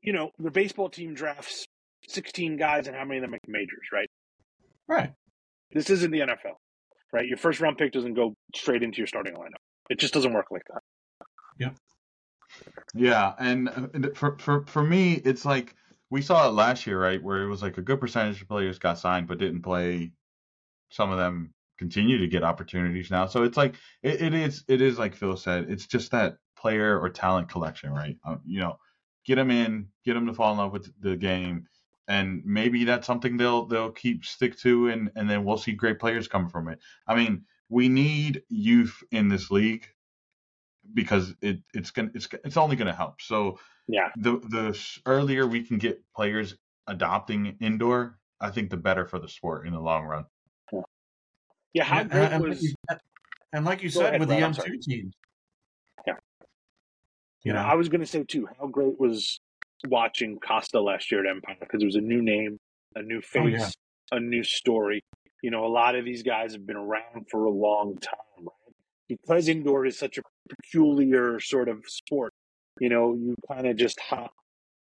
you 0.01 0.13
know, 0.13 0.31
the 0.39 0.51
baseball 0.51 0.89
team 0.89 1.13
drafts 1.13 1.67
sixteen 2.07 2.57
guys, 2.57 2.87
and 2.87 2.95
how 2.95 3.03
many 3.05 3.17
of 3.17 3.21
them 3.23 3.31
make 3.31 3.47
majors, 3.47 3.87
right? 3.91 4.09
Right. 4.87 5.13
This 5.71 5.89
isn't 5.89 6.11
the 6.11 6.19
NFL, 6.21 6.55
right? 7.11 7.27
Your 7.27 7.37
first 7.37 7.59
round 7.59 7.77
pick 7.77 7.91
doesn't 7.91 8.13
go 8.13 8.35
straight 8.55 8.83
into 8.83 8.97
your 8.99 9.07
starting 9.07 9.35
lineup. 9.35 9.61
It 9.89 9.99
just 9.99 10.13
doesn't 10.13 10.33
work 10.33 10.47
like 10.51 10.63
that. 10.73 10.81
Yeah, 12.93 13.33
and 13.37 13.69
uh, 13.69 13.87
and 13.93 14.09
for 14.15 14.37
for 14.39 14.65
for 14.65 14.83
me, 14.83 15.13
it's 15.13 15.45
like 15.45 15.75
we 16.09 16.21
saw 16.21 16.47
it 16.47 16.53
last 16.53 16.87
year, 16.87 17.01
right? 17.01 17.21
Where 17.21 17.43
it 17.43 17.49
was 17.49 17.61
like 17.61 17.77
a 17.77 17.81
good 17.81 17.99
percentage 17.99 18.41
of 18.41 18.47
players 18.47 18.79
got 18.79 18.97
signed 18.99 19.27
but 19.27 19.37
didn't 19.37 19.61
play. 19.61 20.11
Some 20.89 21.11
of 21.11 21.17
them 21.17 21.53
continue 21.77 22.17
to 22.19 22.27
get 22.27 22.43
opportunities 22.43 23.11
now, 23.11 23.25
so 23.27 23.43
it's 23.43 23.57
like 23.57 23.75
it, 24.01 24.21
it 24.21 24.33
is 24.33 24.63
it 24.67 24.81
is 24.81 24.97
like 24.97 25.15
Phil 25.15 25.35
said, 25.35 25.69
it's 25.69 25.85
just 25.85 26.11
that 26.11 26.37
player 26.57 26.99
or 26.99 27.09
talent 27.09 27.49
collection, 27.49 27.91
right? 27.91 28.17
Uh, 28.25 28.37
you 28.45 28.59
know, 28.59 28.77
get 29.25 29.35
them 29.35 29.51
in, 29.51 29.87
get 30.05 30.13
them 30.13 30.25
to 30.27 30.33
fall 30.33 30.51
in 30.51 30.57
love 30.57 30.71
with 30.71 30.91
the 31.01 31.15
game, 31.15 31.67
and 32.07 32.41
maybe 32.45 32.83
that's 32.85 33.07
something 33.07 33.37
they'll 33.37 33.65
they'll 33.65 33.91
keep 33.91 34.25
stick 34.25 34.57
to, 34.59 34.89
and 34.89 35.11
and 35.15 35.29
then 35.29 35.43
we'll 35.43 35.57
see 35.57 35.73
great 35.73 35.99
players 35.99 36.27
come 36.27 36.49
from 36.49 36.67
it. 36.69 36.79
I 37.07 37.15
mean, 37.15 37.45
we 37.69 37.89
need 37.89 38.43
youth 38.49 39.03
in 39.11 39.27
this 39.27 39.51
league 39.51 39.85
because 40.93 41.35
it 41.41 41.59
it's 41.73 41.91
gonna 41.91 42.11
it's 42.13 42.27
it's 42.43 42.57
only 42.57 42.75
gonna 42.75 42.93
help. 42.95 43.21
So 43.21 43.59
Yeah, 43.87 44.09
the 44.17 44.39
the 44.39 44.99
earlier 45.05 45.45
we 45.45 45.63
can 45.63 45.77
get 45.77 46.01
players 46.15 46.55
adopting 46.87 47.57
indoor, 47.59 48.17
I 48.39 48.51
think 48.51 48.69
the 48.69 48.77
better 48.77 49.05
for 49.05 49.19
the 49.19 49.27
sport 49.27 49.67
in 49.67 49.73
the 49.73 49.79
long 49.81 50.05
run. 50.05 50.25
yeah. 51.73 51.83
How 51.83 51.99
and, 51.99 52.09
great 52.09 52.31
and 52.31 52.41
like 52.43 52.49
was 52.49 52.63
you, 52.63 52.73
and 53.53 53.65
like 53.65 53.83
you 53.83 53.89
Go 53.91 53.99
said 53.99 54.07
ahead, 54.07 54.19
with 54.21 54.29
Brad, 54.29 54.41
the 54.41 54.45
M 54.45 54.53
two 54.53 54.77
teams. 54.79 55.13
You 57.47 57.53
know, 57.53 57.59
I 57.59 57.75
was 57.75 57.89
going 57.89 58.01
to 58.01 58.07
say 58.07 58.23
too, 58.23 58.47
how 58.59 58.67
great 58.67 58.99
was 58.99 59.39
watching 59.87 60.39
Costa 60.39 60.79
last 60.81 61.11
year 61.11 61.25
at 61.25 61.29
Empire 61.29 61.55
because 61.59 61.81
it 61.81 61.85
was 61.85 61.95
a 61.95 62.01
new 62.01 62.21
name, 62.21 62.57
a 62.95 63.01
new 63.01 63.21
face, 63.21 63.41
Oh, 63.43 63.47
yeah. 63.47 63.69
a 64.11 64.19
new 64.19 64.43
story. 64.43 65.01
You 65.43 65.51
know, 65.51 65.65
a 65.65 65.67
lot 65.67 65.95
of 65.95 66.03
these 66.05 66.23
guys 66.23 66.53
have 66.53 66.65
been 66.65 66.75
around 66.77 67.27
for 67.29 67.45
a 67.45 67.51
long 67.51 67.97
time, 67.99 68.17
right? 68.39 68.75
Because 69.07 69.47
indoor 69.47 69.85
is 69.85 69.97
such 69.97 70.17
a 70.17 70.21
peculiar 70.49 71.39
sort 71.39 71.69
of 71.69 71.83
sport. 71.87 72.33
You 72.79 72.89
know, 72.89 73.13
you 73.13 73.35
kind 73.51 73.67
of 73.67 73.75
just 73.77 73.99
hop 73.99 74.31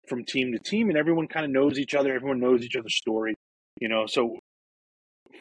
from 0.09 0.25
team 0.25 0.53
to 0.53 0.59
team, 0.59 0.89
and 0.89 0.97
everyone 0.99 1.29
kind 1.29 1.45
of 1.45 1.51
knows 1.53 1.79
each 1.79 1.95
other. 1.95 2.15
Everyone 2.15 2.41
knows 2.41 2.63
each 2.63 2.77
other's 2.77 2.97
story. 2.97 3.35
You 3.81 3.89
know, 3.89 4.07
so 4.07 4.39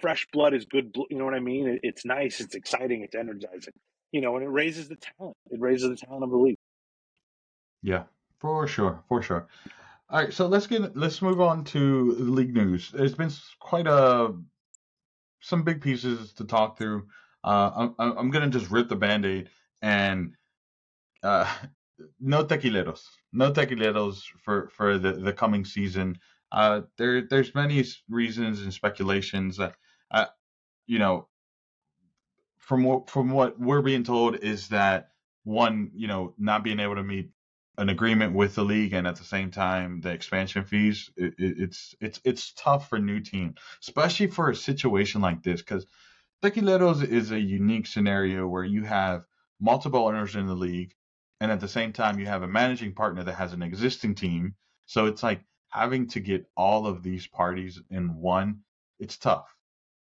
fresh 0.02 0.26
blood 0.34 0.54
is 0.54 0.66
good. 0.66 0.92
bl- 0.92 1.04
You 1.10 1.18
know 1.18 1.26
what 1.26 1.34
I 1.34 1.40
mean? 1.40 1.68
It, 1.68 1.80
it's 1.84 2.06
nice. 2.06 2.40
It's 2.42 2.56
exciting. 2.56 3.02
It's 3.04 3.16
energizing. 3.16 3.74
You 4.12 4.22
know, 4.22 4.36
and 4.36 4.44
it 4.46 4.50
raises 4.50 4.88
the 4.90 4.98
talent. 4.98 5.36
It 5.50 5.60
raises 5.60 5.90
the 5.90 5.96
talent 5.96 6.24
of 6.24 6.30
the 6.30 6.38
league. 6.38 6.58
Yeah, 7.86 8.06
for 8.40 8.66
sure, 8.68 9.04
for 9.08 9.22
sure. 9.22 9.48
All 10.10 10.20
right, 10.20 10.34
so 10.34 10.48
let's 10.48 10.66
get 10.66 10.98
let's 10.98 11.22
move 11.22 11.40
on 11.40 11.64
to 11.66 12.14
league 12.18 12.56
news. 12.56 12.90
There's 12.92 13.14
been 13.14 13.30
quite 13.60 13.86
a 13.86 14.34
some 15.40 15.62
big 15.62 15.82
pieces 15.82 16.34
to 16.34 16.46
talk 16.46 16.80
through. 16.80 17.08
Uh, 17.44 17.90
I'm 18.00 18.18
I'm 18.18 18.32
gonna 18.32 18.50
just 18.50 18.72
rip 18.72 18.90
the 18.90 18.96
band-aid 18.96 19.50
and 19.84 20.34
uh, 21.22 21.46
no 22.20 22.44
tequileros, 22.44 23.04
no 23.32 23.52
tequileros 23.54 24.24
for 24.44 24.70
for 24.70 24.98
the 24.98 25.14
the 25.14 25.32
coming 25.34 25.64
season. 25.64 26.18
Uh, 26.52 26.82
there 26.98 27.22
there's 27.28 27.54
many 27.54 27.84
reasons 28.10 28.64
and 28.64 28.74
speculations. 28.74 29.60
Uh, 29.60 29.74
uh, 30.10 30.26
you 30.88 30.98
know, 30.98 31.28
from 32.58 32.84
what 32.84 33.12
from 33.12 33.30
what 33.30 33.60
we're 33.60 33.84
being 33.84 34.04
told 34.04 34.38
is 34.38 34.70
that 34.70 35.10
one, 35.44 35.92
you 35.94 36.08
know, 36.08 36.34
not 36.40 36.64
being 36.64 36.80
able 36.80 36.96
to 36.96 37.04
meet 37.04 37.30
an 37.78 37.90
agreement 37.90 38.34
with 38.34 38.56
the 38.56 38.64
league 38.64 38.94
and 38.94 39.08
at 39.08 39.16
the 39.16 39.24
same 39.24 39.52
time 39.52 40.02
the 40.02 40.12
expansion 40.12 40.64
fees 40.64 41.10
it, 41.18 41.34
it, 41.38 41.60
it's 41.60 41.96
it's 42.00 42.20
it's 42.24 42.54
tough 42.54 42.90
for 42.90 43.00
new 43.00 43.20
teams 43.20 43.56
especially 43.82 44.28
for 44.28 44.50
a 44.50 44.56
situation 44.56 45.22
like 45.22 45.44
this 45.44 45.62
because 45.62 45.86
tequileros 46.44 47.04
is 47.04 47.32
a 47.32 47.40
unique 47.40 47.88
scenario 47.88 48.48
where 48.48 48.64
you 48.64 48.84
have 48.84 49.26
multiple 49.60 50.06
owners 50.06 50.36
in 50.36 50.48
the 50.48 50.56
league 50.56 50.94
and 51.42 51.52
at 51.52 51.60
the 51.60 51.68
same 51.68 51.94
time 51.94 52.20
you 52.20 52.26
have 52.26 52.44
a 52.44 52.48
managing 52.48 52.94
partner 52.94 53.24
that 53.24 53.36
has 53.36 53.54
an 53.54 53.62
existing 53.62 54.16
team. 54.16 54.56
So 54.86 55.06
it's 55.08 55.24
like 55.24 55.42
having 55.70 56.08
to 56.10 56.20
get 56.20 56.46
all 56.56 56.88
of 56.88 57.04
these 57.04 57.28
parties 57.28 57.82
in 57.90 58.16
one 58.16 58.62
it's 59.00 59.18
tough. 59.18 59.54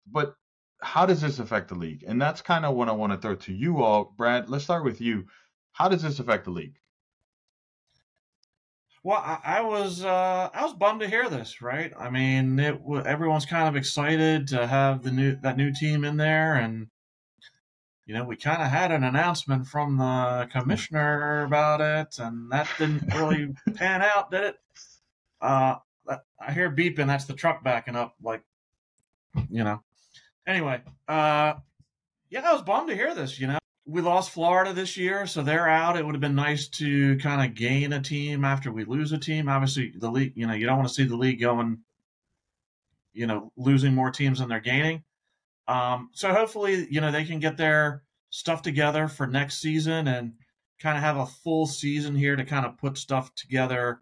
But 0.07 0.37
how 0.81 1.07
does 1.07 1.21
this 1.21 1.39
affect 1.41 1.69
the 1.69 1.75
league? 1.75 2.05
And 2.07 2.21
that's 2.21 2.43
kind 2.43 2.65
of 2.65 2.75
what 2.75 2.89
i 2.89 2.93
want 2.93 3.13
to 3.13 3.19
throw 3.19 3.35
to 3.35 3.53
you 3.53 3.83
all 3.83 4.15
brad 4.17 4.49
let's 4.49 4.65
start 4.65 4.85
with 4.85 5.01
you. 5.01 5.27
How 5.73 5.89
does 5.89 6.03
this 6.03 6.21
affect 6.21 6.45
the 6.45 6.51
league 6.51 6.79
Well, 9.05 9.19
I, 9.19 9.39
I 9.45 9.61
was 9.61 10.03
uh, 10.03 10.49
I 10.53 10.63
was 10.65 10.73
bummed 10.73 11.01
to 11.01 11.07
hear 11.07 11.29
this. 11.29 11.61
Right? 11.61 11.93
I 11.97 12.11
mean, 12.11 12.59
it 12.59 12.81
everyone's 13.07 13.47
kind 13.47 13.69
of 13.69 13.77
excited 13.77 14.49
to 14.49 14.67
have 14.67 15.03
the 15.03 15.13
new 15.13 15.37
that 15.43 15.59
new 15.59 15.73
team 15.73 16.05
in 16.05 16.17
there, 16.17 16.55
and 16.55 16.89
you 18.07 18.15
know, 18.15 18.25
we 18.25 18.37
kind 18.37 18.63
of 18.63 18.69
had 18.69 18.93
an 18.93 19.05
announcement 19.05 19.67
from 19.67 19.99
the 19.99 20.49
commissioner 20.51 21.45
about 21.45 21.81
it, 21.81 22.19
and 22.19 22.51
that 22.51 22.69
didn't 22.79 23.15
really 23.15 23.55
pan 23.75 24.03
out, 24.03 24.31
did 24.31 24.43
it? 24.43 24.57
Uh, 25.41 25.77
I 26.41 26.53
hear 26.53 26.71
beeping. 26.71 27.07
That's 27.07 27.27
the 27.27 27.35
truck 27.35 27.63
backing 27.63 27.97
up. 27.97 28.15
Like, 28.23 28.43
you 29.51 29.65
know. 29.65 29.83
Anyway, 30.47 30.83
uh, 31.09 31.55
yeah, 32.29 32.41
I 32.45 32.53
was 32.53 32.63
bummed 32.63 32.89
to 32.89 32.95
hear 32.95 33.15
this. 33.15 33.39
You 33.39 33.49
know, 33.49 33.59
we 33.87 34.01
lost 34.01 34.31
Florida 34.31 34.73
this 34.73 34.97
year, 34.97 35.27
so 35.27 35.43
they're 35.43 35.69
out. 35.69 35.97
It 35.97 36.05
would 36.05 36.15
have 36.15 36.21
been 36.21 36.35
nice 36.35 36.69
to 36.69 37.19
kind 37.19 37.49
of 37.49 37.57
gain 37.57 37.93
a 37.93 38.01
team 38.01 38.45
after 38.45 38.73
we 38.73 38.85
lose 38.85 39.13
a 39.13 39.19
team. 39.19 39.49
Obviously, 39.49 39.93
the 39.97 40.11
league, 40.11 40.33
you 40.37 40.47
know, 40.47 40.55
you 40.55 40.67
don't 40.67 40.79
want 40.79 40.89
to 40.89 40.95
see 40.95 41.05
the 41.05 41.17
league 41.17 41.41
going, 41.41 41.79
you 43.13 43.27
know, 43.27 43.53
losing 43.57 43.95
more 43.95 44.11
teams 44.11 44.39
than 44.39 44.49
they're 44.49 44.61
gaining. 44.61 45.03
Um, 45.69 46.11
so 46.13 46.33
hopefully, 46.33 46.87
you 46.91 47.01
know, 47.01 47.11
they 47.11 47.25
can 47.25 47.41
get 47.41 47.57
their 47.57 48.03
stuff 48.31 48.63
together 48.63 49.07
for 49.07 49.27
next 49.27 49.61
season 49.61 50.09
and 50.09 50.33
kind 50.81 50.97
of 50.97 51.05
have 51.05 51.19
a 51.19 51.27
full 51.27 51.67
season 51.67 52.17
here 52.17 52.37
to 52.37 52.45
kind 52.45 52.67
of 52.67 52.79
put 52.79 52.99
stuff 52.99 53.35
together 53.35 54.01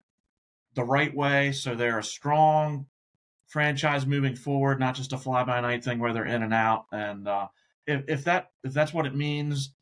the 0.74 0.84
right 0.84 1.14
way 1.14 1.52
so 1.52 1.74
they're 1.74 1.98
a 1.98 2.04
strong 2.04 2.86
franchise 3.46 4.06
moving 4.06 4.34
forward, 4.34 4.80
not 4.80 4.94
just 4.94 5.12
a 5.12 5.18
fly 5.18 5.44
by 5.44 5.60
night 5.60 5.84
thing 5.84 5.98
where 5.98 6.12
they're 6.14 6.24
in 6.24 6.42
and 6.42 6.54
out. 6.54 6.86
And 6.90 7.28
uh, 7.28 7.48
if, 7.86 8.04
if 8.08 8.24
that 8.24 8.50
if 8.64 8.72
that's 8.72 8.92
what 8.92 9.06
it 9.06 9.14
means 9.14 9.74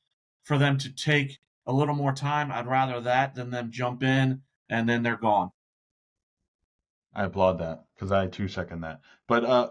for 0.44 0.58
them 0.58 0.78
to 0.78 0.92
take 0.92 1.38
a 1.66 1.72
little 1.72 1.94
more 1.94 2.12
time, 2.12 2.50
I'd 2.50 2.66
rather 2.66 3.00
that 3.00 3.34
than 3.34 3.50
them 3.50 3.70
jump 3.70 4.02
in 4.02 4.42
and 4.68 4.88
then 4.88 5.02
they're 5.02 5.16
gone. 5.16 5.50
I 7.14 7.24
applaud 7.24 7.58
that 7.58 7.84
because 7.94 8.12
I 8.12 8.26
too 8.28 8.48
second 8.48 8.82
that. 8.82 9.00
But 9.26 9.44
uh, 9.44 9.70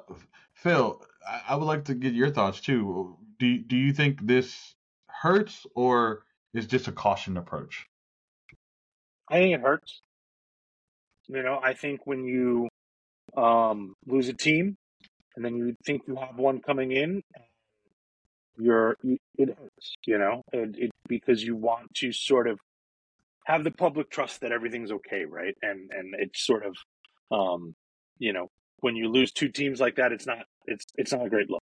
Phil, 0.53 1.01
I, 1.27 1.41
I 1.49 1.55
would 1.55 1.65
like 1.65 1.85
to 1.85 1.95
get 1.95 2.13
your 2.13 2.29
thoughts 2.29 2.59
too. 2.59 3.17
Do 3.39 3.57
do 3.57 3.77
you 3.77 3.93
think 3.93 4.25
this 4.25 4.75
hurts 5.07 5.65
or 5.75 6.23
is 6.53 6.67
just 6.67 6.87
a 6.87 6.91
caution 6.91 7.37
approach? 7.37 7.87
I 9.29 9.35
think 9.35 9.55
it 9.55 9.61
hurts. 9.61 10.01
You 11.27 11.43
know, 11.43 11.59
I 11.63 11.73
think 11.73 12.01
when 12.05 12.25
you 12.25 12.67
um, 13.37 13.93
lose 14.07 14.27
a 14.27 14.33
team 14.33 14.75
and 15.35 15.45
then 15.45 15.55
you 15.55 15.75
think 15.85 16.01
you 16.07 16.15
have 16.15 16.37
one 16.37 16.59
coming 16.59 16.91
in, 16.91 17.21
you're 18.59 18.97
it. 19.03 19.57
You 20.05 20.17
know, 20.17 20.43
it, 20.53 20.75
it 20.77 20.91
because 21.07 21.43
you 21.43 21.55
want 21.55 21.93
to 21.95 22.11
sort 22.11 22.47
of 22.47 22.59
have 23.45 23.63
the 23.63 23.71
public 23.71 24.09
trust 24.11 24.41
that 24.41 24.51
everything's 24.51 24.91
okay, 24.91 25.25
right? 25.25 25.55
And 25.61 25.89
and 25.91 26.15
it's 26.17 26.45
sort 26.45 26.63
of, 26.65 26.75
um, 27.31 27.75
you 28.17 28.33
know, 28.33 28.49
when 28.81 28.95
you 28.95 29.09
lose 29.09 29.31
two 29.31 29.49
teams 29.49 29.79
like 29.79 29.95
that, 29.95 30.11
it's 30.11 30.27
not 30.27 30.39
it's 30.65 30.85
it's 30.97 31.11
not 31.11 31.25
a 31.25 31.29
great 31.29 31.49
look. 31.49 31.63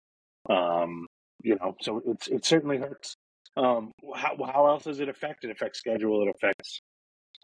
Um, 0.50 1.08
you 1.44 1.56
know, 1.56 1.76
so 1.82 2.02
it's 2.06 2.28
it 2.28 2.46
certainly 2.46 2.78
hurts. 2.78 3.16
Um, 3.56 3.92
how 4.16 4.36
how 4.46 4.68
else 4.68 4.84
does 4.84 5.00
it 5.00 5.10
affect? 5.10 5.44
It 5.44 5.52
affects 5.52 5.80
schedule. 5.80 6.24
It 6.24 6.30
affects 6.36 6.82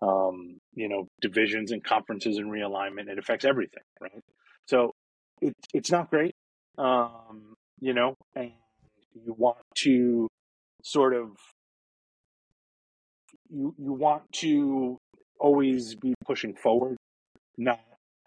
um, 0.01 0.59
you 0.73 0.89
know 0.89 1.07
divisions 1.21 1.71
and 1.71 1.83
conferences 1.83 2.37
and 2.37 2.51
realignment. 2.51 3.09
It 3.09 3.19
affects 3.19 3.45
everything, 3.45 3.83
right? 4.01 4.23
So 4.67 4.93
it's 5.41 5.67
it's 5.73 5.91
not 5.91 6.09
great. 6.09 6.35
Um, 6.77 7.55
you 7.79 7.93
know, 7.93 8.15
and 8.35 8.51
you 9.15 9.33
want 9.37 9.57
to 9.77 10.27
sort 10.83 11.13
of 11.13 11.29
you 13.49 13.73
you 13.77 13.93
want 13.93 14.23
to 14.33 14.97
always 15.39 15.95
be 15.95 16.13
pushing 16.25 16.55
forward, 16.55 16.97
not 17.57 17.79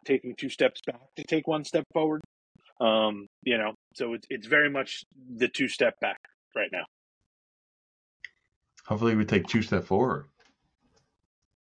taking 0.05 0.35
two 0.37 0.49
steps 0.49 0.81
back 0.87 1.01
to 1.17 1.25
take 1.25 1.47
one 1.47 1.65
step 1.65 1.85
forward. 1.93 2.21
Um, 2.81 3.27
you 3.43 3.59
know, 3.59 3.75
so 3.95 4.15
it's 4.15 4.27
it's 4.31 4.47
very 4.47 4.71
much 4.71 5.03
the 5.37 5.49
two 5.49 5.69
step 5.69 5.95
back 6.01 6.19
right 6.55 6.71
now. 6.73 6.85
Hopefully, 8.87 9.17
we 9.17 9.25
take 9.25 9.47
two 9.47 9.63
step 9.63 9.85
forward. 9.85 10.27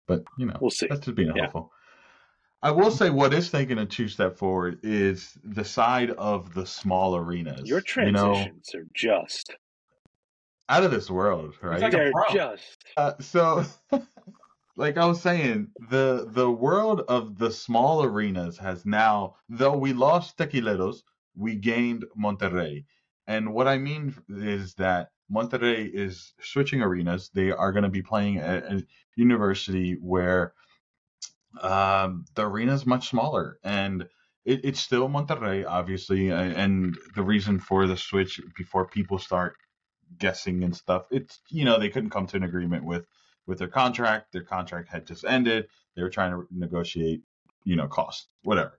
But 0.07 0.25
you 0.39 0.47
know, 0.47 0.59
We'll 0.61 0.71
see. 0.71 0.87
That's 0.89 1.01
just 1.05 1.17
being 1.17 1.33
Yeah. 1.35 1.43
helpful. 1.43 1.73
I 2.67 2.73
will 2.73 2.91
say 2.91 3.11
what 3.11 3.33
is 3.33 3.49
taking 3.49 3.79
a 3.79 3.87
two 3.87 4.09
step 4.09 4.37
forward 4.37 4.81
is 4.83 5.39
the 5.45 5.65
side 5.65 6.11
of 6.11 6.53
the 6.53 6.67
small 6.67 7.15
arenas. 7.15 7.69
Your 7.69 7.81
you 7.97 8.11
know, 8.11 8.33
transitions 8.33 8.75
are 8.75 8.89
just 8.93 9.55
out 10.69 10.83
of 10.83 10.91
this 10.91 11.09
world, 11.09 11.55
right? 11.63 11.81
like 11.81 11.93
they're 11.93 12.11
just 12.33 12.85
Uh, 12.97 13.13
so, 13.21 13.65
like 14.77 14.97
I 14.97 15.07
was 15.07 15.21
saying, 15.21 15.69
the 15.91 16.29
the 16.29 16.51
world 16.51 17.03
of 17.07 17.39
the 17.39 17.53
small 17.53 18.03
arenas 18.03 18.59
has 18.59 18.85
now, 18.85 19.37
though 19.49 19.77
we 19.77 19.93
lost 19.93 20.37
Tequileros, 20.37 21.05
we 21.37 21.55
gained 21.55 22.05
Monterrey. 22.21 22.85
And 23.29 23.55
what 23.55 23.69
I 23.69 23.79
mean 23.79 24.13
is 24.29 24.75
that 24.75 25.11
Monterrey 25.33 25.89
is 25.89 26.35
switching 26.41 26.83
arenas. 26.83 27.31
They 27.33 27.53
are 27.53 27.71
going 27.71 27.85
to 27.85 27.91
be 27.91 28.03
playing 28.03 28.39
at 28.39 28.65
a 28.65 28.85
university 29.15 29.99
where 30.01 30.53
um, 31.63 32.25
the 32.35 32.47
arena 32.47 32.75
is 32.75 32.87
much 32.87 33.09
smaller, 33.09 33.59
and 33.65 34.03
it, 34.45 34.65
it's 34.65 34.81
still 34.81 35.09
Monterrey, 35.09 35.65
obviously. 35.67 36.31
And 36.31 36.97
the 37.15 37.23
reason 37.23 37.59
for 37.61 37.87
the 37.87 37.97
switch 37.97 38.41
before 38.57 38.87
people 38.89 39.19
start 39.19 39.57
guessing 40.19 40.65
and 40.65 40.77
stuff, 40.77 41.07
it's 41.11 41.41
you 41.51 41.65
know 41.65 41.79
they 41.79 41.89
couldn't 41.91 42.11
come 42.11 42.27
to 42.29 42.37
an 42.37 42.45
agreement 42.45 42.85
with 42.85 43.07
with 43.47 43.59
their 43.59 43.69
contract. 43.69 44.33
Their 44.33 44.45
contract 44.45 44.89
had 44.89 45.07
just 45.07 45.25
ended. 45.25 45.69
They 45.95 46.03
were 46.03 46.11
trying 46.11 46.33
to 46.33 46.47
negotiate, 46.51 47.23
you 47.65 47.77
know, 47.77 47.89
costs, 47.89 48.29
whatever. 48.43 48.79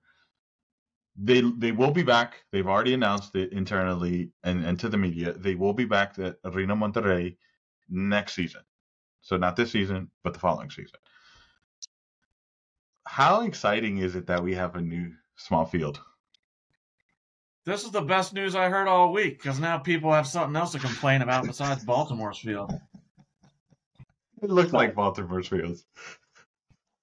They 1.17 1.41
they 1.41 1.71
will 1.71 1.91
be 1.91 2.03
back. 2.03 2.43
They've 2.51 2.67
already 2.67 2.93
announced 2.93 3.35
it 3.35 3.51
internally 3.53 4.31
and, 4.43 4.63
and 4.65 4.79
to 4.79 4.89
the 4.89 4.97
media. 4.97 5.33
They 5.33 5.55
will 5.55 5.73
be 5.73 5.85
back 5.85 6.19
at 6.19 6.37
Arena 6.45 6.75
Monterrey 6.75 7.37
next 7.89 8.33
season. 8.33 8.61
So 9.21 9.37
not 9.37 9.55
this 9.55 9.71
season, 9.71 10.11
but 10.23 10.33
the 10.33 10.39
following 10.39 10.69
season. 10.69 10.99
How 13.17 13.41
exciting 13.41 13.97
is 13.97 14.15
it 14.15 14.27
that 14.27 14.43
we 14.43 14.53
have 14.53 14.75
a 14.75 14.79
new 14.79 15.11
small 15.37 15.65
field? 15.65 15.99
This 17.65 17.83
is 17.83 17.89
the 17.89 18.03
best 18.03 18.31
news 18.31 18.53
I 18.53 18.69
heard 18.69 18.87
all 18.87 19.11
week 19.11 19.39
because 19.39 19.59
now 19.59 19.79
people 19.79 20.13
have 20.13 20.27
something 20.27 20.55
else 20.55 20.73
to 20.73 20.79
complain 20.79 21.23
about 21.23 21.47
besides 21.47 21.83
Baltimore's 21.83 22.37
field. 22.37 22.71
It 24.43 24.51
looks 24.51 24.71
like 24.71 24.93
Baltimore's 24.93 25.47
fields. 25.47 25.83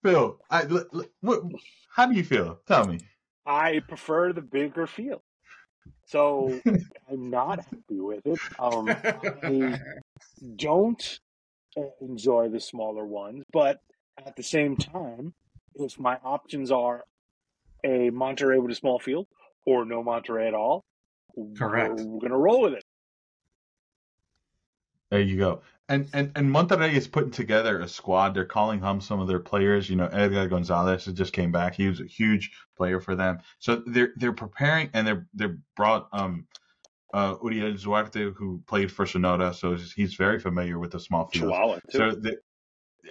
Phil, 0.05 0.39
I, 0.49 0.62
l- 0.62 0.87
l- 0.95 1.05
what, 1.21 1.43
how 1.91 2.07
do 2.07 2.15
you 2.15 2.23
feel? 2.23 2.61
Tell 2.69 2.87
me. 2.87 3.01
I 3.45 3.81
prefer 3.81 4.33
the 4.33 4.41
bigger 4.41 4.87
field. 4.87 5.23
So 6.07 6.61
I'm 7.11 7.29
not 7.29 7.59
happy 7.59 7.99
with 7.99 8.25
it. 8.25 8.39
Um, 8.61 8.89
I 9.43 9.81
don't 10.55 11.19
uh, 11.77 11.83
enjoy 12.01 12.51
the 12.51 12.61
smaller 12.61 13.05
ones, 13.05 13.43
but 13.53 13.81
at 14.25 14.37
the 14.37 14.45
same 14.45 14.77
time, 14.77 15.35
if 15.77 15.99
my 15.99 16.18
options 16.25 16.70
are 16.70 17.05
a 17.85 18.11
Monterrey 18.11 18.61
with 18.61 18.72
a 18.72 18.75
small 18.75 18.99
field 18.99 19.27
or 19.66 19.85
no 19.85 20.03
Monterrey 20.03 20.49
at 20.49 20.55
all, 20.55 20.85
Correct. 21.57 21.95
we're, 21.97 22.07
we're 22.07 22.20
gonna 22.20 22.39
roll 22.39 22.62
with 22.62 22.75
it. 22.75 22.85
There 25.11 25.20
you 25.20 25.37
go. 25.37 25.62
And 25.89 26.09
and 26.14 26.33
and 26.35 26.51
Monterrey 26.51 26.95
is 26.95 27.07
putting 27.07 27.31
together 27.31 27.81
a 27.81 27.89
squad. 27.89 28.35
They're 28.35 28.47
calling 28.47 28.81
home 28.81 29.01
some 29.01 29.20
of 29.20 29.29
their 29.29 29.39
players. 29.39 29.91
You 29.91 29.97
know, 29.97 30.07
Edgar 30.07 30.49
Gonzalez 30.49 31.05
just 31.05 31.33
came 31.33 31.53
back. 31.53 31.75
He 31.75 31.89
was 31.89 32.01
a 32.01 32.07
huge 32.07 32.53
player 32.77 33.01
for 33.01 33.14
them. 33.14 33.39
So 33.59 33.83
they're 33.87 34.12
they're 34.16 34.33
preparing 34.33 34.91
and 34.95 35.07
they're 35.07 35.27
they're 35.35 35.59
brought 35.77 36.09
um 36.12 36.47
uh 37.12 37.37
Uriel 37.43 37.75
Duarte 37.75 38.33
who 38.33 38.62
played 38.66 38.91
for 38.91 39.07
Sonora, 39.07 39.53
so 39.53 39.77
he's 39.77 40.14
very 40.14 40.41
familiar 40.41 40.79
with 40.79 40.93
the 40.93 41.01
small 41.01 41.27
field. 41.27 41.51
Chihuahua 41.51 41.75
too. 41.91 41.99
So 41.99 42.11
the 42.12 42.39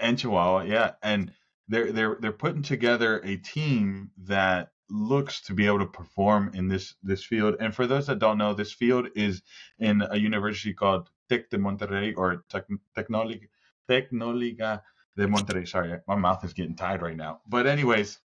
and 0.01 0.17
Chihuahua, 0.17 0.63
yeah, 0.63 0.91
and 1.03 1.31
they're 1.67 1.91
they're 1.91 2.17
they're 2.19 2.31
putting 2.31 2.63
together 2.63 3.21
a 3.23 3.37
team 3.37 4.11
that 4.25 4.69
looks 4.89 5.41
to 5.41 5.53
be 5.53 5.65
able 5.65 5.79
to 5.79 5.85
perform 5.85 6.51
in 6.53 6.67
this 6.67 6.95
this 7.03 7.23
field. 7.23 7.55
And 7.59 7.73
for 7.73 7.87
those 7.87 8.07
that 8.07 8.19
don't 8.19 8.37
know, 8.37 8.53
this 8.53 8.73
field 8.73 9.07
is 9.15 9.41
in 9.79 10.01
a 10.01 10.17
university 10.17 10.73
called 10.73 11.09
Tec 11.29 11.49
de 11.49 11.57
Monterrey 11.57 12.13
or 12.15 12.43
Tec- 12.49 12.67
Tecnoliga 12.95 13.47
Tecnoliga 13.89 14.81
de 15.17 15.27
Monterrey. 15.27 15.67
Sorry, 15.67 15.99
my 16.07 16.15
mouth 16.15 16.43
is 16.43 16.53
getting 16.53 16.75
tired 16.75 17.01
right 17.01 17.17
now. 17.17 17.41
But 17.47 17.65
anyways, 17.67 18.19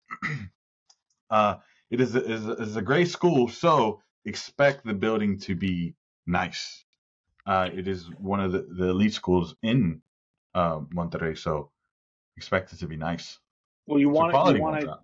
uh, 1.30 1.56
it 1.90 2.00
is 2.00 2.16
a, 2.16 2.24
is 2.24 2.46
is 2.46 2.76
a 2.76 2.82
great 2.82 3.08
school, 3.08 3.48
so 3.48 4.02
expect 4.24 4.84
the 4.84 4.94
building 4.94 5.38
to 5.40 5.54
be 5.54 5.94
nice. 6.26 6.84
Uh, 7.46 7.68
it 7.72 7.86
is 7.86 8.10
one 8.18 8.40
of 8.40 8.50
the, 8.50 8.66
the 8.68 8.88
elite 8.88 9.14
schools 9.14 9.54
in 9.62 10.02
uh, 10.54 10.80
Monterrey, 10.92 11.38
so 11.38 11.70
expect 12.36 12.72
it 12.72 12.78
to 12.78 12.86
be 12.86 12.96
nice. 12.96 13.38
well, 13.86 13.98
you 13.98 14.08
want 14.08 14.32
quality 14.32 14.58
you 14.58 14.62
want 14.62 14.80
to 14.80 14.98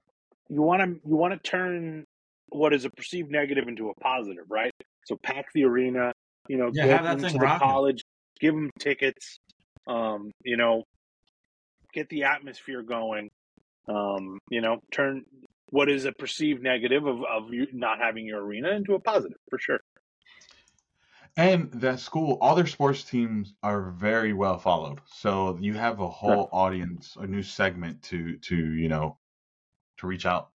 you 0.49 0.63
want 0.63 0.83
to 0.83 1.09
you 1.09 1.17
want 1.17 1.33
to 1.33 1.51
turn 1.51 2.05
what 2.49 2.75
is 2.75 2.85
a 2.85 2.91
perceived 2.91 3.31
negative 3.31 3.69
into 3.69 3.89
a 3.89 3.95
positive, 3.95 4.45
right? 4.49 4.73
So 5.07 5.17
pack 5.23 5.47
the 5.55 5.65
arena, 5.65 6.13
you 6.49 6.59
know, 6.59 6.71
Yeah, 6.73 6.85
get 6.85 6.97
have 6.97 7.05
that 7.05 7.13
into 7.13 7.39
thing 7.39 7.41
the 7.41 7.59
college, 7.59 8.05
give 8.39 8.55
them 8.55 8.71
tickets, 8.79 9.39
um, 9.87 10.31
you 10.45 10.57
know, 10.57 10.85
get 11.95 12.09
the 12.11 12.25
atmosphere 12.25 12.83
going, 12.83 13.31
um, 13.89 14.39
you 14.51 14.61
know, 14.61 14.81
turn 14.93 15.25
what 15.71 15.89
is 15.89 16.05
a 16.05 16.13
perceived 16.13 16.63
negative 16.63 17.07
of 17.07 17.25
of 17.25 17.53
you 17.53 17.67
not 17.73 17.99
having 17.99 18.27
your 18.27 18.45
arena 18.45 18.71
into 18.73 18.95
a 18.95 19.01
positive 19.01 19.39
for 19.49 19.59
sure. 19.59 19.81
And 21.37 21.71
that 21.73 21.99
school, 22.01 22.39
all 22.41 22.55
their 22.55 22.67
sports 22.67 23.05
teams 23.05 23.55
are 23.63 23.91
very 23.91 24.33
well 24.33 24.59
followed. 24.59 25.01
So 25.07 25.57
you 25.59 25.75
have 25.75 26.01
a 26.01 26.09
whole 26.09 26.49
audience, 26.53 27.17
a 27.17 27.27
new 27.27 27.43
segment 27.43 28.03
to 28.05 28.39
to 28.39 28.57
you 28.57 28.89
know 28.89 29.19
to 29.99 30.07
reach 30.07 30.27
out. 30.27 30.53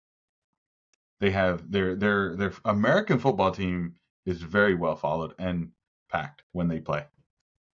They 1.21 1.31
have 1.31 1.71
their 1.71 1.97
their 1.97 2.37
their 2.37 2.53
American 2.67 3.19
football 3.19 3.51
team 3.53 3.95
is 4.27 4.43
very 4.43 4.75
well 4.75 4.95
followed 4.97 5.35
and 5.39 5.73
packed 6.11 6.43
when 6.53 6.69
they 6.69 6.81
play. 6.81 7.07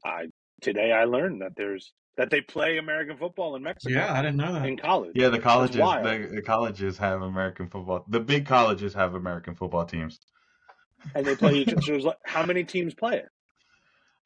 I 0.04 0.28
today 0.62 0.92
I 0.92 1.06
learned 1.06 1.42
that 1.42 1.56
there's 1.56 1.94
that 2.18 2.30
they 2.30 2.42
play 2.42 2.78
American 2.78 3.18
football 3.18 3.56
in 3.56 3.64
Mexico 3.64 4.00
Yeah, 4.00 4.14
I 4.14 4.22
didn't 4.22 4.38
know 4.38 4.54
that. 4.54 4.68
in 4.68 4.78
college. 4.78 5.16
Yeah, 5.16 5.30
the 5.30 5.40
colleges 5.40 5.76
the, 5.76 6.30
the 6.34 6.42
colleges 6.42 6.98
have 6.98 7.22
American 7.22 7.70
football. 7.70 8.06
The 8.08 8.20
big 8.20 8.46
colleges 8.46 8.94
have 8.94 9.16
American 9.16 9.56
football 9.56 9.86
teams. 9.86 10.20
And 11.14 11.26
they 11.26 11.36
play 11.36 11.56
each 11.56 11.68
other. 11.70 11.82
So 11.82 11.92
there's 11.92 12.06
like, 12.06 12.18
how 12.26 12.46
many 12.46 12.64
teams 12.64 12.94
play 12.94 13.18
it? 13.18 13.30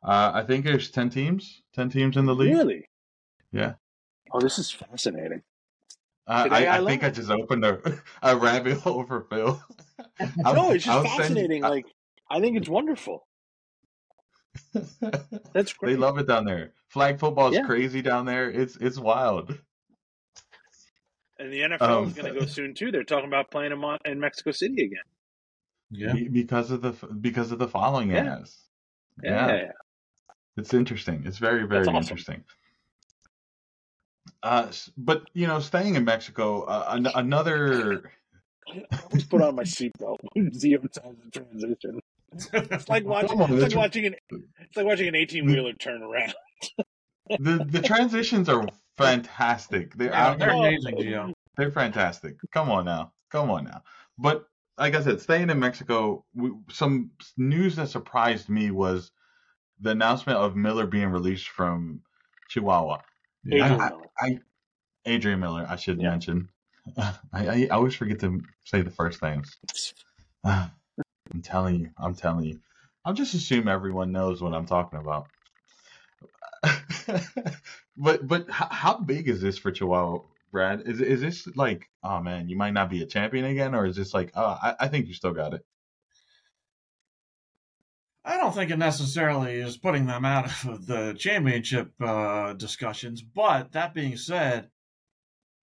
Uh, 0.03 0.31
I 0.33 0.43
think 0.43 0.63
there's 0.65 0.89
ten 0.91 1.09
teams. 1.09 1.61
Ten 1.73 1.89
teams 1.89 2.15
in 2.17 2.25
the 2.25 2.33
league. 2.35 2.53
Really? 2.53 2.85
Yeah. 3.51 3.73
Oh, 4.31 4.39
this 4.39 4.57
is 4.59 4.71
fascinating. 4.71 5.41
Uh, 6.27 6.43
Today 6.43 6.67
I, 6.67 6.77
I 6.77 6.81
I 6.81 6.85
think 6.85 7.03
I 7.03 7.09
just 7.09 7.31
opened 7.31 7.65
a, 7.65 7.79
a 8.21 8.37
rabbit 8.37 8.77
hole 8.81 9.03
for 9.03 9.25
Phil. 9.29 9.61
No, 10.37 10.71
it's 10.71 10.85
just 10.85 11.07
fascinating. 11.17 11.63
I- 11.65 11.69
like, 11.69 11.85
I 12.29 12.39
think 12.39 12.55
it's 12.57 12.69
wonderful. 12.69 13.25
That's 15.53 15.73
great. 15.73 15.91
they 15.93 15.95
love 15.95 16.17
it 16.19 16.27
down 16.27 16.45
there. 16.45 16.73
Flag 16.89 17.19
football 17.19 17.49
is 17.49 17.55
Yeah. 17.55 17.65
crazy 17.65 18.01
down 18.01 18.25
there. 18.25 18.49
It's 18.49 18.75
it's 18.77 18.97
wild. 18.99 19.57
And 21.39 21.51
the 21.53 21.61
NFL 21.61 21.81
Um, 21.81 22.03
is 22.07 22.13
going 22.13 22.33
to 22.33 22.39
go 22.39 22.45
soon 22.45 22.73
too. 22.73 22.91
They're 22.91 23.03
talking 23.03 23.27
about 23.27 23.49
playing 23.49 23.71
in, 23.71 23.79
Mon- 23.79 23.99
in 24.05 24.19
Mexico 24.19 24.51
City 24.51 24.83
again. 24.83 25.03
Yeah. 25.91 26.13
Because 26.31 26.71
of 26.71 26.81
the 26.81 26.91
because 27.07 27.51
of 27.51 27.59
the 27.59 27.67
following 27.67 28.11
it 28.11 28.15
Yeah. 28.23 28.37
has. 28.39 28.57
Yeah. 29.23 29.47
Yeah. 29.55 29.71
It's 30.57 30.73
interesting. 30.73 31.23
It's 31.25 31.37
very 31.37 31.65
very 31.67 31.85
awesome. 31.87 31.95
interesting. 31.95 32.43
Uh, 34.43 34.71
but 34.97 35.23
you 35.33 35.47
know, 35.47 35.59
staying 35.59 35.95
in 35.95 36.05
Mexico, 36.05 36.63
uh, 36.63 36.85
an- 36.89 37.07
another 37.15 38.11
I 38.67 38.99
always 39.03 39.23
put 39.25 39.41
on 39.41 39.55
my 39.55 39.63
seatbelt 39.63 40.17
when 40.33 40.51
Gio 40.51 40.89
tells 40.91 41.15
the 41.23 41.31
transition. 41.31 41.99
It's 42.53 42.87
like 42.89 43.05
watching. 43.05 43.41
On, 43.41 43.51
it's 43.53 43.61
like 43.63 43.75
watching 43.75 44.05
an. 44.05 44.15
It's 44.29 44.77
like 44.77 44.85
watching 44.85 45.07
an 45.07 45.15
eighteen 45.15 45.45
wheeler 45.45 45.73
turn 45.73 46.03
around. 46.03 46.33
the 47.39 47.65
the 47.67 47.81
transitions 47.81 48.47
are 48.47 48.67
fantastic. 48.97 49.95
They're 49.95 50.09
Yeah, 50.11 50.27
out 50.27 50.39
they're 50.39 50.51
amazing, 50.51 50.97
Gio. 50.97 51.33
They're 51.57 51.71
fantastic. 51.71 52.35
Come 52.53 52.69
on 52.69 52.85
now. 52.85 53.11
Come 53.31 53.49
on 53.49 53.65
now. 53.65 53.81
But 54.17 54.45
like 54.79 54.95
I 54.95 55.01
said, 55.03 55.19
staying 55.21 55.49
in 55.49 55.59
Mexico, 55.59 56.23
we, 56.33 56.51
some 56.71 57.11
news 57.37 57.75
that 57.75 57.89
surprised 57.89 58.49
me 58.49 58.71
was 58.71 59.11
the 59.79 59.91
announcement 59.91 60.39
of 60.39 60.55
Miller 60.55 60.87
being 60.87 61.09
released 61.09 61.49
from 61.49 62.01
Chihuahua. 62.49 62.99
Yeah. 63.43 63.65
Adrian 63.65 63.81
I- 63.81 63.89
Miller. 63.89 64.39
Adrian 65.05 65.39
Miller, 65.39 65.65
I 65.69 65.75
should 65.75 66.01
Yeah. 66.01 66.11
mention. 66.11 66.49
I, 66.97 67.15
I, 67.33 67.47
I 67.47 67.67
always 67.67 67.95
forget 67.95 68.19
to 68.21 68.41
say 68.63 68.81
the 68.81 68.89
first 68.91 69.21
names. 69.21 69.57
I'm 70.43 70.71
telling 71.43 71.75
you. 71.75 71.91
I'm 71.97 72.15
telling 72.15 72.45
you. 72.45 72.59
I'll 73.05 73.13
just 73.13 73.33
assume 73.33 73.67
everyone 73.67 74.11
knows 74.11 74.41
what 74.41 74.53
I'm 74.53 74.65
talking 74.65 74.99
about. 74.99 75.27
but 77.97 78.27
but 78.27 78.49
how, 78.49 78.67
how 78.69 78.97
big 78.97 79.29
is 79.29 79.41
this 79.41 79.57
for 79.57 79.71
Chihuahua, 79.71 80.19
Brad? 80.51 80.83
Is 80.85 81.01
is 81.01 81.21
this 81.21 81.47
like, 81.55 81.89
oh 82.03 82.19
man, 82.21 82.49
you 82.49 82.57
might 82.57 82.73
not 82.73 82.89
be 82.89 83.01
a 83.01 83.07
champion 83.07 83.45
again, 83.45 83.75
or 83.75 83.85
is 83.85 83.95
this 83.95 84.13
like, 84.13 84.31
oh, 84.35 84.57
I, 84.61 84.75
I 84.81 84.87
think 84.87 85.07
you 85.07 85.13
still 85.13 85.33
got 85.33 85.53
it? 85.53 85.65
I 88.25 88.37
don't 88.37 88.53
think 88.53 88.69
it 88.69 88.77
necessarily 88.77 89.55
is 89.55 89.77
putting 89.77 90.05
them 90.05 90.25
out 90.25 90.45
of 90.65 90.85
the 90.85 91.15
championship 91.17 91.91
uh, 92.01 92.53
discussions. 92.53 93.21
But 93.21 93.71
that 93.71 93.93
being 93.93 94.17
said, 94.17 94.69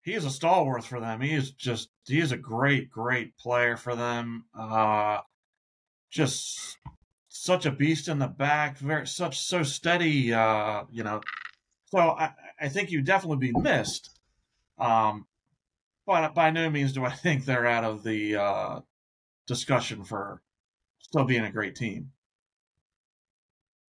he 0.02 0.14
is 0.14 0.24
a 0.24 0.30
stalwart 0.30 0.84
for 0.84 1.00
them. 1.00 1.20
He 1.20 1.34
is 1.34 1.50
just 1.50 1.90
he 2.06 2.20
is 2.20 2.32
a 2.32 2.36
great, 2.36 2.90
great 2.90 3.36
player 3.36 3.76
for 3.76 3.94
them. 3.94 4.46
Uh, 4.58 5.20
just 6.10 6.78
such 7.28 7.66
a 7.66 7.70
beast 7.70 8.08
in 8.08 8.18
the 8.18 8.26
back, 8.26 8.78
very 8.78 9.06
such 9.06 9.38
so 9.38 9.62
steady. 9.62 10.32
Uh, 10.32 10.84
you 10.90 11.04
know, 11.04 11.20
so 11.86 11.98
I, 11.98 12.32
I 12.60 12.68
think 12.68 12.90
you 12.90 13.02
definitely 13.02 13.52
be 13.52 13.60
missed. 13.60 14.15
Um, 14.78 15.26
but 16.06 16.34
by 16.34 16.50
no 16.50 16.70
means 16.70 16.92
do 16.92 17.04
I 17.04 17.10
think 17.14 17.44
they're 17.44 17.66
out 17.66 17.84
of 17.84 18.02
the 18.02 18.36
uh, 18.36 18.80
discussion 19.46 20.04
for 20.04 20.42
still 21.00 21.24
being 21.24 21.44
a 21.44 21.52
great 21.52 21.74
team. 21.74 22.10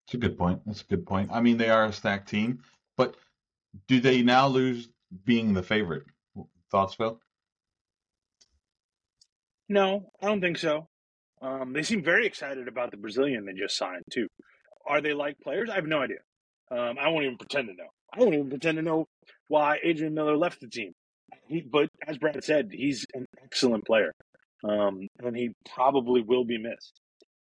It's 0.07 0.15
a 0.15 0.19
good 0.19 0.37
point. 0.37 0.63
That's 0.67 0.83
a 0.83 0.87
good 0.87 1.07
point. 1.07 1.31
I 1.33 1.41
mean, 1.41 1.57
they 1.57 1.71
are 1.71 1.85
a 1.85 1.93
stacked 1.93 2.29
team, 2.29 2.61
but 2.97 3.17
do 3.87 4.01
they 4.01 4.23
now 4.23 4.49
lose 4.49 4.89
being 5.25 5.55
the 5.55 5.63
favorite? 5.63 6.05
Thoughts, 6.71 6.95
Phil? 6.95 7.21
No, 9.69 10.11
I 10.21 10.27
don't 10.27 10.41
think 10.41 10.59
so. 10.59 10.89
Um, 11.41 11.73
they 11.73 11.83
seem 11.83 12.03
very 12.03 12.27
excited 12.27 12.69
about 12.69 12.91
the 12.91 12.97
Brazilian 12.97 13.45
they 13.45 13.53
just 13.53 13.77
signed 13.77 14.05
too. 14.11 14.29
Are 14.87 15.01
they 15.01 15.13
like 15.13 15.41
players? 15.41 15.71
I 15.71 15.77
have 15.77 15.87
no 15.87 16.03
idea. 16.03 16.19
Um, 16.71 16.97
I 16.99 17.09
won't 17.09 17.25
even 17.25 17.39
pretend 17.39 17.69
to 17.69 17.75
know. 17.75 17.89
I 18.13 18.19
don't 18.19 18.35
even 18.35 18.51
pretend 18.51 18.77
to 18.77 18.83
know 18.83 19.07
why 19.49 19.79
Adrian 19.83 20.15
Miller 20.15 20.37
left 20.37 20.61
the 20.61 20.69
team. 20.69 20.93
He, 21.49 21.63
but 21.63 21.89
as 22.07 22.19
Brad 22.19 22.43
said, 22.45 22.71
he's 22.73 23.07
an 23.15 23.27
excellent 23.43 23.87
player, 23.87 24.13
um, 24.65 25.09
and 25.21 25.37
he 25.37 25.51
probably 25.75 26.23
will 26.23 26.45
be 26.45 26.59
missed. 26.59 27.01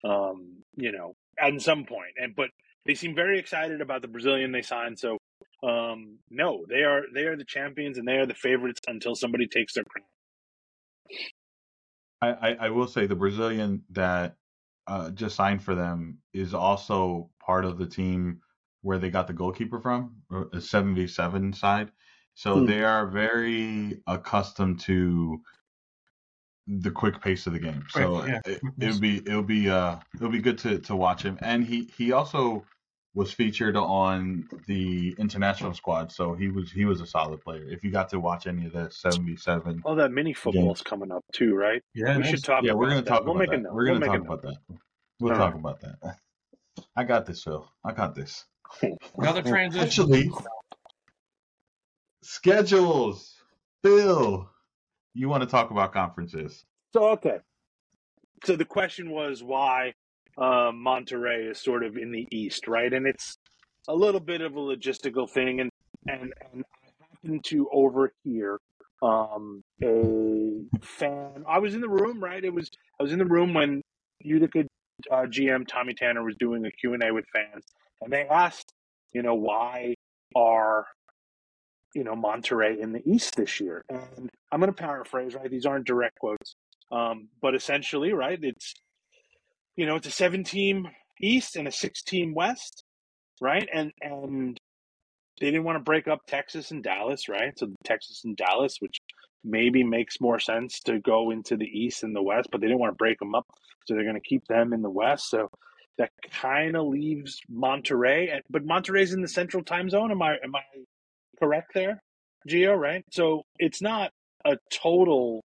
Um, 0.03 0.57
you 0.75 0.91
know, 0.91 1.15
at 1.39 1.59
some 1.61 1.85
point. 1.85 2.13
And 2.17 2.35
but 2.35 2.49
they 2.85 2.95
seem 2.95 3.15
very 3.15 3.39
excited 3.39 3.81
about 3.81 4.01
the 4.01 4.07
Brazilian 4.07 4.51
they 4.51 4.61
signed. 4.61 4.99
So 4.99 5.17
um, 5.63 6.19
no, 6.29 6.65
they 6.69 6.83
are 6.83 7.03
they 7.13 7.23
are 7.23 7.35
the 7.35 7.45
champions 7.45 7.97
and 7.97 8.07
they 8.07 8.17
are 8.17 8.25
the 8.25 8.35
favorites 8.35 8.81
until 8.87 9.15
somebody 9.15 9.47
takes 9.47 9.73
their 9.73 9.83
crown. 9.83 10.05
I, 12.21 12.49
I, 12.49 12.57
I 12.67 12.69
will 12.69 12.87
say 12.87 13.07
the 13.07 13.15
Brazilian 13.15 13.83
that 13.91 14.35
uh, 14.87 15.09
just 15.11 15.35
signed 15.35 15.63
for 15.63 15.75
them 15.75 16.19
is 16.33 16.53
also 16.53 17.29
part 17.43 17.65
of 17.65 17.77
the 17.77 17.85
team 17.85 18.41
where 18.85 18.99
they 18.99 19.09
got 19.09 19.25
the 19.25 19.33
goalkeeper 19.33 19.79
from, 19.81 20.15
or 20.29 20.47
a 20.53 20.61
77 20.61 21.53
side. 21.53 21.91
So 22.35 22.59
Hmm. 22.59 22.65
they 22.67 22.83
are 22.83 23.07
very 23.07 23.99
accustomed 24.05 24.79
to 24.81 25.41
the 26.67 26.91
quick 26.91 27.19
pace 27.19 27.47
of 27.47 27.53
the 27.53 27.59
game. 27.59 27.83
So 27.89 28.19
Quick, 28.19 28.29
yeah, 28.29 28.41
it, 28.45 28.61
it'll 28.79 28.99
be 28.99 29.17
it'll 29.17 29.41
be 29.43 29.69
uh 29.69 29.97
it'll 30.15 30.29
be 30.29 30.39
good 30.39 30.59
to, 30.59 30.77
to 30.79 30.95
watch 30.95 31.23
him. 31.23 31.39
And 31.41 31.65
he 31.65 31.85
he 31.97 32.11
also 32.11 32.63
was 33.15 33.31
featured 33.31 33.75
on 33.75 34.47
the 34.67 35.15
international 35.17 35.73
squad, 35.73 36.11
so 36.11 36.35
he 36.35 36.49
was 36.49 36.71
he 36.71 36.85
was 36.85 37.01
a 37.01 37.07
solid 37.07 37.41
player. 37.41 37.65
If 37.67 37.83
you 37.83 37.89
got 37.89 38.09
to 38.09 38.19
watch 38.19 38.45
any 38.45 38.67
of 38.67 38.73
the 38.73 38.91
77 38.91 39.81
Oh, 39.85 39.95
that 39.95 40.11
mini 40.11 40.33
football's 40.33 40.81
coming 40.81 41.11
up 41.11 41.23
too, 41.33 41.55
right? 41.55 41.81
Yeah, 41.95 42.17
we 42.17 42.23
should 42.23 42.43
talk. 42.43 42.63
yeah, 42.63 42.71
about 42.73 42.81
we're 42.81 42.89
gonna 42.89 43.01
that. 43.01 43.09
talk 43.09 43.23
We'll 43.25 43.35
about 43.35 43.47
make 43.49 43.57
a 43.57 43.61
that. 43.61 43.63
note. 43.63 43.73
We're 43.73 43.85
gonna 43.85 43.99
make 43.99 44.09
talk 44.09 44.15
a 44.19 44.23
note. 44.23 44.33
about 44.33 44.41
that. 44.43 44.77
We'll 45.19 45.31
All 45.33 45.39
talk 45.39 45.53
right. 45.53 45.59
about 45.59 45.79
that. 45.81 46.17
I 46.95 47.03
got 47.03 47.25
this, 47.25 47.43
Phil. 47.43 47.67
I 47.83 47.93
got 47.93 48.15
this. 48.15 48.45
Another 49.17 49.41
transition. 49.41 49.85
Actually, 49.85 50.31
schedules. 52.23 53.35
Phil, 53.83 54.49
you 55.13 55.29
want 55.29 55.43
to 55.43 55.47
talk 55.47 55.71
about 55.71 55.93
conferences? 55.93 56.65
So 56.93 57.09
okay. 57.09 57.37
So 58.43 58.55
the 58.55 58.65
question 58.65 59.11
was 59.11 59.43
why 59.43 59.93
um, 60.37 60.83
Monterrey 60.85 61.51
is 61.51 61.59
sort 61.59 61.83
of 61.83 61.97
in 61.97 62.11
the 62.11 62.27
east, 62.31 62.67
right? 62.67 62.91
And 62.91 63.07
it's 63.07 63.37
a 63.87 63.95
little 63.95 64.19
bit 64.19 64.41
of 64.41 64.55
a 64.55 64.59
logistical 64.59 65.29
thing, 65.29 65.61
and 65.61 65.69
and 66.07 66.33
and 66.51 66.63
I 67.01 67.05
happened 67.11 67.43
to 67.45 67.69
overhear 67.71 68.59
um, 69.01 69.61
a 69.83 70.63
fan. 70.81 71.43
I 71.47 71.59
was 71.59 71.75
in 71.75 71.81
the 71.81 71.89
room, 71.89 72.19
right? 72.23 72.43
It 72.43 72.53
was 72.53 72.69
I 72.99 73.03
was 73.03 73.11
in 73.11 73.19
the 73.19 73.25
room 73.25 73.53
when 73.53 73.81
Utica 74.21 74.65
uh, 75.11 75.25
GM 75.25 75.67
Tommy 75.67 75.93
Tanner 75.93 76.23
was 76.23 76.35
doing 76.39 76.65
a 76.65 76.71
Q 76.71 76.93
and 76.93 77.03
A 77.03 77.13
with 77.13 77.25
fans, 77.33 77.63
and 78.01 78.11
they 78.11 78.23
asked, 78.23 78.73
you 79.13 79.21
know, 79.21 79.35
why 79.35 79.95
are 80.35 80.85
you 81.93 82.03
know 82.03 82.15
Monterrey 82.15 82.79
in 82.79 82.91
the 82.93 83.01
East 83.05 83.35
this 83.35 83.59
year? 83.59 83.83
And 83.89 84.29
I'm 84.51 84.59
going 84.59 84.73
to 84.73 84.81
paraphrase, 84.81 85.35
right? 85.35 85.49
These 85.49 85.65
aren't 85.65 85.85
direct 85.85 86.17
quotes, 86.19 86.55
um, 86.91 87.29
but 87.41 87.55
essentially, 87.55 88.13
right? 88.13 88.39
It's 88.41 88.73
you 89.75 89.85
know 89.85 89.95
it's 89.95 90.07
a 90.07 90.11
seven 90.11 90.43
team 90.43 90.87
East 91.21 91.55
and 91.55 91.67
a 91.67 91.71
six 91.71 92.01
team 92.01 92.33
West, 92.33 92.83
right? 93.41 93.67
And 93.73 93.91
and 94.01 94.59
they 95.39 95.47
didn't 95.47 95.65
want 95.65 95.77
to 95.77 95.83
break 95.83 96.07
up 96.07 96.21
Texas 96.27 96.71
and 96.71 96.83
Dallas, 96.83 97.27
right? 97.27 97.57
So 97.57 97.67
Texas 97.83 98.21
and 98.23 98.37
Dallas, 98.37 98.77
which 98.79 98.97
maybe 99.45 99.83
makes 99.83 100.19
more 100.19 100.39
sense 100.39 100.79
to 100.81 100.99
go 100.99 101.31
into 101.31 101.55
the 101.55 101.65
East 101.65 102.03
and 102.03 102.15
the 102.15 102.23
West, 102.23 102.49
but 102.51 102.59
they 102.59 102.67
didn't 102.67 102.79
want 102.79 102.93
to 102.93 102.97
break 102.97 103.19
them 103.19 103.35
up, 103.35 103.45
so 103.85 103.93
they're 103.93 104.03
going 104.03 104.15
to 104.15 104.29
keep 104.29 104.45
them 104.47 104.73
in 104.73 104.81
the 104.81 104.89
West. 104.89 105.29
So 105.29 105.49
that 105.97 106.09
kind 106.31 106.75
of 106.75 106.87
leaves 106.87 107.39
Monterrey, 107.51 108.39
but 108.49 108.65
Monterrey's 108.65 109.13
in 109.13 109.21
the 109.21 109.27
Central 109.27 109.63
Time 109.63 109.89
Zone. 109.89 110.11
Am 110.11 110.21
I 110.21 110.33
am 110.43 110.55
I 110.55 110.61
correct 111.39 111.71
there, 111.73 111.99
Gio? 112.49 112.77
Right. 112.77 113.03
So 113.11 113.43
it's 113.59 113.81
not 113.81 114.11
a 114.45 114.57
total 114.71 115.41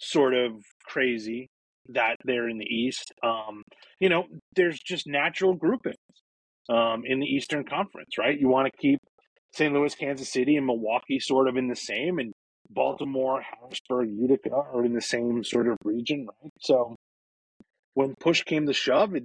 sort 0.00 0.34
of 0.34 0.52
crazy 0.86 1.48
that 1.90 2.16
they're 2.24 2.48
in 2.48 2.58
the 2.58 2.66
East. 2.66 3.12
Um, 3.22 3.62
you 4.00 4.08
know, 4.08 4.24
there's 4.56 4.78
just 4.80 5.06
natural 5.06 5.54
groupings 5.54 5.96
um, 6.68 7.02
in 7.04 7.20
the 7.20 7.26
Eastern 7.26 7.64
Conference, 7.64 8.18
right? 8.18 8.38
You 8.38 8.48
want 8.48 8.66
to 8.72 8.80
keep 8.80 8.98
St. 9.54 9.72
Louis, 9.72 9.94
Kansas 9.94 10.32
City, 10.32 10.56
and 10.56 10.66
Milwaukee 10.66 11.20
sort 11.20 11.48
of 11.48 11.56
in 11.56 11.68
the 11.68 11.76
same, 11.76 12.18
and 12.18 12.32
Baltimore, 12.74 13.42
Harrisburg, 13.42 14.10
Utica 14.10 14.54
are 14.54 14.84
in 14.84 14.94
the 14.94 15.00
same 15.00 15.44
sort 15.44 15.68
of 15.68 15.76
region, 15.84 16.26
right? 16.26 16.52
So 16.60 16.96
when 17.94 18.14
push 18.20 18.42
came 18.42 18.66
to 18.66 18.72
shove, 18.72 19.14
it, 19.14 19.24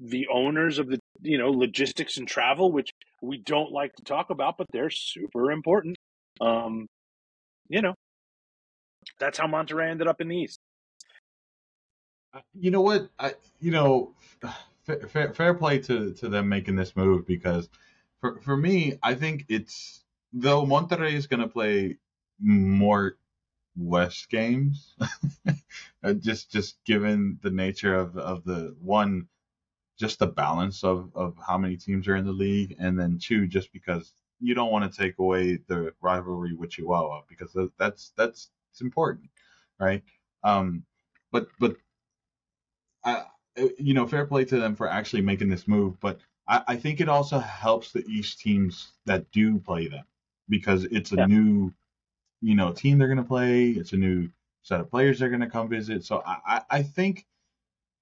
the 0.00 0.28
owners 0.32 0.78
of 0.78 0.88
the 0.88 0.98
you 1.22 1.38
know 1.38 1.50
logistics 1.50 2.16
and 2.18 2.28
travel, 2.28 2.70
which 2.70 2.90
we 3.22 3.38
don't 3.38 3.72
like 3.72 3.94
to 3.96 4.02
talk 4.02 4.30
about, 4.30 4.58
but 4.58 4.66
they're 4.72 4.90
super 4.90 5.50
important. 5.50 5.96
Um, 6.40 6.86
you 7.68 7.82
know, 7.82 7.94
that's 9.18 9.38
how 9.38 9.46
Monterrey 9.46 9.90
ended 9.90 10.06
up 10.06 10.20
in 10.20 10.28
the 10.28 10.36
East. 10.36 10.58
you 12.54 12.70
know 12.70 12.82
what? 12.82 13.08
I, 13.18 13.34
you 13.60 13.70
know, 13.70 14.14
fair, 14.84 15.00
fair, 15.08 15.34
fair 15.34 15.54
play 15.54 15.78
to, 15.80 16.12
to 16.14 16.28
them 16.28 16.48
making 16.48 16.76
this 16.76 16.96
move 16.96 17.26
because 17.26 17.68
for, 18.20 18.40
for 18.40 18.56
me, 18.56 18.98
I 19.02 19.14
think 19.14 19.46
it's 19.48 20.04
though 20.32 20.64
Monterrey 20.64 21.12
is 21.12 21.26
going 21.26 21.40
to 21.40 21.48
play 21.48 21.96
more 22.40 23.16
West 23.76 24.30
games, 24.30 24.96
uh, 26.04 26.12
just 26.14 26.50
just 26.50 26.82
given 26.84 27.38
the 27.42 27.50
nature 27.50 27.94
of, 27.94 28.16
of 28.18 28.44
the 28.44 28.76
one, 28.80 29.28
just 29.98 30.18
the 30.18 30.26
balance 30.26 30.84
of, 30.84 31.10
of 31.16 31.36
how 31.46 31.58
many 31.58 31.76
teams 31.76 32.08
are 32.08 32.16
in 32.16 32.24
the 32.26 32.32
league, 32.32 32.76
and 32.78 32.98
then 32.98 33.18
two, 33.18 33.46
just 33.46 33.72
because 33.72 34.12
you 34.40 34.54
don't 34.54 34.72
want 34.72 34.90
to 34.90 34.98
take 35.02 35.18
away 35.18 35.58
the 35.68 35.92
rivalry 36.02 36.54
with 36.54 36.70
Chihuahua 36.70 37.22
because 37.28 37.56
that's 37.78 38.12
that's 38.16 38.50
it's 38.70 38.80
important, 38.82 39.30
right? 39.80 40.02
Um, 40.44 40.84
but 41.32 41.48
but 41.60 41.76
I, 43.04 43.24
uh, 43.58 43.68
you 43.78 43.94
know, 43.94 44.06
fair 44.06 44.26
play 44.26 44.44
to 44.46 44.58
them 44.58 44.74
for 44.74 44.88
actually 44.88 45.22
making 45.22 45.48
this 45.48 45.68
move. 45.68 45.98
But 46.00 46.20
I, 46.48 46.62
I 46.68 46.76
think 46.76 47.00
it 47.00 47.08
also 47.08 47.38
helps 47.38 47.92
the 47.92 48.04
East 48.06 48.40
teams 48.40 48.92
that 49.06 49.30
do 49.30 49.58
play 49.58 49.88
them 49.88 50.04
because 50.48 50.84
it's 50.84 51.12
a 51.12 51.16
Yeah. 51.16 51.26
new, 51.26 51.72
you 52.40 52.54
know, 52.54 52.72
team 52.72 52.98
they're 52.98 53.08
going 53.08 53.18
to 53.18 53.24
play. 53.24 53.70
It's 53.70 53.92
a 53.92 53.96
new 53.96 54.28
set 54.62 54.80
of 54.80 54.90
players 54.90 55.18
they're 55.18 55.28
going 55.28 55.40
to 55.40 55.50
come 55.50 55.68
visit. 55.68 56.04
So 56.04 56.22
I, 56.26 56.62
I, 56.68 56.82
think 56.82 57.24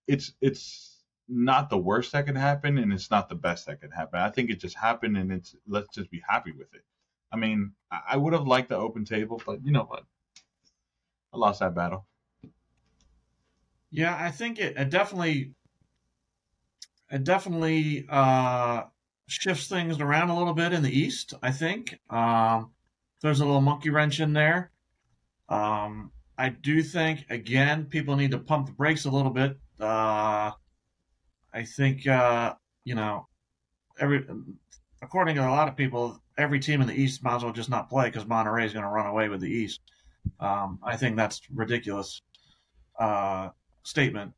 it's 0.06 0.32
it's 0.40 1.02
not 1.28 1.70
the 1.70 1.78
worst 1.78 2.12
that 2.12 2.26
can 2.26 2.36
happen, 2.36 2.78
and 2.78 2.92
it's 2.92 3.10
not 3.10 3.28
the 3.28 3.34
best 3.34 3.66
that 3.66 3.80
can 3.80 3.90
happen. 3.90 4.20
I 4.20 4.30
think 4.30 4.50
it 4.50 4.60
just 4.60 4.76
happened, 4.76 5.16
and 5.16 5.30
it's 5.30 5.54
let's 5.68 5.94
just 5.94 6.10
be 6.10 6.22
happy 6.26 6.52
with 6.52 6.72
it. 6.74 6.84
I 7.32 7.36
mean, 7.36 7.72
I, 7.90 8.00
I 8.10 8.16
would 8.16 8.32
have 8.32 8.46
liked 8.46 8.68
the 8.68 8.76
open 8.76 9.04
table, 9.04 9.40
but 9.44 9.64
you 9.64 9.72
know 9.72 9.84
what? 9.84 10.04
I 11.32 11.36
lost 11.36 11.60
that 11.60 11.74
battle. 11.74 12.06
Yeah, 13.90 14.16
I 14.18 14.30
think 14.30 14.58
it, 14.58 14.76
it 14.76 14.90
definitely 14.90 15.52
it 17.10 17.24
definitely 17.24 18.06
uh, 18.08 18.84
shifts 19.26 19.68
things 19.68 20.00
around 20.00 20.30
a 20.30 20.38
little 20.38 20.54
bit 20.54 20.72
in 20.72 20.82
the 20.82 20.96
East. 20.96 21.34
I 21.42 21.52
think 21.52 21.98
um, 22.10 22.70
there's 23.24 23.40
a 23.40 23.44
little 23.46 23.62
monkey 23.62 23.88
wrench 23.88 24.20
in 24.20 24.34
there. 24.34 24.70
Um, 25.48 26.12
I 26.36 26.50
do 26.50 26.82
think 26.82 27.24
again 27.30 27.86
people 27.86 28.16
need 28.16 28.32
to 28.32 28.38
pump 28.38 28.66
the 28.66 28.72
brakes 28.72 29.06
a 29.06 29.10
little 29.10 29.30
bit. 29.30 29.58
Uh, 29.80 30.50
I 31.52 31.64
think 31.64 32.06
uh, 32.06 32.54
you 32.84 32.94
know 32.94 33.26
every 33.98 34.26
according 35.02 35.36
to 35.36 35.40
a 35.40 35.50
lot 35.50 35.68
of 35.68 35.76
people, 35.76 36.20
every 36.36 36.60
team 36.60 36.82
in 36.82 36.86
the 36.86 36.94
East 36.94 37.24
might 37.24 37.36
as 37.36 37.44
well 37.44 37.52
just 37.52 37.70
not 37.70 37.88
play 37.88 38.06
because 38.08 38.26
Monterrey 38.26 38.66
is 38.66 38.74
going 38.74 38.84
to 38.84 38.90
run 38.90 39.06
away 39.06 39.28
with 39.30 39.40
the 39.40 39.50
East. 39.50 39.80
Um, 40.38 40.78
I 40.82 40.96
think 40.96 41.16
that's 41.16 41.40
ridiculous 41.52 42.20
uh, 42.98 43.48
statement. 43.84 44.32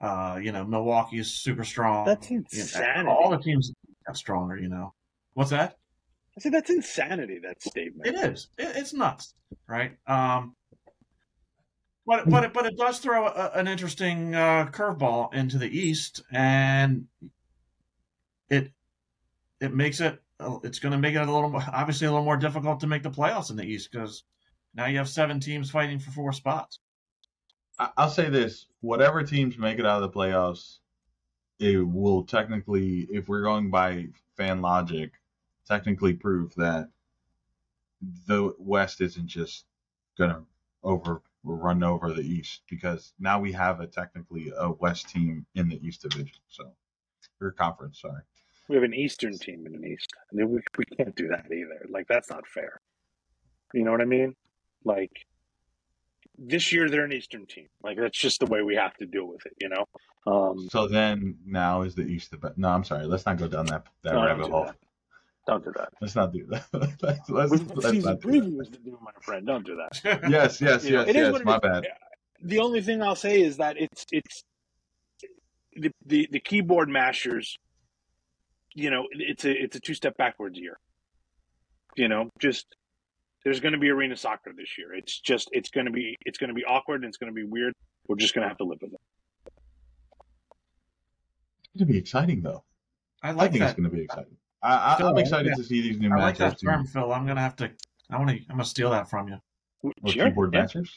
Uh, 0.00 0.38
you 0.40 0.52
know, 0.52 0.64
Milwaukee 0.64 1.18
is 1.18 1.32
super 1.34 1.64
strong. 1.64 2.04
That's 2.06 2.30
You 2.30 2.38
know, 2.38 2.44
insanity. 2.52 3.08
all 3.08 3.30
the 3.30 3.38
teams 3.38 3.72
got 4.06 4.16
stronger. 4.16 4.56
You 4.56 4.68
know, 4.68 4.94
what's 5.34 5.50
that? 5.50 5.78
I 6.36 6.40
said 6.40 6.52
that's 6.52 6.70
insanity. 6.70 7.38
That 7.38 7.62
statement. 7.62 8.06
It 8.06 8.16
is. 8.16 8.48
It, 8.58 8.76
it's 8.76 8.92
nuts, 8.92 9.34
right? 9.68 9.96
Um, 10.06 10.56
but 12.06 12.28
but 12.28 12.44
it, 12.44 12.52
but 12.52 12.66
it 12.66 12.76
does 12.76 12.98
throw 12.98 13.26
a, 13.26 13.52
an 13.54 13.68
interesting 13.68 14.34
uh, 14.34 14.66
curveball 14.66 15.32
into 15.32 15.58
the 15.58 15.68
East, 15.68 16.22
and 16.32 17.06
it 18.50 18.72
it 19.60 19.72
makes 19.72 20.00
it 20.00 20.20
it's 20.62 20.80
going 20.80 20.92
to 20.92 20.98
make 20.98 21.14
it 21.14 21.26
a 21.26 21.32
little 21.32 21.50
more- 21.50 21.62
obviously 21.72 22.06
a 22.06 22.10
little 22.10 22.24
more 22.24 22.36
difficult 22.36 22.80
to 22.80 22.86
make 22.86 23.02
the 23.02 23.10
playoffs 23.10 23.50
in 23.50 23.56
the 23.56 23.64
East 23.64 23.90
because 23.90 24.24
now 24.74 24.86
you 24.86 24.98
have 24.98 25.08
seven 25.08 25.40
teams 25.40 25.70
fighting 25.70 25.98
for 25.98 26.10
four 26.10 26.32
spots. 26.32 26.80
I'll 27.78 28.10
say 28.10 28.28
this: 28.28 28.66
whatever 28.80 29.22
teams 29.22 29.56
make 29.56 29.78
it 29.78 29.86
out 29.86 30.02
of 30.02 30.12
the 30.12 30.18
playoffs, 30.18 30.78
it 31.58 31.78
will 31.78 32.24
technically, 32.24 33.06
if 33.10 33.28
we're 33.28 33.42
going 33.42 33.70
by 33.70 34.08
fan 34.36 34.60
logic, 34.60 35.12
technically 35.66 36.14
prove 36.14 36.54
that 36.56 36.88
the 38.26 38.54
West 38.58 39.00
isn't 39.00 39.26
just 39.26 39.64
gonna 40.18 40.42
over 40.82 41.22
run 41.42 41.82
over 41.82 42.12
the 42.12 42.22
East 42.22 42.62
because 42.68 43.12
now 43.18 43.38
we 43.38 43.52
have 43.52 43.80
a 43.80 43.86
technically 43.86 44.52
a 44.56 44.70
West 44.72 45.08
team 45.08 45.44
in 45.54 45.68
the 45.68 45.84
East 45.86 46.02
division, 46.02 46.38
so 46.48 46.72
or 47.40 47.50
conference. 47.52 48.00
Sorry. 48.00 48.22
We 48.68 48.76
have 48.76 48.84
an 48.84 48.94
Eastern 48.94 49.36
team 49.38 49.66
in 49.66 49.74
an 49.74 49.84
East. 49.84 50.08
I 50.32 50.34
mean, 50.36 50.50
we, 50.50 50.60
we 50.78 50.84
can't 50.96 51.14
do 51.14 51.28
that 51.28 51.46
either. 51.52 51.86
Like, 51.90 52.06
that's 52.08 52.30
not 52.30 52.46
fair. 52.46 52.80
You 53.74 53.84
know 53.84 53.90
what 53.90 54.00
I 54.00 54.06
mean? 54.06 54.34
Like, 54.84 55.26
this 56.38 56.72
year 56.72 56.88
they're 56.88 57.04
an 57.04 57.12
Eastern 57.12 57.46
team. 57.46 57.66
Like, 57.82 57.98
that's 57.98 58.18
just 58.18 58.40
the 58.40 58.46
way 58.46 58.62
we 58.62 58.76
have 58.76 58.96
to 58.98 59.06
deal 59.06 59.26
with 59.26 59.44
it, 59.44 59.52
you 59.60 59.68
know? 59.68 59.84
Um, 60.26 60.68
So 60.70 60.88
then 60.88 61.36
now 61.44 61.82
is 61.82 61.94
the 61.94 62.02
East 62.02 62.30
the 62.30 62.38
best? 62.38 62.56
No, 62.56 62.68
I'm 62.70 62.84
sorry. 62.84 63.04
Let's 63.04 63.26
not 63.26 63.36
go 63.36 63.48
down 63.48 63.66
that 63.66 63.86
that 64.02 64.14
No, 64.14 64.24
rabbit 64.24 64.46
do 64.46 64.50
hole. 64.50 64.64
that. 64.64 64.76
Don't 65.46 65.64
do 65.64 65.72
that. 65.76 65.90
Let's 66.00 66.14
not 66.14 66.32
do 66.32 66.46
that. 66.46 66.64
let's, 67.02 67.28
let's, 67.30 67.50
We've 67.50 67.70
let's 67.70 67.90
season 67.90 68.12
not 68.12 68.20
do 68.20 68.30
that. 68.30 68.42
previews 68.44 68.72
to 68.72 68.78
do, 68.78 68.98
my 69.02 69.10
friend. 69.22 69.46
Don't 69.46 69.64
do 69.66 69.76
that. 69.76 70.22
Yes, 70.30 70.60
yes, 70.60 70.84
You 70.84 70.92
know, 70.92 71.00
yes, 71.00 71.08
it 71.10 71.16
is 71.16 71.32
yes. 71.32 71.44
My 71.44 71.56
is. 71.56 71.60
bad. 71.60 71.86
The 72.42 72.58
only 72.58 72.80
thing 72.82 73.02
I'll 73.02 73.14
say 73.14 73.42
is 73.42 73.58
that 73.58 73.76
it's 73.78 74.06
it's 74.12 74.42
the 75.76 75.90
the, 76.06 76.28
the 76.30 76.40
keyboard 76.40 76.88
mashers. 76.88 77.58
You 78.74 78.90
know, 78.90 79.04
it's 79.12 79.44
a 79.44 79.50
it's 79.50 79.76
a 79.76 79.80
two 79.80 79.94
step 79.94 80.16
backwards 80.16 80.58
year. 80.58 80.78
You 81.96 82.08
know, 82.08 82.30
just 82.40 82.66
there's 83.44 83.60
going 83.60 83.72
to 83.72 83.78
be 83.78 83.90
arena 83.90 84.16
soccer 84.16 84.52
this 84.56 84.78
year. 84.78 84.94
It's 84.94 85.20
just 85.20 85.48
it's 85.52 85.70
going 85.70 85.86
to 85.86 85.92
be 85.92 86.16
it's 86.24 86.38
going 86.38 86.48
to 86.48 86.54
be 86.54 86.64
awkward 86.64 87.02
and 87.02 87.08
it's 87.08 87.18
going 87.18 87.32
to 87.32 87.34
be 87.34 87.44
weird. 87.44 87.74
We're 88.08 88.16
just 88.16 88.34
going 88.34 88.42
to 88.42 88.48
have 88.48 88.58
to 88.58 88.64
live 88.64 88.78
with 88.82 88.92
it. 88.94 89.00
It's 91.74 91.80
going 91.80 91.86
to 91.88 91.92
be 91.92 91.98
exciting, 91.98 92.42
though. 92.42 92.64
I 93.22 93.28
like 93.28 93.36
I 93.36 93.40
like 93.42 93.52
think 93.52 93.64
it's 93.64 93.74
going 93.74 93.90
to 93.90 93.96
be 93.96 94.02
exciting. 94.02 94.36
I, 94.64 94.94
I, 94.94 94.96
Phil, 94.96 95.08
I'm 95.08 95.18
excited 95.18 95.48
yeah. 95.50 95.54
to 95.56 95.62
see 95.62 95.80
these 95.82 95.98
new 96.00 96.10
I 96.10 96.16
like 96.16 96.38
that 96.38 96.58
term, 96.58 96.80
and- 96.80 96.88
Phil. 96.88 97.12
I'm 97.12 97.26
gonna 97.26 97.40
have 97.40 97.54
to. 97.56 97.70
I 98.10 98.16
want 98.16 98.30
to. 98.30 98.36
I'm 98.48 98.56
gonna 98.56 98.64
steal 98.64 98.90
that 98.90 99.08
from 99.10 99.28
you. 99.28 99.38
Or 99.82 99.92
Sure, 100.10 100.24
keyboard 100.30 100.54
yeah. 100.54 100.64
matchers. 100.64 100.88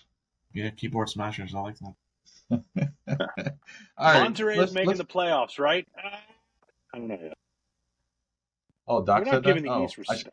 Yeah, 0.54 0.70
keyboard 0.70 1.10
smashers. 1.10 1.54
I 1.54 1.60
like 1.60 1.76
that. 1.80 1.94
All 3.98 4.14
right, 4.14 4.28
Monterrey 4.32 4.56
let's- 4.56 4.70
is 4.72 4.74
making 4.76 4.88
let's- 4.88 5.00
the 5.00 5.06
playoffs, 5.06 5.60
right? 5.60 5.86
Uh, 6.02 6.16
I 6.94 6.98
don't 6.98 7.08
know 7.10 7.20
yet. 7.22 7.34
Oh, 8.88 9.04
Doc 9.04 9.20
We're 9.20 9.26
said 9.26 9.34
not 9.34 9.44
giving 9.44 9.64
that. 9.64 9.70
the 9.70 9.76
Oh, 9.76 9.84
East 9.84 10.00
I- 10.10 10.32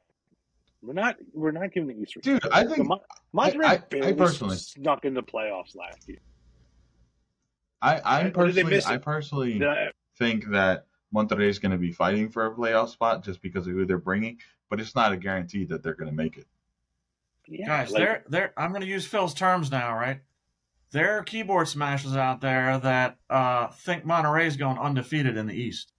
We're 0.81 0.93
not. 0.93 1.17
We're 1.33 1.51
not 1.51 1.73
giving 1.73 1.89
the 1.97 2.01
East 2.01 2.15
respect. 2.15 2.43
dude, 2.45 2.53
I 2.53 2.65
think 2.65 2.87
Mon- 2.87 3.01
Monterrey 3.35 3.65
I- 3.65 3.73
I 3.75 3.77
barely 3.79 4.15
personally- 4.15 4.57
snuck 4.57 5.05
in 5.05 5.13
the 5.15 5.23
playoffs 5.25 5.75
last 5.75 6.09
year. 6.09 6.19
I, 7.83 7.99
I 7.99 8.31
Or 8.35 8.47
did 8.47 8.55
they 8.55 8.63
personally, 8.63 8.95
I 8.95 8.99
personally 8.99 9.65
I- 9.67 9.91
think 10.17 10.47
that 10.51 10.87
Monterrey 11.15 11.49
is 11.49 11.59
going 11.59 11.73
to 11.73 11.79
be 11.79 11.93
fighting 11.93 12.29
for 12.29 12.47
a 12.47 12.55
playoff 12.55 12.89
spot 12.91 13.25
just 13.25 13.41
because 13.41 13.67
of 13.67 13.73
who 13.75 13.85
they're 13.87 13.99
bringing, 13.99 14.39
but 14.69 14.81
it's 14.81 14.95
not 14.95 15.13
a 15.13 15.17
guarantee 15.17 15.65
that 15.67 15.83
they're 15.83 15.95
going 15.95 16.11
to 16.11 16.15
make 16.17 16.37
it. 16.37 16.47
yeah, 17.47 17.67
Guys, 17.67 17.91
like- 17.93 18.03
there, 18.03 18.25
there. 18.29 18.53
I'm 18.57 18.71
going 18.71 18.83
to 18.83 18.87
use 18.89 19.07
Phil's 19.07 19.35
terms 19.35 19.71
now, 19.71 19.95
right? 19.95 20.21
There 20.91 21.19
are 21.19 21.23
keyboard 21.25 21.69
smashes 21.69 22.17
out 22.17 22.41
there 22.41 22.79
that 22.79 23.17
uh, 23.29 23.67
think 23.69 24.05
Monterrey's 24.05 24.57
going 24.57 24.79
undefeated 24.79 25.37
in 25.37 25.47
the 25.47 25.55
East. 25.55 25.93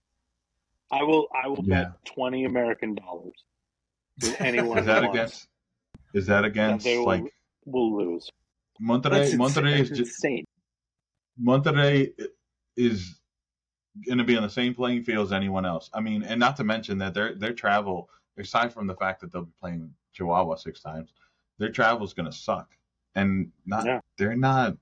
I 0.91 1.03
will. 1.03 1.27
I 1.33 1.47
will 1.49 1.63
Yeah. 1.63 1.83
bet 1.85 2.05
twenty 2.05 2.45
American 2.45 2.95
dollars 2.95 3.33
to 4.21 4.41
anyone 4.41 4.77
Is 4.77 4.85
that 4.85 5.03
wants 5.03 5.15
against? 5.17 5.47
Is 6.13 6.25
that 6.27 6.41
that 6.43 6.45
against 6.45 6.85
they 6.85 6.97
will, 6.97 7.05
like 7.05 7.23
will 7.65 7.97
lose. 7.97 8.29
Monterrey? 8.81 9.33
Monterrey 9.35 9.79
is 9.81 9.89
just 9.89 9.99
insane. 10.23 10.45
Monterrey 11.41 12.11
is 12.77 13.19
going 14.05 14.17
to 14.17 14.23
be 14.23 14.35
on 14.37 14.43
the 14.43 14.49
same 14.49 14.73
playing 14.73 15.03
field 15.03 15.27
as 15.27 15.33
anyone 15.33 15.65
else. 15.65 15.89
I 15.93 16.01
mean, 16.01 16.23
and 16.23 16.39
not 16.39 16.57
to 16.57 16.63
mention 16.63 16.97
that 16.99 17.13
their 17.13 17.35
their 17.35 17.53
travel, 17.53 18.09
aside 18.37 18.73
from 18.73 18.87
the 18.87 18.95
fact 18.95 19.21
that 19.21 19.31
they'll 19.31 19.43
be 19.43 19.53
playing 19.59 19.93
Chihuahua 20.13 20.55
six 20.55 20.81
times, 20.81 21.13
their 21.57 21.69
travel 21.71 22.05
is 22.05 22.13
going 22.13 22.29
to 22.29 22.35
suck, 22.35 22.75
and 23.15 23.51
not 23.65 23.85
Yeah. 23.85 23.99
they're 24.17 24.35
not. 24.35 24.77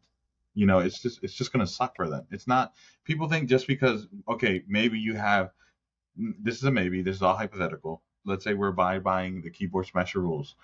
You 0.55 0.67
know, 0.67 0.79
it's 0.79 1.01
just 1.01 1.23
it's 1.23 1.33
just 1.33 1.51
going 1.51 1.65
to 1.65 1.71
suck 1.71 1.95
for 1.95 2.07
them. 2.09 2.27
It's 2.31 2.47
not. 2.47 2.73
People 3.05 3.27
think 3.27 3.49
just 3.49 3.67
because 3.67 4.07
okay, 4.27 4.63
maybe 4.67 4.99
you 4.99 5.15
have. 5.15 5.51
This 6.15 6.57
is 6.57 6.63
a 6.63 6.71
maybe. 6.71 7.01
This 7.01 7.15
is 7.15 7.21
all 7.23 7.35
hypothetical. 7.35 8.03
Let's 8.25 8.43
say 8.43 8.53
we're 8.53 8.71
by 8.71 8.99
buying 8.99 9.41
the 9.41 9.49
keyboard 9.49 9.87
smasher 9.87 10.19
rules. 10.19 10.55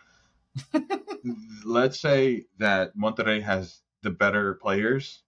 Let's 1.65 1.99
say 1.99 2.45
that 2.59 2.95
Monterrey 2.95 3.41
has 3.41 3.81
the 4.03 4.11
better 4.11 4.53
players 4.55 5.23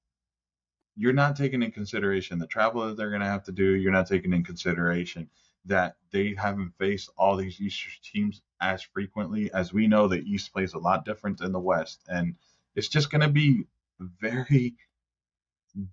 you're 0.95 1.13
not 1.13 1.35
taking 1.35 1.63
in 1.63 1.71
consideration 1.71 2.39
the 2.39 2.47
travel 2.47 2.87
that 2.87 2.97
they're 2.97 3.09
going 3.09 3.21
to 3.21 3.27
have 3.27 3.43
to 3.45 3.51
do. 3.51 3.75
You're 3.75 3.91
not 3.91 4.07
taking 4.07 4.33
in 4.33 4.43
consideration 4.43 5.29
that 5.65 5.95
they 6.11 6.33
haven't 6.37 6.73
faced 6.77 7.09
all 7.17 7.35
these 7.35 7.59
East 7.61 7.79
teams 8.03 8.41
as 8.61 8.81
frequently 8.81 9.51
as 9.53 9.71
we 9.73 9.87
know. 9.87 10.07
The 10.07 10.21
East 10.21 10.51
plays 10.53 10.73
a 10.73 10.79
lot 10.79 11.05
different 11.05 11.37
than 11.37 11.51
the 11.51 11.59
West, 11.59 12.01
and 12.07 12.35
it's 12.75 12.87
just 12.87 13.11
going 13.11 13.21
to 13.21 13.29
be 13.29 13.65
a 13.99 14.05
very 14.19 14.75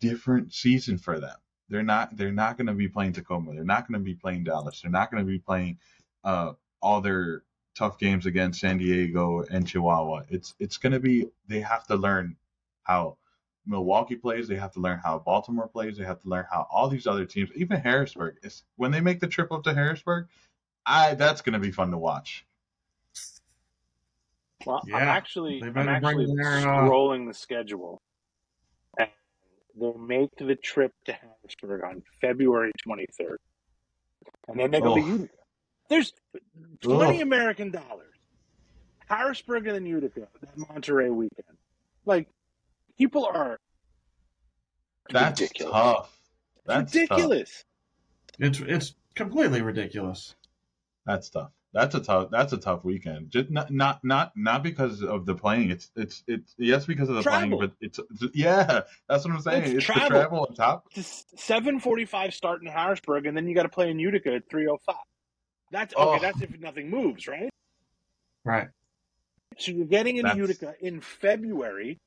different 0.00 0.52
season 0.52 0.98
for 0.98 1.20
them. 1.20 1.36
They're 1.68 1.82
not. 1.82 2.16
They're 2.16 2.32
not 2.32 2.56
going 2.56 2.68
to 2.68 2.74
be 2.74 2.88
playing 2.88 3.12
Tacoma. 3.12 3.54
They're 3.54 3.64
not 3.64 3.86
going 3.86 4.00
to 4.00 4.04
be 4.04 4.14
playing 4.14 4.44
Dallas. 4.44 4.80
They're 4.80 4.90
not 4.90 5.10
going 5.10 5.22
to 5.22 5.30
be 5.30 5.38
playing 5.38 5.78
uh, 6.24 6.52
all 6.80 7.00
their 7.02 7.42
tough 7.76 7.98
games 7.98 8.26
against 8.26 8.60
San 8.60 8.78
Diego 8.78 9.44
and 9.50 9.68
Chihuahua. 9.68 10.22
It's 10.30 10.54
it's 10.58 10.78
going 10.78 10.94
to 10.94 11.00
be. 11.00 11.26
They 11.46 11.60
have 11.60 11.86
to 11.88 11.96
learn 11.96 12.36
how 12.84 13.18
Milwaukee 13.68 14.16
plays. 14.16 14.48
They 14.48 14.56
have 14.56 14.72
to 14.72 14.80
learn 14.80 14.98
how 15.04 15.18
Baltimore 15.18 15.68
plays. 15.68 15.96
They 15.98 16.04
have 16.04 16.20
to 16.22 16.28
learn 16.28 16.46
how 16.50 16.66
all 16.70 16.88
these 16.88 17.06
other 17.06 17.24
teams, 17.24 17.50
even 17.54 17.78
Harrisburg, 17.80 18.36
is 18.42 18.64
when 18.76 18.90
they 18.90 19.00
make 19.00 19.20
the 19.20 19.26
trip 19.28 19.52
up 19.52 19.64
to 19.64 19.74
Harrisburg. 19.74 20.26
I 20.86 21.14
that's 21.14 21.42
going 21.42 21.52
to 21.52 21.58
be 21.58 21.70
fun 21.70 21.90
to 21.90 21.98
watch. 21.98 22.46
Well, 24.66 24.82
I'm 24.92 25.02
actually, 25.08 25.60
they 25.60 25.68
I'm 25.68 25.88
actually 25.88 26.26
their, 26.34 26.58
uh, 26.58 26.62
scrolling 26.88 27.28
the 27.28 27.34
schedule, 27.34 28.02
and 28.98 29.08
they 29.80 29.92
make 29.96 30.30
the 30.36 30.56
trip 30.56 30.92
to 31.04 31.12
Harrisburg 31.12 31.84
on 31.84 32.02
February 32.20 32.72
23rd, 32.86 33.36
and 34.48 34.58
then 34.58 34.70
they 34.70 34.80
go 34.80 34.96
to 34.96 35.00
Oh. 35.00 35.06
Utica. 35.06 35.34
There's 35.88 36.12
20 36.82 37.16
Ugh. 37.16 37.22
American 37.22 37.70
dollars. 37.70 38.04
Harrisburg 39.08 39.66
and 39.66 39.76
then 39.76 39.86
Utica, 39.86 40.28
that 40.40 40.56
Monterrey 40.56 41.10
weekend. 41.14 41.56
Like, 42.04 42.28
people 42.98 43.24
are 43.26 43.58
That's 45.10 45.40
ridiculous. 45.40 45.72
tough. 45.72 46.18
That's 46.66 46.92
Tough. 46.92 47.00
ridiculous. 47.10 47.64
It's 48.38 48.60
it's 48.60 48.94
completely 49.14 49.62
ridiculous. 49.62 50.34
That's 51.06 51.30
tough. 51.30 51.50
That's 51.72 51.94
a 51.94 52.00
tough. 52.00 52.28
That's 52.30 52.52
a 52.52 52.58
tough 52.58 52.84
weekend. 52.84 53.30
Just 53.30 53.50
not 53.50 53.70
not 53.70 54.00
not 54.04 54.32
not 54.36 54.62
because 54.62 55.02
of 55.02 55.24
the 55.26 55.34
playing. 55.34 55.70
It's 55.70 55.90
it's 55.96 56.22
it's 56.26 56.54
yes 56.58 56.86
because 56.86 57.08
of 57.08 57.16
the 57.16 57.22
Travel. 57.22 57.58
playing, 57.58 57.60
but 57.60 57.72
it's, 57.80 57.98
it's- 57.98 58.30
yeah. 58.34 58.80
That's 59.08 59.24
what 59.24 59.34
I'm 59.34 59.40
saying. 59.40 59.62
It's 59.64 59.72
It's, 59.74 59.86
the 59.86 59.92
travel. 59.94 60.08
travel 60.10 60.46
on 60.48 60.54
top. 60.54 60.86
It's 60.94 61.24
7:45 61.36 62.32
start 62.32 62.60
in 62.62 62.68
Harrisburg, 62.68 63.26
and 63.26 63.36
then 63.36 63.46
you 63.46 63.54
got 63.54 63.62
to 63.64 63.68
play 63.68 63.90
in 63.90 63.98
Utica 63.98 64.34
at 64.34 64.48
3:05. 64.50 64.78
That's 65.70 65.94
okay. 65.94 66.02
Oh. 66.02 66.18
That's 66.20 66.40
if 66.42 66.58
nothing 66.60 66.90
moves, 66.90 67.26
right? 67.28 67.50
Right. 68.44 68.68
So 69.58 69.72
you're 69.72 69.86
getting 69.86 70.16
into 70.16 70.28
That's- 70.28 70.38
Utica 70.48 70.74
in 70.80 71.00
February, 71.00 71.98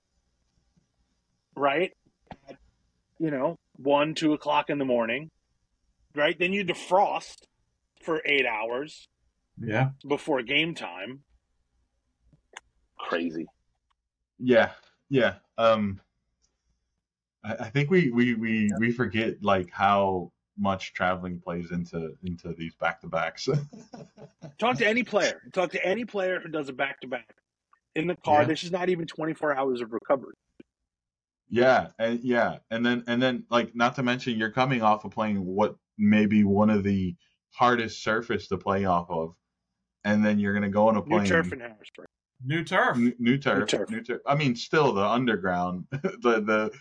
right? 1.56 1.92
At, 2.50 2.56
you 3.20 3.32
know, 3.32 3.58
one, 3.78 4.14
two 4.16 4.34
o'clock 4.34 4.70
in 4.70 4.78
the 4.78 4.86
morning, 4.86 5.30
right? 6.16 6.38
Then 6.38 6.54
you 6.54 6.64
defrost 6.66 7.44
for 8.04 8.22
eight 8.26 8.46
hours 8.46 9.08
Yeah. 9.60 9.90
before 10.08 10.42
game 10.42 10.74
time. 10.76 11.24
Crazy. 12.98 13.46
Yeah, 14.40 14.72
yeah. 15.10 15.36
Um, 15.58 16.00
I, 17.44 17.54
I 17.54 17.70
think 17.70 17.90
we 17.92 18.10
we 18.12 18.34
we 18.36 18.70
we 18.80 18.92
forget 18.92 19.44
like 19.44 19.70
how 19.72 20.32
much 20.58 20.94
traveling 20.94 21.40
plays 21.40 21.72
into 21.72 22.14
into 22.24 22.54
these 22.54 22.74
back 22.76 23.02
to 23.02 23.08
backs. 23.08 23.48
Talk 24.60 24.78
to 24.78 24.88
any 24.88 25.04
player. 25.04 25.42
Talk 25.52 25.72
to 25.72 25.86
any 25.86 26.06
player 26.06 26.40
who 26.40 26.50
does 26.50 26.70
a 26.70 26.74
back 26.74 27.02
to 27.02 27.08
back 27.08 27.34
in 27.96 28.08
the 28.08 28.16
car. 28.16 28.42
Yeah. 28.42 28.48
This 28.48 28.64
is 28.64 28.72
not 28.72 28.90
even 28.90 29.06
24 29.08 29.56
hours 29.56 29.82
of 29.82 29.92
recovery. 29.92 30.36
Yeah, 31.54 31.90
and 32.00 32.22
yeah, 32.24 32.60
and 32.72 32.86
then 32.86 33.04
and 33.08 33.22
then 33.22 33.44
like 33.50 33.76
not 33.76 33.96
to 33.96 34.04
mention 34.04 34.38
you're 34.38 34.52
coming 34.52 34.82
off 34.82 35.04
of 35.04 35.12
playing 35.12 35.44
what 35.46 35.76
may 35.98 36.26
be 36.26 36.44
one 36.46 36.70
of 36.70 36.84
the 36.84 37.16
hardest 37.54 38.02
surface 38.04 38.48
to 38.48 38.58
play 38.58 38.86
off 38.86 39.10
of, 39.10 39.36
and 40.06 40.24
then 40.26 40.40
you're 40.40 40.54
gonna 40.54 40.70
go 40.70 40.88
on 40.88 40.96
a 40.96 41.04
New 41.06 41.26
turf 41.26 41.52
in 41.52 41.60
Harrisburg. 41.60 42.08
New 42.44 42.64
turf. 42.64 42.98
new, 42.98 43.14
new 43.20 43.38
turf, 43.38 43.68
turf. 43.70 43.90
new 43.90 44.02
turf. 44.02 44.22
I 44.26 44.36
mean, 44.36 44.56
still 44.56 44.94
the 44.94 45.06
underground, 45.06 45.86
the 45.92 46.42
the 46.42 46.72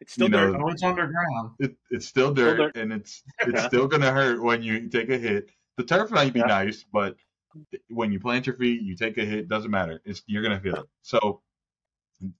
It's 0.00 0.14
still 0.14 0.26
You 0.26 0.30
know, 0.32 0.52
dirt. 0.52 0.60
Oh, 0.64 0.68
it's 0.68 0.82
underground. 0.82 1.50
it, 1.60 1.76
it's 1.90 2.06
still 2.06 2.34
dirt, 2.34 2.56
dirt. 2.56 2.76
and 2.76 2.92
it's 2.92 3.22
it's 3.46 3.62
still 3.64 3.86
gonna 3.86 4.10
hurt 4.10 4.42
when 4.42 4.62
you 4.64 4.88
take 4.88 5.10
a 5.10 5.16
hit. 5.18 5.50
The 5.76 5.84
turf 5.84 6.10
might 6.10 6.32
be 6.32 6.40
Yeah. 6.40 6.46
nice, 6.46 6.84
but 6.92 7.16
when 7.88 8.10
you 8.10 8.18
plant 8.18 8.46
your 8.48 8.56
feet, 8.56 8.82
you 8.82 8.96
take 8.96 9.16
a 9.16 9.24
hit. 9.24 9.48
Doesn't 9.48 9.70
matter. 9.70 10.02
It's 10.04 10.22
you're 10.26 10.42
gonna 10.42 10.60
feel 10.60 10.74
it. 10.76 10.86
So 11.02 11.40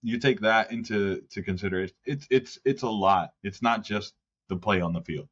you 0.01 0.19
take 0.19 0.41
that 0.41 0.71
into 0.71 1.21
to 1.31 1.41
consideration. 1.41 1.95
It's 2.05 2.27
it's 2.29 2.59
it's 2.65 2.83
a 2.83 2.89
lot. 2.89 3.31
It's 3.43 3.61
not 3.61 3.83
just 3.83 4.13
the 4.49 4.57
play 4.57 4.81
on 4.81 4.93
the 4.93 5.01
field. 5.01 5.27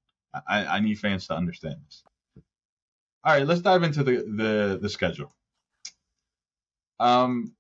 I, 0.48 0.66
I 0.66 0.80
need 0.80 1.00
fans 1.00 1.28
to 1.28 1.36
understand 1.36 1.76
this. 1.86 2.04
All 3.24 3.34
right, 3.34 3.46
let's 3.46 3.62
dive 3.62 3.84
into 3.84 4.04
the 4.04 4.18
the, 4.18 4.80
the 4.82 4.90
schedule. 4.90 5.34
Um, 7.00 7.54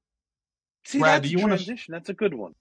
See, 0.85 0.99
Brad, 0.99 1.23
do 1.23 1.29
you 1.29 1.39
wanna- 1.39 1.57
transition. 1.57 1.91
That's 1.91 2.09
a 2.09 2.13
good 2.13 2.33
one. 2.33 2.53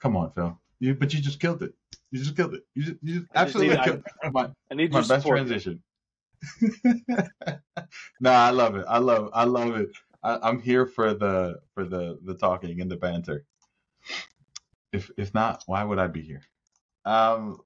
come 0.00 0.16
on, 0.16 0.32
Phil. 0.32 0.58
You 0.80 0.94
but 0.94 1.12
you 1.14 1.20
just 1.20 1.38
killed 1.40 1.62
it. 1.62 1.74
You 2.10 2.18
just 2.18 2.36
killed 2.36 2.54
it. 2.54 2.62
You 2.74 2.82
just, 2.84 2.96
you 3.02 3.20
just 3.20 3.30
absolutely 3.34 3.74
need- 3.76 3.80
I- 3.80 3.84
killed 3.84 4.02
my 4.32 4.50
I 4.70 4.74
need 4.74 4.92
my 4.92 5.02
best 5.06 5.26
transition. 5.26 5.82
no, 8.20 8.30
I 8.30 8.50
love 8.50 8.74
it. 8.76 8.84
I 8.88 8.98
love 8.98 9.30
I 9.32 9.44
love 9.44 9.76
it. 9.76 9.90
I, 10.22 10.38
I'm 10.42 10.60
here 10.60 10.86
for 10.86 11.14
the 11.14 11.60
for 11.74 11.84
the 11.84 12.18
the 12.24 12.34
talking 12.34 12.80
and 12.80 12.90
the 12.90 12.96
banter. 12.96 13.44
If 14.92 15.10
if 15.16 15.32
not, 15.34 15.62
why 15.66 15.84
would 15.84 15.98
I 15.98 16.06
be 16.06 16.22
here? 16.22 16.42
Um, 17.04 17.58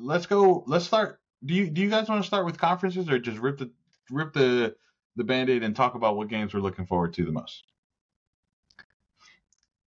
let's 0.00 0.26
go. 0.26 0.64
Let's 0.66 0.86
start. 0.86 1.20
Do 1.44 1.54
you 1.54 1.70
do 1.70 1.80
you 1.80 1.90
guys 1.90 2.08
want 2.08 2.22
to 2.22 2.26
start 2.26 2.46
with 2.46 2.58
conferences 2.58 3.08
or 3.10 3.18
just 3.18 3.38
rip 3.38 3.58
the 3.58 3.70
rip 4.10 4.32
the 4.32 4.76
the 5.16 5.24
band-aid 5.24 5.62
and 5.62 5.74
talk 5.74 5.94
about 5.94 6.16
what 6.16 6.28
games 6.28 6.54
we're 6.54 6.60
looking 6.60 6.86
forward 6.86 7.12
to 7.14 7.24
the 7.24 7.32
most? 7.32 7.64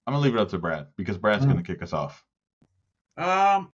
I'm 0.07 0.13
gonna 0.13 0.23
leave 0.23 0.35
it 0.35 0.39
up 0.39 0.49
to 0.49 0.57
Brad 0.57 0.87
because 0.95 1.17
Brad's 1.17 1.45
Mm. 1.45 1.49
gonna 1.49 1.63
kick 1.63 1.83
us 1.83 1.93
off. 1.93 2.25
Um, 3.17 3.71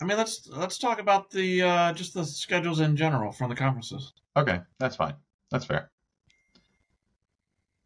I 0.00 0.04
mean, 0.04 0.16
let's 0.16 0.46
let's 0.48 0.78
talk 0.78 0.98
about 0.98 1.30
the 1.30 1.62
uh, 1.62 1.92
just 1.92 2.14
the 2.14 2.24
schedules 2.24 2.80
in 2.80 2.96
general 2.96 3.30
from 3.32 3.50
the 3.50 3.56
conferences. 3.56 4.12
Okay, 4.36 4.60
that's 4.78 4.96
fine. 4.96 5.14
That's 5.50 5.64
fair. 5.66 5.90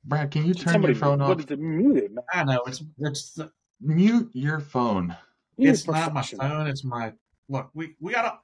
Brad, 0.07 0.31
can 0.31 0.47
you 0.47 0.55
turn 0.55 0.75
Somebody, 0.75 0.95
your 0.95 1.01
phone 1.01 1.21
off? 1.21 1.39
is 1.41 1.47
it? 1.51 1.59
Mute 1.59 1.97
it, 1.97 2.13
man. 2.13 2.25
I 2.33 2.45
know 2.45 2.63
it's 2.67 2.83
it's 2.99 3.33
the, 3.33 3.51
Mute 3.81 4.31
your 4.33 4.61
phone. 4.61 5.15
You're 5.59 5.73
it's 5.73 5.87
not 5.87 6.15
my 6.15 6.23
phone. 6.23 6.67
It's 6.67 6.85
my 6.85 7.13
look. 7.49 7.71
We 7.75 7.95
we 8.01 8.13
got 8.13 8.25
a 8.25 8.39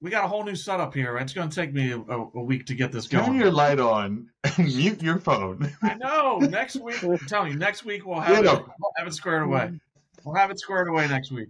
we 0.00 0.10
got 0.10 0.24
a 0.24 0.28
whole 0.28 0.44
new 0.44 0.56
setup 0.56 0.94
here. 0.94 1.16
It's 1.18 1.32
going 1.32 1.48
to 1.48 1.54
take 1.54 1.72
me 1.72 1.92
a, 1.92 1.98
a, 1.98 2.30
a 2.34 2.42
week 2.42 2.66
to 2.66 2.74
get 2.74 2.90
this 2.92 3.06
Turn 3.06 3.20
going. 3.20 3.32
Turn 3.32 3.40
your 3.40 3.50
light 3.52 3.78
on 3.80 4.28
and 4.44 4.58
mute 4.76 5.02
your 5.02 5.18
phone. 5.18 5.70
I 5.82 5.94
know. 5.94 6.38
Next 6.38 6.76
week, 6.76 7.02
I'm 7.04 7.18
telling 7.18 7.52
you, 7.52 7.58
next 7.58 7.84
week 7.84 8.04
we'll 8.06 8.20
have 8.20 8.42
Get 8.42 8.44
it, 8.54 8.58
'em. 8.58 8.64
we'll 8.80 8.92
have 8.96 9.06
it 9.06 9.14
squared 9.14 9.44
away. 9.44 9.78
We'll 10.24 10.34
have 10.34 10.50
it 10.50 10.58
squared 10.58 10.88
away 10.88 11.06
next 11.08 11.30
week. 11.30 11.48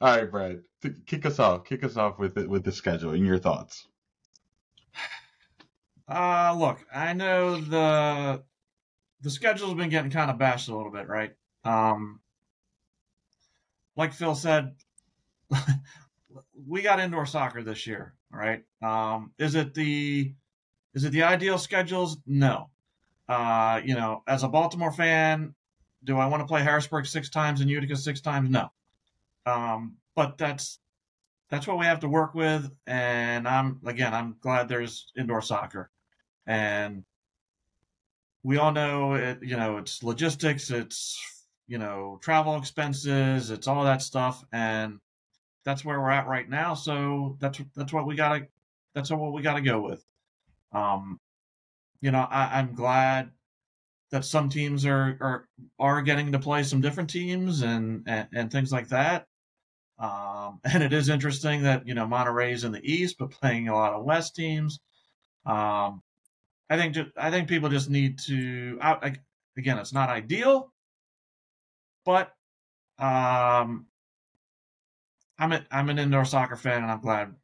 All 0.00 0.16
right, 0.16 0.30
Brad, 0.30 0.60
kick 1.06 1.26
us 1.26 1.40
off. 1.40 1.64
Kick 1.64 1.82
us 1.82 1.96
off 1.96 2.18
with 2.20 2.38
it 2.38 2.48
with 2.48 2.62
the 2.62 2.70
schedule 2.72 3.10
and 3.10 3.26
your 3.26 3.38
thoughts. 3.38 3.87
Uh, 6.08 6.54
look, 6.58 6.78
I 6.94 7.12
know 7.12 7.60
the 7.60 8.42
the 9.20 9.30
schedule's 9.30 9.74
been 9.74 9.90
getting 9.90 10.10
kind 10.10 10.30
of 10.30 10.38
bashed 10.38 10.68
a 10.68 10.76
little 10.76 10.92
bit, 10.92 11.08
right? 11.08 11.32
Um, 11.64 12.20
like 13.96 14.12
Phil 14.12 14.34
said, 14.34 14.74
we 16.66 16.82
got 16.82 17.00
indoor 17.00 17.26
soccer 17.26 17.62
this 17.62 17.86
year, 17.86 18.14
right? 18.30 18.64
Um, 18.80 19.32
is 19.38 19.54
it 19.54 19.74
the 19.74 20.32
is 20.94 21.04
it 21.04 21.10
the 21.10 21.24
ideal 21.24 21.58
schedules? 21.58 22.18
No. 22.26 22.70
Uh, 23.28 23.80
you 23.84 23.94
know, 23.94 24.22
as 24.26 24.42
a 24.42 24.48
Baltimore 24.48 24.92
fan, 24.92 25.54
do 26.04 26.16
I 26.16 26.26
want 26.26 26.42
to 26.42 26.46
play 26.46 26.62
Harrisburg 26.62 27.06
six 27.06 27.28
times 27.28 27.60
and 27.60 27.68
Utica 27.68 27.96
six 27.96 28.20
times? 28.20 28.48
No. 28.48 28.70
Um, 29.44 29.96
but 30.14 30.38
that's 30.38 30.78
that's 31.50 31.66
what 31.66 31.78
we 31.78 31.86
have 31.86 32.00
to 32.00 32.08
work 32.08 32.34
with, 32.34 32.70
and 32.86 33.48
I'm 33.48 33.80
again, 33.86 34.14
I'm 34.14 34.36
glad 34.40 34.68
there's 34.68 35.10
indoor 35.16 35.40
soccer, 35.42 35.90
and 36.48 37.04
we 38.42 38.56
all 38.56 38.72
know 38.72 39.14
it. 39.14 39.38
You 39.42 39.56
know, 39.56 39.76
it's 39.76 40.02
logistics, 40.02 40.70
it's 40.70 41.20
you 41.68 41.78
know 41.78 42.18
travel 42.22 42.56
expenses, 42.56 43.50
it's 43.50 43.68
all 43.68 43.84
that 43.84 44.02
stuff, 44.02 44.42
and 44.52 44.98
that's 45.64 45.84
where 45.84 46.00
we're 46.00 46.10
at 46.10 46.26
right 46.26 46.48
now. 46.48 46.74
So 46.74 47.36
that's 47.40 47.60
that's 47.76 47.92
what 47.92 48.06
we 48.06 48.16
gotta 48.16 48.48
that's 48.94 49.10
what 49.10 49.32
we 49.32 49.42
gotta 49.42 49.60
go 49.60 49.80
with. 49.80 50.04
Um, 50.72 51.20
you 52.00 52.10
know, 52.10 52.26
I, 52.30 52.58
I'm 52.58 52.74
glad 52.74 53.30
that 54.10 54.24
some 54.24 54.48
teams 54.48 54.86
are 54.86 55.18
are 55.20 55.48
are 55.78 56.02
getting 56.02 56.32
to 56.32 56.38
play 56.38 56.62
some 56.62 56.80
different 56.80 57.10
teams 57.10 57.60
and 57.62 58.04
and, 58.06 58.28
and 58.32 58.50
things 58.50 58.72
like 58.72 58.88
that. 58.88 59.26
Um, 59.98 60.60
and 60.64 60.82
it 60.82 60.94
is 60.94 61.10
interesting 61.10 61.64
that 61.64 61.86
you 61.86 61.94
know 61.94 62.06
Monterrey's 62.06 62.64
in 62.64 62.72
the 62.72 62.80
East, 62.82 63.16
but 63.18 63.32
playing 63.32 63.68
a 63.68 63.74
lot 63.74 63.92
of 63.92 64.04
West 64.04 64.34
teams. 64.34 64.80
Um, 65.44 66.02
I 66.70 66.76
think 66.76 66.96
I 67.16 67.30
think 67.30 67.48
people 67.48 67.68
just 67.68 67.90
need 67.90 68.18
to. 68.20 68.78
I, 68.80 68.92
I, 68.92 69.16
again, 69.56 69.78
it's 69.78 69.92
not 69.92 70.10
ideal, 70.10 70.72
but 72.04 72.34
um, 72.98 73.86
I'm 75.38 75.52
a, 75.52 75.64
I'm 75.70 75.88
an 75.88 75.98
indoor 75.98 76.24
soccer 76.24 76.56
fan, 76.56 76.82
and 76.82 76.90
I'm 76.90 77.00
glad 77.00 77.34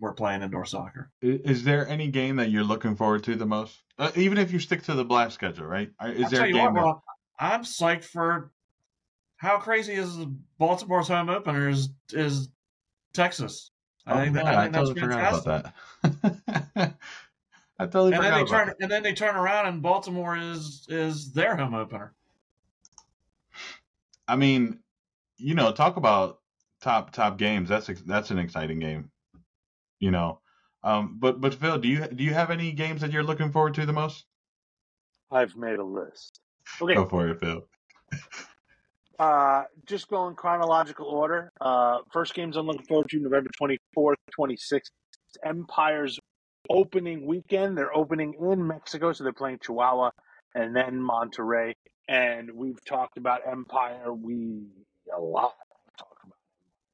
we're 0.00 0.14
playing 0.14 0.42
indoor 0.42 0.64
soccer. 0.64 1.10
Is 1.20 1.64
there 1.64 1.86
any 1.86 2.08
game 2.08 2.36
that 2.36 2.50
you're 2.50 2.64
looking 2.64 2.96
forward 2.96 3.22
to 3.24 3.36
the 3.36 3.46
most? 3.46 3.82
Uh, 3.98 4.10
even 4.16 4.38
if 4.38 4.52
you 4.52 4.58
stick 4.58 4.82
to 4.84 4.94
the 4.94 5.04
blast 5.04 5.34
schedule, 5.34 5.66
right? 5.66 5.90
Is 6.04 6.24
I'll 6.24 6.30
there 6.30 6.44
a 6.44 6.52
game 6.52 6.74
what, 6.74 6.96
that, 7.38 7.44
I'm 7.44 7.62
psyched 7.62 8.04
for 8.04 8.52
how 9.36 9.58
crazy 9.58 9.94
is 9.94 10.16
Baltimore's 10.58 11.08
home 11.08 11.28
opener 11.28 11.68
is 11.68 11.90
is 12.12 12.48
Texas. 13.12 13.70
I 14.06 14.12
Oh, 14.12 14.16
think, 14.16 14.34
that, 14.34 14.44
yeah, 14.46 14.58
I 14.58 14.62
think 14.62 14.74
that's 14.74 14.88
totally 14.88 15.08
fantastic. 15.08 15.42
forgot 15.42 15.72
about 16.24 16.54
that. 16.72 16.94
I 17.82 17.86
totally 17.86 18.12
and 18.14 18.22
then 18.22 18.32
they 18.32 18.42
about 18.42 18.48
turn 18.48 18.66
that. 18.68 18.76
and 18.80 18.90
then 18.90 19.02
they 19.02 19.12
turn 19.12 19.34
around 19.34 19.66
and 19.66 19.82
Baltimore 19.82 20.36
is 20.36 20.86
is 20.88 21.32
their 21.32 21.56
home 21.56 21.74
opener. 21.74 22.14
I 24.28 24.36
mean, 24.36 24.78
you 25.36 25.54
know, 25.54 25.72
talk 25.72 25.96
about 25.96 26.38
top 26.80 27.12
top 27.12 27.38
games. 27.38 27.68
That's 27.68 27.88
ex- 27.88 28.02
that's 28.02 28.30
an 28.30 28.38
exciting 28.38 28.78
game. 28.78 29.10
You 29.98 30.12
know, 30.12 30.40
um, 30.84 31.16
but 31.18 31.40
but 31.40 31.54
Phil, 31.54 31.78
do 31.78 31.88
you 31.88 32.06
do 32.06 32.22
you 32.22 32.34
have 32.34 32.50
any 32.50 32.70
games 32.72 33.00
that 33.00 33.10
you're 33.10 33.24
looking 33.24 33.50
forward 33.50 33.74
to 33.74 33.86
the 33.86 33.92
most? 33.92 34.26
I've 35.30 35.56
made 35.56 35.78
a 35.78 35.84
list. 35.84 36.40
Okay, 36.80 36.94
Go 36.94 37.06
for 37.06 37.26
it, 37.28 37.40
Phil. 37.40 37.66
uh, 39.18 39.64
just 39.86 40.08
go 40.08 40.28
in 40.28 40.36
chronological 40.36 41.06
order. 41.06 41.50
Uh, 41.60 41.98
first 42.12 42.34
games 42.34 42.56
I'm 42.56 42.66
looking 42.66 42.86
forward 42.86 43.08
to 43.10 43.18
November 43.18 43.50
24th, 43.60 44.14
26th. 44.38 44.90
Empire's 45.44 46.18
opening 46.68 47.26
weekend. 47.26 47.76
They're 47.76 47.94
opening 47.94 48.34
in 48.40 48.66
Mexico, 48.66 49.12
so 49.12 49.24
they're 49.24 49.32
playing 49.32 49.60
Chihuahua 49.62 50.10
and 50.54 50.74
then 50.74 51.00
Monterrey. 51.00 51.74
And 52.08 52.50
we've 52.54 52.84
talked 52.84 53.16
about 53.18 53.40
Empire. 53.46 54.12
We 54.12 54.66
a 55.16 55.20
lot 55.20 55.54
talk 55.98 56.16
about. 56.24 56.36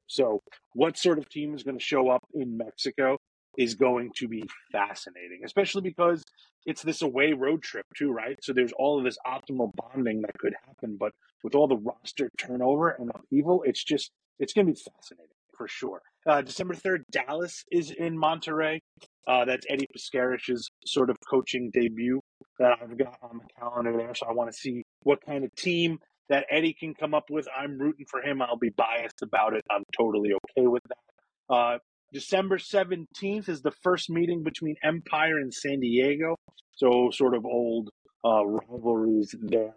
So, 0.07 0.41
what 0.73 0.97
sort 0.97 1.17
of 1.17 1.29
team 1.29 1.53
is 1.55 1.63
going 1.63 1.77
to 1.77 1.83
show 1.83 2.09
up 2.09 2.23
in 2.33 2.57
Mexico 2.57 3.17
is 3.57 3.75
going 3.75 4.11
to 4.17 4.27
be 4.27 4.43
fascinating, 4.71 5.41
especially 5.43 5.81
because 5.81 6.23
it's 6.65 6.81
this 6.81 7.01
away 7.01 7.33
road 7.33 7.61
trip 7.63 7.85
too, 7.95 8.11
right? 8.11 8.37
So 8.41 8.53
there's 8.53 8.71
all 8.73 8.97
of 8.97 9.03
this 9.03 9.17
optimal 9.25 9.71
bonding 9.75 10.21
that 10.21 10.37
could 10.37 10.53
happen, 10.65 10.97
but 10.99 11.13
with 11.43 11.55
all 11.55 11.67
the 11.67 11.77
roster 11.77 12.29
turnover 12.37 12.89
and 12.89 13.09
upheaval, 13.13 13.63
it's 13.65 13.83
just 13.83 14.11
it's 14.39 14.53
going 14.53 14.67
to 14.67 14.73
be 14.73 14.79
fascinating 14.79 15.35
for 15.57 15.67
sure. 15.67 16.01
Uh, 16.29 16.43
December 16.43 16.75
third, 16.75 17.03
Dallas 17.09 17.65
is 17.71 17.89
in 17.89 18.15
Monterrey. 18.15 18.81
Uh, 19.27 19.45
that's 19.45 19.65
Eddie 19.67 19.87
Piscarich's 19.97 20.69
sort 20.85 21.09
of 21.09 21.17
coaching 21.27 21.71
debut 21.73 22.21
that 22.59 22.73
I've 22.79 22.95
got 22.99 23.17
on 23.23 23.39
the 23.39 23.47
calendar 23.59 23.97
there. 23.97 24.13
So 24.13 24.27
I 24.29 24.33
want 24.33 24.51
to 24.51 24.55
see 24.55 24.83
what 25.01 25.25
kind 25.25 25.43
of 25.43 25.55
team 25.55 25.97
that 26.29 26.45
Eddie 26.51 26.75
can 26.79 26.93
come 26.93 27.15
up 27.15 27.31
with. 27.31 27.47
I'm 27.57 27.79
rooting 27.79 28.05
for 28.07 28.21
him. 28.21 28.43
I'll 28.43 28.57
be 28.57 28.69
biased 28.69 29.23
about 29.23 29.55
it. 29.55 29.63
I'm 29.71 29.83
totally 29.97 30.33
okay 30.33 30.67
with 30.67 30.83
that. 30.83 31.55
Uh, 31.55 31.77
December 32.13 32.59
17th 32.59 33.49
is 33.49 33.63
the 33.63 33.71
first 33.81 34.11
meeting 34.11 34.43
between 34.43 34.75
Empire 34.83 35.39
and 35.39 35.51
San 35.51 35.79
Diego. 35.79 36.35
So, 36.75 37.09
sort 37.11 37.33
of 37.33 37.43
old 37.43 37.89
uh, 38.23 38.45
rivalries 38.45 39.33
there. 39.41 39.73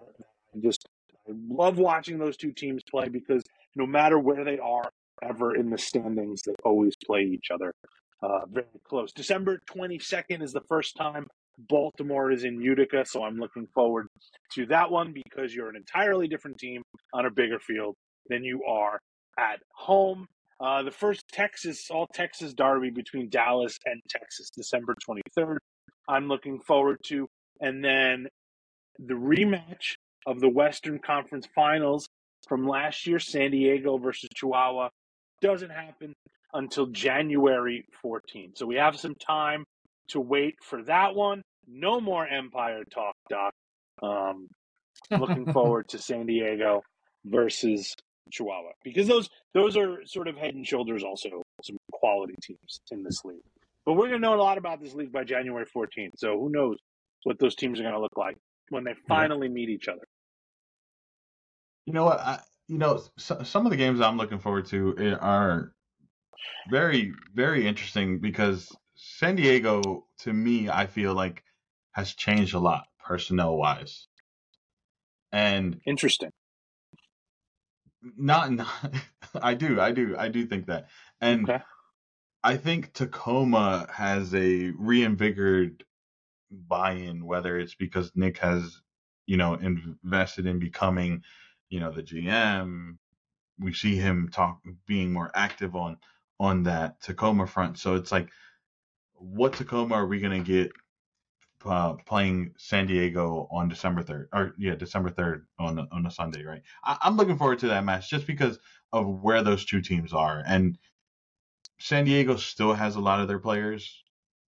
I 0.55 0.59
just 0.61 0.84
I 1.26 1.32
love 1.48 1.78
watching 1.78 2.18
those 2.18 2.36
two 2.36 2.53
teams 2.53 2.82
play 2.90 3.09
because 3.09 3.42
no 3.74 3.86
matter 3.86 4.18
where 4.18 4.44
they 4.44 4.59
are 4.59 4.90
ever 5.23 5.55
in 5.55 5.70
the 5.70 5.79
standings, 5.79 6.43
they 6.43 6.55
always 6.64 6.95
play 7.05 7.23
each 7.23 7.51
other 7.53 7.73
uh, 8.23 8.47
very 8.51 8.66
close. 8.85 9.12
December 9.12 9.61
22nd 9.70 10.43
is 10.43 10.53
the 10.53 10.62
first 10.68 10.97
time 10.97 11.27
Baltimore 11.59 12.31
is 12.31 12.45
in 12.45 12.61
Utica. 12.61 13.05
So, 13.05 13.23
I'm 13.25 13.39
looking 13.39 13.66
forward 13.75 14.09
to 14.55 14.66
that 14.66 14.91
one 14.91 15.12
because 15.12 15.55
you're 15.55 15.68
an 15.68 15.77
entirely 15.77 16.29
different 16.29 16.59
team 16.59 16.83
on 17.12 17.27
a 17.27 17.31
bigger 17.31 17.59
field 17.59 17.95
than 18.29 18.45
you 18.45 18.62
are 18.64 18.99
at 19.39 19.61
home. 19.75 20.27
Uh, 20.61 20.83
the 20.83 20.91
first 20.91 21.25
Texas, 21.33 21.91
all 21.91 22.07
Texas 22.14 22.55
derby 22.55 22.91
between 22.91 23.29
Dallas 23.29 23.77
and 23.85 24.01
Texas, 24.09 24.51
December 24.51 24.95
23rd. 25.09 25.57
I'm 26.09 26.29
looking 26.29 26.61
forward 26.61 26.99
to. 27.07 27.29
And 27.61 27.85
then 27.85 28.29
the 28.99 29.14
rematch 29.14 29.97
of 30.27 30.41
the 30.41 30.49
Western 30.49 30.99
Conference 31.01 31.47
Finals 31.55 32.09
from 32.49 32.66
last 32.66 33.07
year, 33.07 33.18
San 33.18 33.51
Diego 33.51 33.99
versus 33.99 34.29
Chihuahua, 34.35 34.89
doesn't 35.43 35.70
happen 35.70 36.14
until 36.55 36.86
January 36.86 37.84
14th. 38.05 38.57
So 38.57 38.66
we 38.66 38.76
have 38.76 38.97
some 38.97 39.14
time 39.14 39.64
to 40.09 40.20
wait 40.20 40.55
for 40.62 40.82
that 40.84 41.14
one. 41.14 41.43
No 41.68 42.01
more 42.01 42.26
Empire 42.26 42.84
talk, 42.93 43.14
Doc. 43.28 43.53
Um, 44.03 44.49
looking 45.11 45.53
forward 45.53 45.88
to 45.88 45.99
San 45.99 46.26
Diego 46.26 46.82
versus 47.24 47.95
Chihuahua 48.30 48.70
because 48.84 49.07
those 49.07 49.28
those 49.53 49.76
are 49.76 50.05
sort 50.07 50.28
of 50.28 50.36
head 50.36 50.55
and 50.55 50.66
shoulders 50.66 51.03
also 51.03 51.43
some 51.62 51.76
quality 51.93 52.34
teams 52.43 52.80
in 52.90 53.03
this 53.03 53.24
league. 53.24 53.43
But 53.84 53.95
we're 53.95 54.07
gonna 54.07 54.18
know 54.18 54.34
a 54.34 54.36
lot 54.36 54.59
about 54.59 54.80
this 54.80 54.95
league 54.95 55.12
by 55.12 55.24
January 55.24 55.66
14th. 55.66 56.12
So 56.16 56.38
who 56.38 56.51
knows 56.51 56.76
what 57.24 57.38
those 57.38 57.55
teams 57.55 57.80
are 57.80 57.82
gonna 57.82 58.01
look 58.01 58.16
like 58.16 58.36
when 58.70 58.84
they 58.84 58.95
finally 59.09 59.49
meet 59.49 59.68
each 59.68 59.88
other. 59.88 60.05
You 61.86 61.93
know 61.93 62.05
what? 62.05 62.20
I, 62.20 62.40
you 62.73 62.79
know, 62.79 63.03
so, 63.18 63.43
some 63.43 63.66
of 63.66 63.70
the 63.70 63.77
games 63.77 64.01
I'm 64.01 64.16
looking 64.16 64.39
forward 64.39 64.64
to 64.68 64.97
eh, 64.99 65.14
are 65.20 65.75
very, 66.66 67.12
very 67.35 67.66
interesting 67.66 68.18
because 68.18 68.79
San 68.95 69.37
Diego, 69.37 70.07
to 70.20 70.33
me, 70.33 70.70
I 70.70 70.87
feel 70.87 71.12
like 71.14 71.45
has 71.93 72.14
changed 72.14 72.55
a 72.55 72.59
lot 72.59 72.87
personnel 72.99 73.59
wise, 73.59 74.09
and 75.33 75.83
Interesting. 75.85 76.31
not, 78.16 78.51
not 78.53 78.95
I 79.43 79.53
do, 79.53 79.79
I 79.79 79.93
do, 79.93 80.16
I 80.18 80.29
do 80.29 80.47
think 80.47 80.66
that, 80.66 80.89
and 81.20 81.51
Okay. 81.51 81.62
I 82.43 82.57
think 82.57 82.95
Tacoma 82.95 83.87
has 83.93 84.35
a 84.35 84.70
reinvigorated 84.79 85.85
buy-in, 86.51 87.27
whether 87.27 87.59
it's 87.59 87.75
because 87.75 88.12
Nick 88.14 88.39
has, 88.39 88.83
you 89.27 89.37
know, 89.37 89.55
invested 89.55 90.47
in 90.47 90.59
becoming, 90.59 91.23
you 91.73 91.81
know, 91.81 91.91
the 91.93 92.03
GM. 92.05 92.99
We 93.59 93.73
see 93.75 93.97
him 93.97 94.31
talk 94.33 94.61
being 94.87 95.12
more 95.12 95.33
active 95.35 95.77
on 95.77 95.99
on 96.41 96.64
that 96.64 97.01
Tacoma 97.03 97.47
front. 97.47 97.79
So 97.79 97.97
it's 97.97 98.12
like, 98.12 98.31
what 99.14 99.55
Tacoma 99.55 99.97
are 99.97 100.07
we 100.07 100.20
gonna 100.20 100.41
get 100.41 100.73
uh, 101.64 101.95
playing 102.07 102.55
San 102.59 102.87
Diego 102.89 103.49
on 103.51 103.68
December 103.68 104.03
third? 104.03 104.29
Or 104.35 104.55
yeah, 104.59 104.77
December 104.77 105.11
third 105.11 105.47
on 105.59 105.79
a, 105.79 105.89
on 105.93 106.07
a 106.07 106.11
Sunday, 106.12 106.45
right? 106.45 106.62
I, 106.85 106.99
I'm 107.03 107.16
looking 107.16 107.39
forward 107.39 107.61
to 107.61 107.68
that 107.68 107.85
match 107.85 108.11
just 108.11 108.27
because 108.27 108.59
of 108.93 109.07
where 109.23 109.43
those 109.43 109.64
two 109.66 109.83
teams 109.83 110.12
are 110.14 110.43
and. 110.47 110.79
San 111.81 112.05
Diego 112.07 112.37
still 112.37 112.75
has 112.75 112.97
a 112.97 113.01
lot 113.01 113.20
of 113.20 113.29
their 113.29 113.41
players 113.41 114.03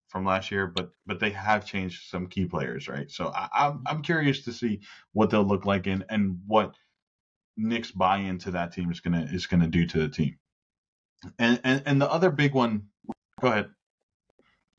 from 0.09 0.25
last 0.25 0.51
year, 0.51 0.67
but 0.67 0.91
but 1.05 1.19
they 1.19 1.31
have 1.31 1.65
changed 1.65 2.09
some 2.09 2.27
key 2.27 2.45
players, 2.45 2.87
right? 2.89 3.11
So 3.11 3.31
I, 3.35 3.49
I'm 3.53 3.83
I'm 3.87 4.01
curious 4.03 4.45
to 4.45 4.53
see 4.53 4.81
what 5.13 5.29
they'll 5.29 5.45
look 5.45 5.65
like 5.65 5.87
and 5.87 6.05
and 6.09 6.39
what 6.47 6.75
Nick's 7.57 7.91
buy-in 7.91 8.37
to 8.39 8.51
that 8.51 8.73
team 8.73 8.91
is 8.91 8.99
gonna 8.99 9.27
is 9.31 9.47
gonna 9.47 9.67
do 9.67 9.85
to 9.85 9.99
the 9.99 10.09
team. 10.09 10.37
And 11.39 11.59
and 11.63 11.83
and 11.85 12.01
the 12.01 12.11
other 12.11 12.31
big 12.31 12.53
one, 12.53 12.87
go 13.41 13.47
ahead. 13.47 13.69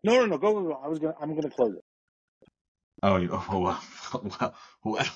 No, 0.05 0.15
no, 0.21 0.27
no. 0.27 0.39
Go, 0.39 0.53
go, 0.53 0.63
go. 0.69 0.81
I 0.83 0.89
was 0.89 0.99
gonna. 0.99 1.15
I'm 1.21 1.35
gonna 1.35 1.51
close 1.51 1.75
it. 1.75 1.85
Oh, 3.03 3.17
you, 3.17 3.31
oh 3.33 3.59
well, 3.59 3.83
well, 4.23 4.55
well, 4.85 5.07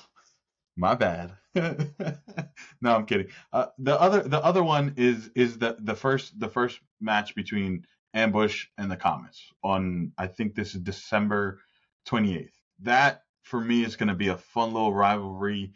my 0.77 0.95
bad. 0.95 1.33
no, 1.55 2.95
I'm 2.95 3.05
kidding. 3.05 3.27
Uh, 3.51 3.67
the 3.77 3.99
other 3.99 4.23
the 4.23 4.43
other 4.43 4.63
one 4.63 4.93
is 4.97 5.29
is 5.35 5.57
the 5.57 5.77
the 5.79 5.95
first 5.95 6.39
the 6.39 6.49
first 6.49 6.79
match 6.99 7.35
between 7.35 7.85
Ambush 8.13 8.67
and 8.77 8.89
the 8.89 8.97
Comets 8.97 9.41
on 9.63 10.11
I 10.17 10.27
think 10.27 10.55
this 10.55 10.75
is 10.75 10.81
December 10.81 11.59
28th. 12.07 12.51
That 12.81 13.23
for 13.43 13.59
me 13.59 13.83
is 13.83 13.95
going 13.95 14.09
to 14.09 14.15
be 14.15 14.27
a 14.29 14.37
fun 14.37 14.73
little 14.73 14.93
rivalry. 14.93 15.73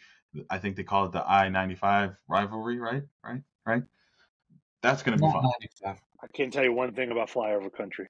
I 0.50 0.58
think 0.60 0.76
they 0.76 0.84
call 0.84 1.06
it 1.06 1.12
the 1.12 1.24
I-95 1.28 2.16
rivalry, 2.28 2.80
right? 2.80 3.04
Right? 3.24 3.42
Right? 3.66 3.84
That's 4.82 5.04
going 5.04 5.18
to 5.18 5.24
be 5.24 5.32
fun. 5.32 5.46
I 5.86 6.28
can't 6.34 6.52
tell 6.54 6.64
you 6.64 6.74
one 6.74 6.94
thing 6.94 7.12
about 7.12 7.30
flyover 7.30 7.72
country. 7.74 8.08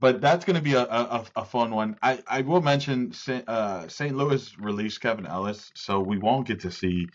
but 0.00 0.20
that's 0.20 0.44
going 0.44 0.56
to 0.56 0.62
be 0.62 0.74
a, 0.74 0.82
a, 0.82 1.24
a 1.36 1.44
fun 1.44 1.70
one. 1.74 1.96
I, 2.02 2.22
I 2.26 2.40
will 2.42 2.60
mention 2.62 3.12
St. 3.12 3.48
Uh, 3.48 3.88
St. 3.88 4.16
Louis 4.16 4.56
released 4.58 5.00
Kevin 5.00 5.26
Ellis, 5.26 5.70
so 5.76 6.00
we 6.00 6.18
won't 6.18 6.46
get 6.46 6.60
to 6.60 6.70
see 6.70 7.06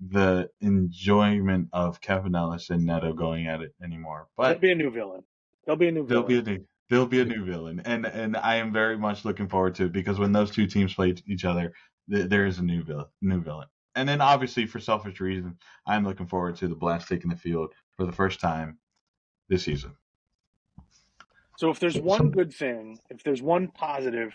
the 0.00 0.48
enjoyment 0.60 1.68
of 1.72 2.00
Kevin 2.00 2.34
Ellis 2.34 2.70
and 2.70 2.84
Neto 2.84 3.12
going 3.12 3.46
at 3.46 3.60
it 3.60 3.72
anymore. 3.82 4.26
But 4.36 4.44
There'll 4.44 4.60
be 4.60 4.72
a 4.72 4.74
new 4.74 4.90
villain. 4.90 5.22
There'll 5.64 5.78
be 5.78 5.88
a 5.88 5.92
new 5.92 6.06
there'll 6.06 6.24
villain. 6.24 6.44
be 6.44 6.50
a 6.50 6.54
new 6.54 6.64
there'll 6.90 7.06
be 7.06 7.20
a 7.20 7.24
new 7.24 7.44
villain, 7.44 7.82
and 7.84 8.04
and 8.06 8.36
I 8.36 8.56
am 8.56 8.72
very 8.72 8.98
much 8.98 9.24
looking 9.24 9.48
forward 9.48 9.76
to 9.76 9.84
it 9.86 9.92
because 9.92 10.18
when 10.18 10.32
those 10.32 10.50
two 10.50 10.66
teams 10.66 10.94
play 10.94 11.14
each 11.26 11.44
other, 11.44 11.72
th- 12.10 12.28
there 12.28 12.46
is 12.46 12.58
a 12.58 12.62
new 12.64 12.82
villain. 12.82 13.06
New 13.20 13.40
villain. 13.42 13.68
And 13.94 14.08
then 14.08 14.20
obviously 14.20 14.66
for 14.66 14.80
selfish 14.80 15.20
reasons, 15.20 15.56
I'm 15.86 16.04
looking 16.04 16.26
forward 16.26 16.56
to 16.56 16.68
the 16.68 16.74
Blast 16.74 17.08
taking 17.08 17.30
the 17.30 17.36
field 17.36 17.72
for 17.96 18.06
the 18.06 18.12
first 18.12 18.40
time 18.40 18.78
this 19.48 19.64
season. 19.64 19.92
So 21.58 21.70
if 21.70 21.78
there's 21.78 21.98
one 21.98 22.30
good 22.30 22.52
thing, 22.52 22.98
if 23.10 23.22
there's 23.22 23.42
one 23.42 23.68
positive 23.68 24.32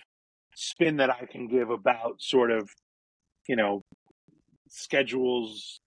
spin 0.55 0.97
that 0.97 1.09
I 1.09 1.25
can 1.25 1.47
give 1.47 1.69
about 1.69 2.21
sort 2.21 2.51
of, 2.51 2.69
you 3.47 3.55
know, 3.55 3.81
schedules, 4.69 5.79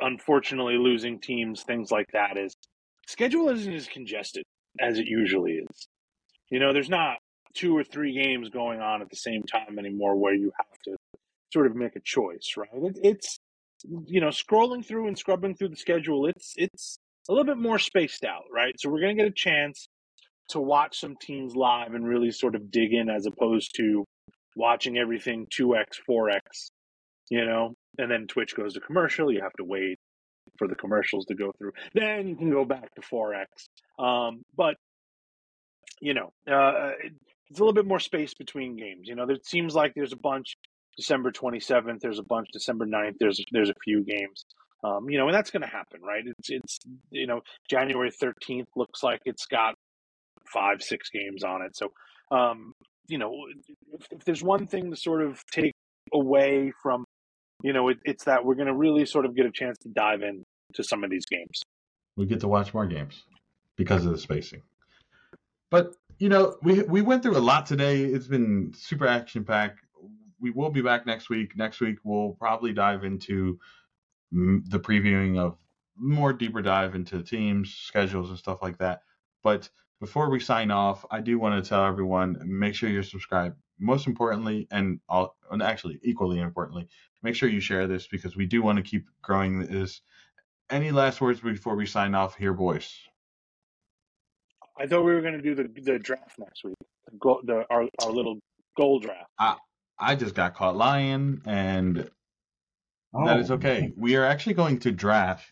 unfortunately 0.00 0.76
losing 0.76 1.20
teams, 1.20 1.62
things 1.62 1.90
like 1.90 2.06
that, 2.12 2.36
is 2.36 2.54
schedule 3.06 3.48
isn't 3.48 3.72
as 3.72 3.88
congested 3.88 4.44
as 4.80 4.98
it 4.98 5.06
usually 5.06 5.54
is. 5.54 5.88
You 6.50 6.60
know, 6.60 6.72
there's 6.72 6.88
not 6.88 7.18
two 7.54 7.76
or 7.76 7.82
three 7.82 8.14
games 8.14 8.48
going 8.48 8.80
on 8.80 9.02
at 9.02 9.10
the 9.10 9.16
same 9.16 9.42
time 9.42 9.78
anymore 9.78 10.14
where 10.16 10.34
you 10.34 10.52
have 10.56 10.78
to 10.84 10.96
sort 11.52 11.66
of 11.66 11.76
make 11.76 11.96
a 11.96 12.00
choice, 12.04 12.54
right? 12.56 12.68
It, 12.72 12.98
it's 13.02 13.38
you 14.06 14.20
know, 14.20 14.28
scrolling 14.28 14.84
through 14.84 15.08
and 15.08 15.18
scrubbing 15.18 15.54
through 15.54 15.68
the 15.70 15.76
schedule, 15.76 16.26
it's 16.26 16.54
it's 16.56 16.98
a 17.28 17.32
little 17.32 17.44
bit 17.46 17.58
more 17.58 17.78
spaced 17.78 18.24
out, 18.24 18.44
right? 18.52 18.74
So 18.78 18.90
we're 18.90 19.00
gonna 19.00 19.14
get 19.14 19.26
a 19.26 19.32
chance 19.32 19.88
to 20.50 20.60
watch 20.60 20.98
some 21.00 21.16
teams 21.20 21.54
live 21.54 21.94
and 21.94 22.06
really 22.06 22.30
sort 22.32 22.54
of 22.54 22.70
dig 22.70 22.92
in 22.92 23.10
as 23.10 23.26
opposed 23.26 23.74
to 23.76 24.04
watching 24.56 24.98
everything 24.98 25.46
2x, 25.56 25.84
4x, 26.08 26.40
you 27.30 27.44
know, 27.44 27.74
and 27.98 28.10
then 28.10 28.26
Twitch 28.26 28.56
goes 28.56 28.74
to 28.74 28.80
commercial, 28.80 29.32
you 29.32 29.40
have 29.42 29.52
to 29.58 29.64
wait. 29.64 29.98
for 30.58 30.68
the 30.68 30.74
commercials 30.74 31.26
to 31.26 31.34
go 31.34 31.52
through. 31.58 31.72
Then 31.94 32.28
you 32.28 32.36
can 32.36 32.50
go 32.50 32.64
back 32.64 32.94
to 32.94 33.02
forex. 33.02 33.46
Um, 33.98 34.42
but 34.56 34.76
you 36.00 36.14
know, 36.14 36.32
uh, 36.50 36.92
it's 37.50 37.58
a 37.58 37.62
little 37.62 37.72
bit 37.74 37.86
more 37.86 38.00
space 38.00 38.34
between 38.34 38.76
games. 38.76 39.08
You 39.08 39.14
know, 39.16 39.26
there 39.26 39.38
seems 39.44 39.74
like 39.74 39.92
there's 39.94 40.12
a 40.12 40.16
bunch 40.18 40.56
December 40.98 41.30
27th. 41.30 42.00
There's 42.00 42.18
a 42.18 42.24
bunch 42.24 42.48
December 42.52 42.84
9th. 42.84 43.14
There's 43.18 43.42
there's 43.52 43.70
a 43.70 43.74
few 43.82 44.02
games. 44.02 44.44
Um, 44.84 45.08
you 45.08 45.18
know, 45.18 45.26
and 45.26 45.34
that's 45.34 45.50
going 45.50 45.62
to 45.62 45.68
happen, 45.68 46.02
right? 46.02 46.24
It's 46.26 46.50
it's 46.50 46.78
you 47.10 47.26
know 47.26 47.40
January 47.70 48.10
13th 48.10 48.66
looks 48.76 49.02
like 49.02 49.20
it's 49.24 49.46
got 49.46 49.74
five 50.52 50.82
six 50.82 51.08
games 51.10 51.44
on 51.44 51.62
it. 51.62 51.76
So 51.76 51.92
um, 52.30 52.74
you 53.06 53.18
know, 53.18 53.32
if, 53.92 54.06
if 54.10 54.24
there's 54.24 54.42
one 54.42 54.66
thing 54.66 54.90
to 54.90 54.96
sort 54.96 55.22
of 55.22 55.40
take 55.50 55.72
away 56.12 56.72
from 56.82 57.04
you 57.62 57.72
know, 57.72 57.88
it, 57.88 57.98
it's 58.04 58.24
that 58.24 58.44
we're 58.44 58.54
going 58.54 58.68
to 58.68 58.74
really 58.74 59.04
sort 59.04 59.26
of 59.26 59.34
get 59.34 59.46
a 59.46 59.50
chance 59.50 59.78
to 59.78 59.88
dive 59.88 60.22
in 60.22 60.44
to 60.74 60.84
some 60.84 61.02
of 61.02 61.10
these 61.10 61.26
games. 61.26 61.62
We 62.16 62.26
get 62.26 62.40
to 62.40 62.48
watch 62.48 62.74
more 62.74 62.86
games 62.86 63.24
because 63.76 64.04
of 64.04 64.12
the 64.12 64.18
spacing. 64.18 64.62
But 65.70 65.94
you 66.18 66.28
know, 66.28 66.56
we 66.62 66.82
we 66.82 67.02
went 67.02 67.22
through 67.22 67.36
a 67.36 67.38
lot 67.38 67.66
today. 67.66 68.02
It's 68.02 68.26
been 68.26 68.72
super 68.76 69.06
action 69.06 69.44
packed. 69.44 69.80
We 70.40 70.50
will 70.50 70.70
be 70.70 70.82
back 70.82 71.06
next 71.06 71.28
week. 71.28 71.56
Next 71.56 71.80
week 71.80 71.98
we'll 72.04 72.36
probably 72.38 72.72
dive 72.72 73.04
into 73.04 73.58
the 74.30 74.78
previewing 74.78 75.38
of 75.38 75.58
more 75.96 76.32
deeper 76.32 76.62
dive 76.62 76.94
into 76.94 77.18
the 77.18 77.24
teams, 77.24 77.74
schedules, 77.74 78.28
and 78.30 78.38
stuff 78.38 78.62
like 78.62 78.78
that. 78.78 79.02
But 79.42 79.68
before 80.00 80.30
we 80.30 80.40
sign 80.40 80.70
off, 80.70 81.04
I 81.10 81.20
do 81.20 81.38
want 81.38 81.62
to 81.62 81.68
tell 81.68 81.84
everyone 81.84 82.36
make 82.44 82.74
sure 82.74 82.88
you're 82.88 83.02
subscribed. 83.02 83.56
Most 83.80 84.06
importantly, 84.06 84.68
and, 84.70 85.00
all, 85.08 85.36
and 85.50 85.62
actually 85.62 86.00
equally 86.02 86.40
importantly, 86.40 86.88
make 87.22 87.34
sure 87.34 87.48
you 87.48 87.60
share 87.60 87.86
this 87.86 88.06
because 88.06 88.36
we 88.36 88.46
do 88.46 88.62
want 88.62 88.76
to 88.76 88.82
keep 88.82 89.08
growing 89.22 89.60
this. 89.60 90.00
Any 90.70 90.90
last 90.90 91.20
words 91.20 91.40
before 91.40 91.76
we 91.76 91.86
sign 91.86 92.14
off 92.14 92.36
here, 92.36 92.52
boys? 92.52 92.92
I 94.78 94.86
thought 94.86 95.04
we 95.04 95.12
were 95.14 95.22
going 95.22 95.34
to 95.34 95.42
do 95.42 95.54
the 95.54 95.68
the 95.82 95.98
draft 95.98 96.38
next 96.38 96.62
week, 96.62 96.76
the, 97.10 97.36
the 97.44 97.64
our 97.70 97.88
our 98.04 98.12
little 98.12 98.38
goal 98.76 99.00
draft. 99.00 99.28
I 99.38 99.56
just 100.16 100.34
got 100.34 100.54
caught 100.54 100.76
lying, 100.76 101.42
and 101.44 101.96
that 101.96 102.10
Oh, 103.14 103.38
is 103.38 103.50
okay. 103.50 103.92
We 103.96 104.16
are 104.16 104.24
actually 104.24 104.54
going 104.54 104.78
to 104.80 104.92
draft 104.92 105.50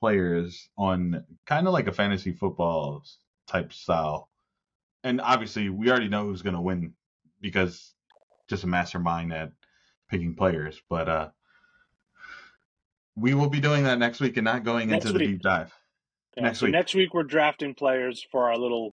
players 0.00 0.68
on 0.78 1.24
kind 1.46 1.66
of 1.66 1.72
like 1.72 1.88
a 1.88 1.92
fantasy 1.92 2.32
football 2.32 3.04
type 3.46 3.72
style. 3.72 4.30
And 5.04 5.20
obviously, 5.20 5.68
we 5.68 5.90
already 5.90 6.08
know 6.08 6.24
who's 6.24 6.42
going 6.42 6.54
to 6.54 6.60
win 6.60 6.94
because 7.40 7.92
just 8.48 8.64
a 8.64 8.66
mastermind 8.66 9.32
at 9.32 9.50
picking 10.08 10.34
players. 10.34 10.80
But 10.88 11.08
uh 11.08 11.28
we 13.16 13.34
will 13.34 13.48
be 13.50 13.60
doing 13.60 13.84
that 13.84 13.98
next 13.98 14.20
week 14.20 14.36
and 14.38 14.44
not 14.44 14.64
going 14.64 14.88
Next 14.88 15.06
into 15.06 15.18
the 15.18 15.26
deep 15.26 15.42
dive. 15.42 15.72
Yeah, 16.36 16.44
Next 16.44 16.60
so 16.60 16.66
week. 16.66 16.72
next 16.72 16.94
week 16.94 17.12
we're 17.12 17.24
drafting 17.24 17.74
players 17.74 18.24
for 18.30 18.48
our 18.50 18.56
little 18.56 18.94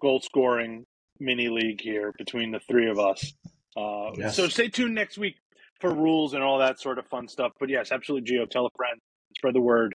goal 0.00 0.20
scoring 0.20 0.84
mini 1.18 1.48
league 1.48 1.80
here 1.80 2.12
between 2.18 2.50
the 2.50 2.60
three 2.60 2.90
of 2.90 2.98
us. 2.98 3.32
Uh, 3.78 4.12
Yes. 4.16 4.36
So 4.36 4.48
stay 4.48 4.68
tuned 4.68 4.94
next 4.94 5.18
week 5.18 5.36
for 5.80 5.92
rules 5.94 6.34
and 6.34 6.42
all 6.42 6.58
that 6.58 6.80
sort 6.80 6.98
of 6.98 7.06
fun 7.06 7.28
stuff. 7.28 7.52
But 7.60 7.68
yes, 7.68 7.92
absolutely, 7.92 8.30
Gio. 8.32 8.48
Tell 8.48 8.66
a 8.66 8.70
friend, 8.76 8.98
spread 9.36 9.54
the 9.54 9.60
word. 9.60 9.94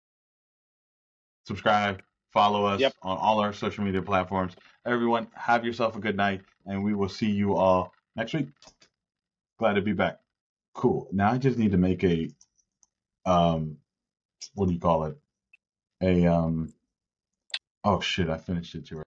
Subscribe, 1.45 2.01
follow 2.32 2.65
us 2.65 2.82
Yep. 2.82 2.93
on 3.03 3.17
all 3.17 3.39
our 3.39 3.53
social 3.53 3.84
media 3.84 4.01
platforms. 4.01 4.55
Everyone, 4.86 5.27
have 5.36 5.63
yourself 5.65 5.95
a 5.95 5.99
good 5.99 6.17
night, 6.17 6.41
and 6.65 6.84
we 6.84 6.93
will 6.93 7.09
see 7.09 7.30
you 7.32 7.55
all 7.55 7.93
next 8.15 8.34
week. 8.34 8.47
Glad 9.59 9.73
to 9.73 9.82
be 9.82 9.93
back. 9.93 10.19
Cool. 10.73 11.07
Now 11.11 11.32
I 11.32 11.38
just 11.38 11.57
need 11.57 11.71
to 11.71 11.77
make 11.77 12.03
a 12.03 12.30
um 13.25 13.77
what 14.55 14.67
do 14.67 14.73
you 14.73 14.80
call 14.80 15.05
it? 15.05 15.17
A 16.01 16.25
um 16.27 16.73
oh 17.84 17.99
shit, 17.99 18.30
I 18.30 18.38
finished 18.38 18.75
it 18.75 18.86
too 18.86 19.01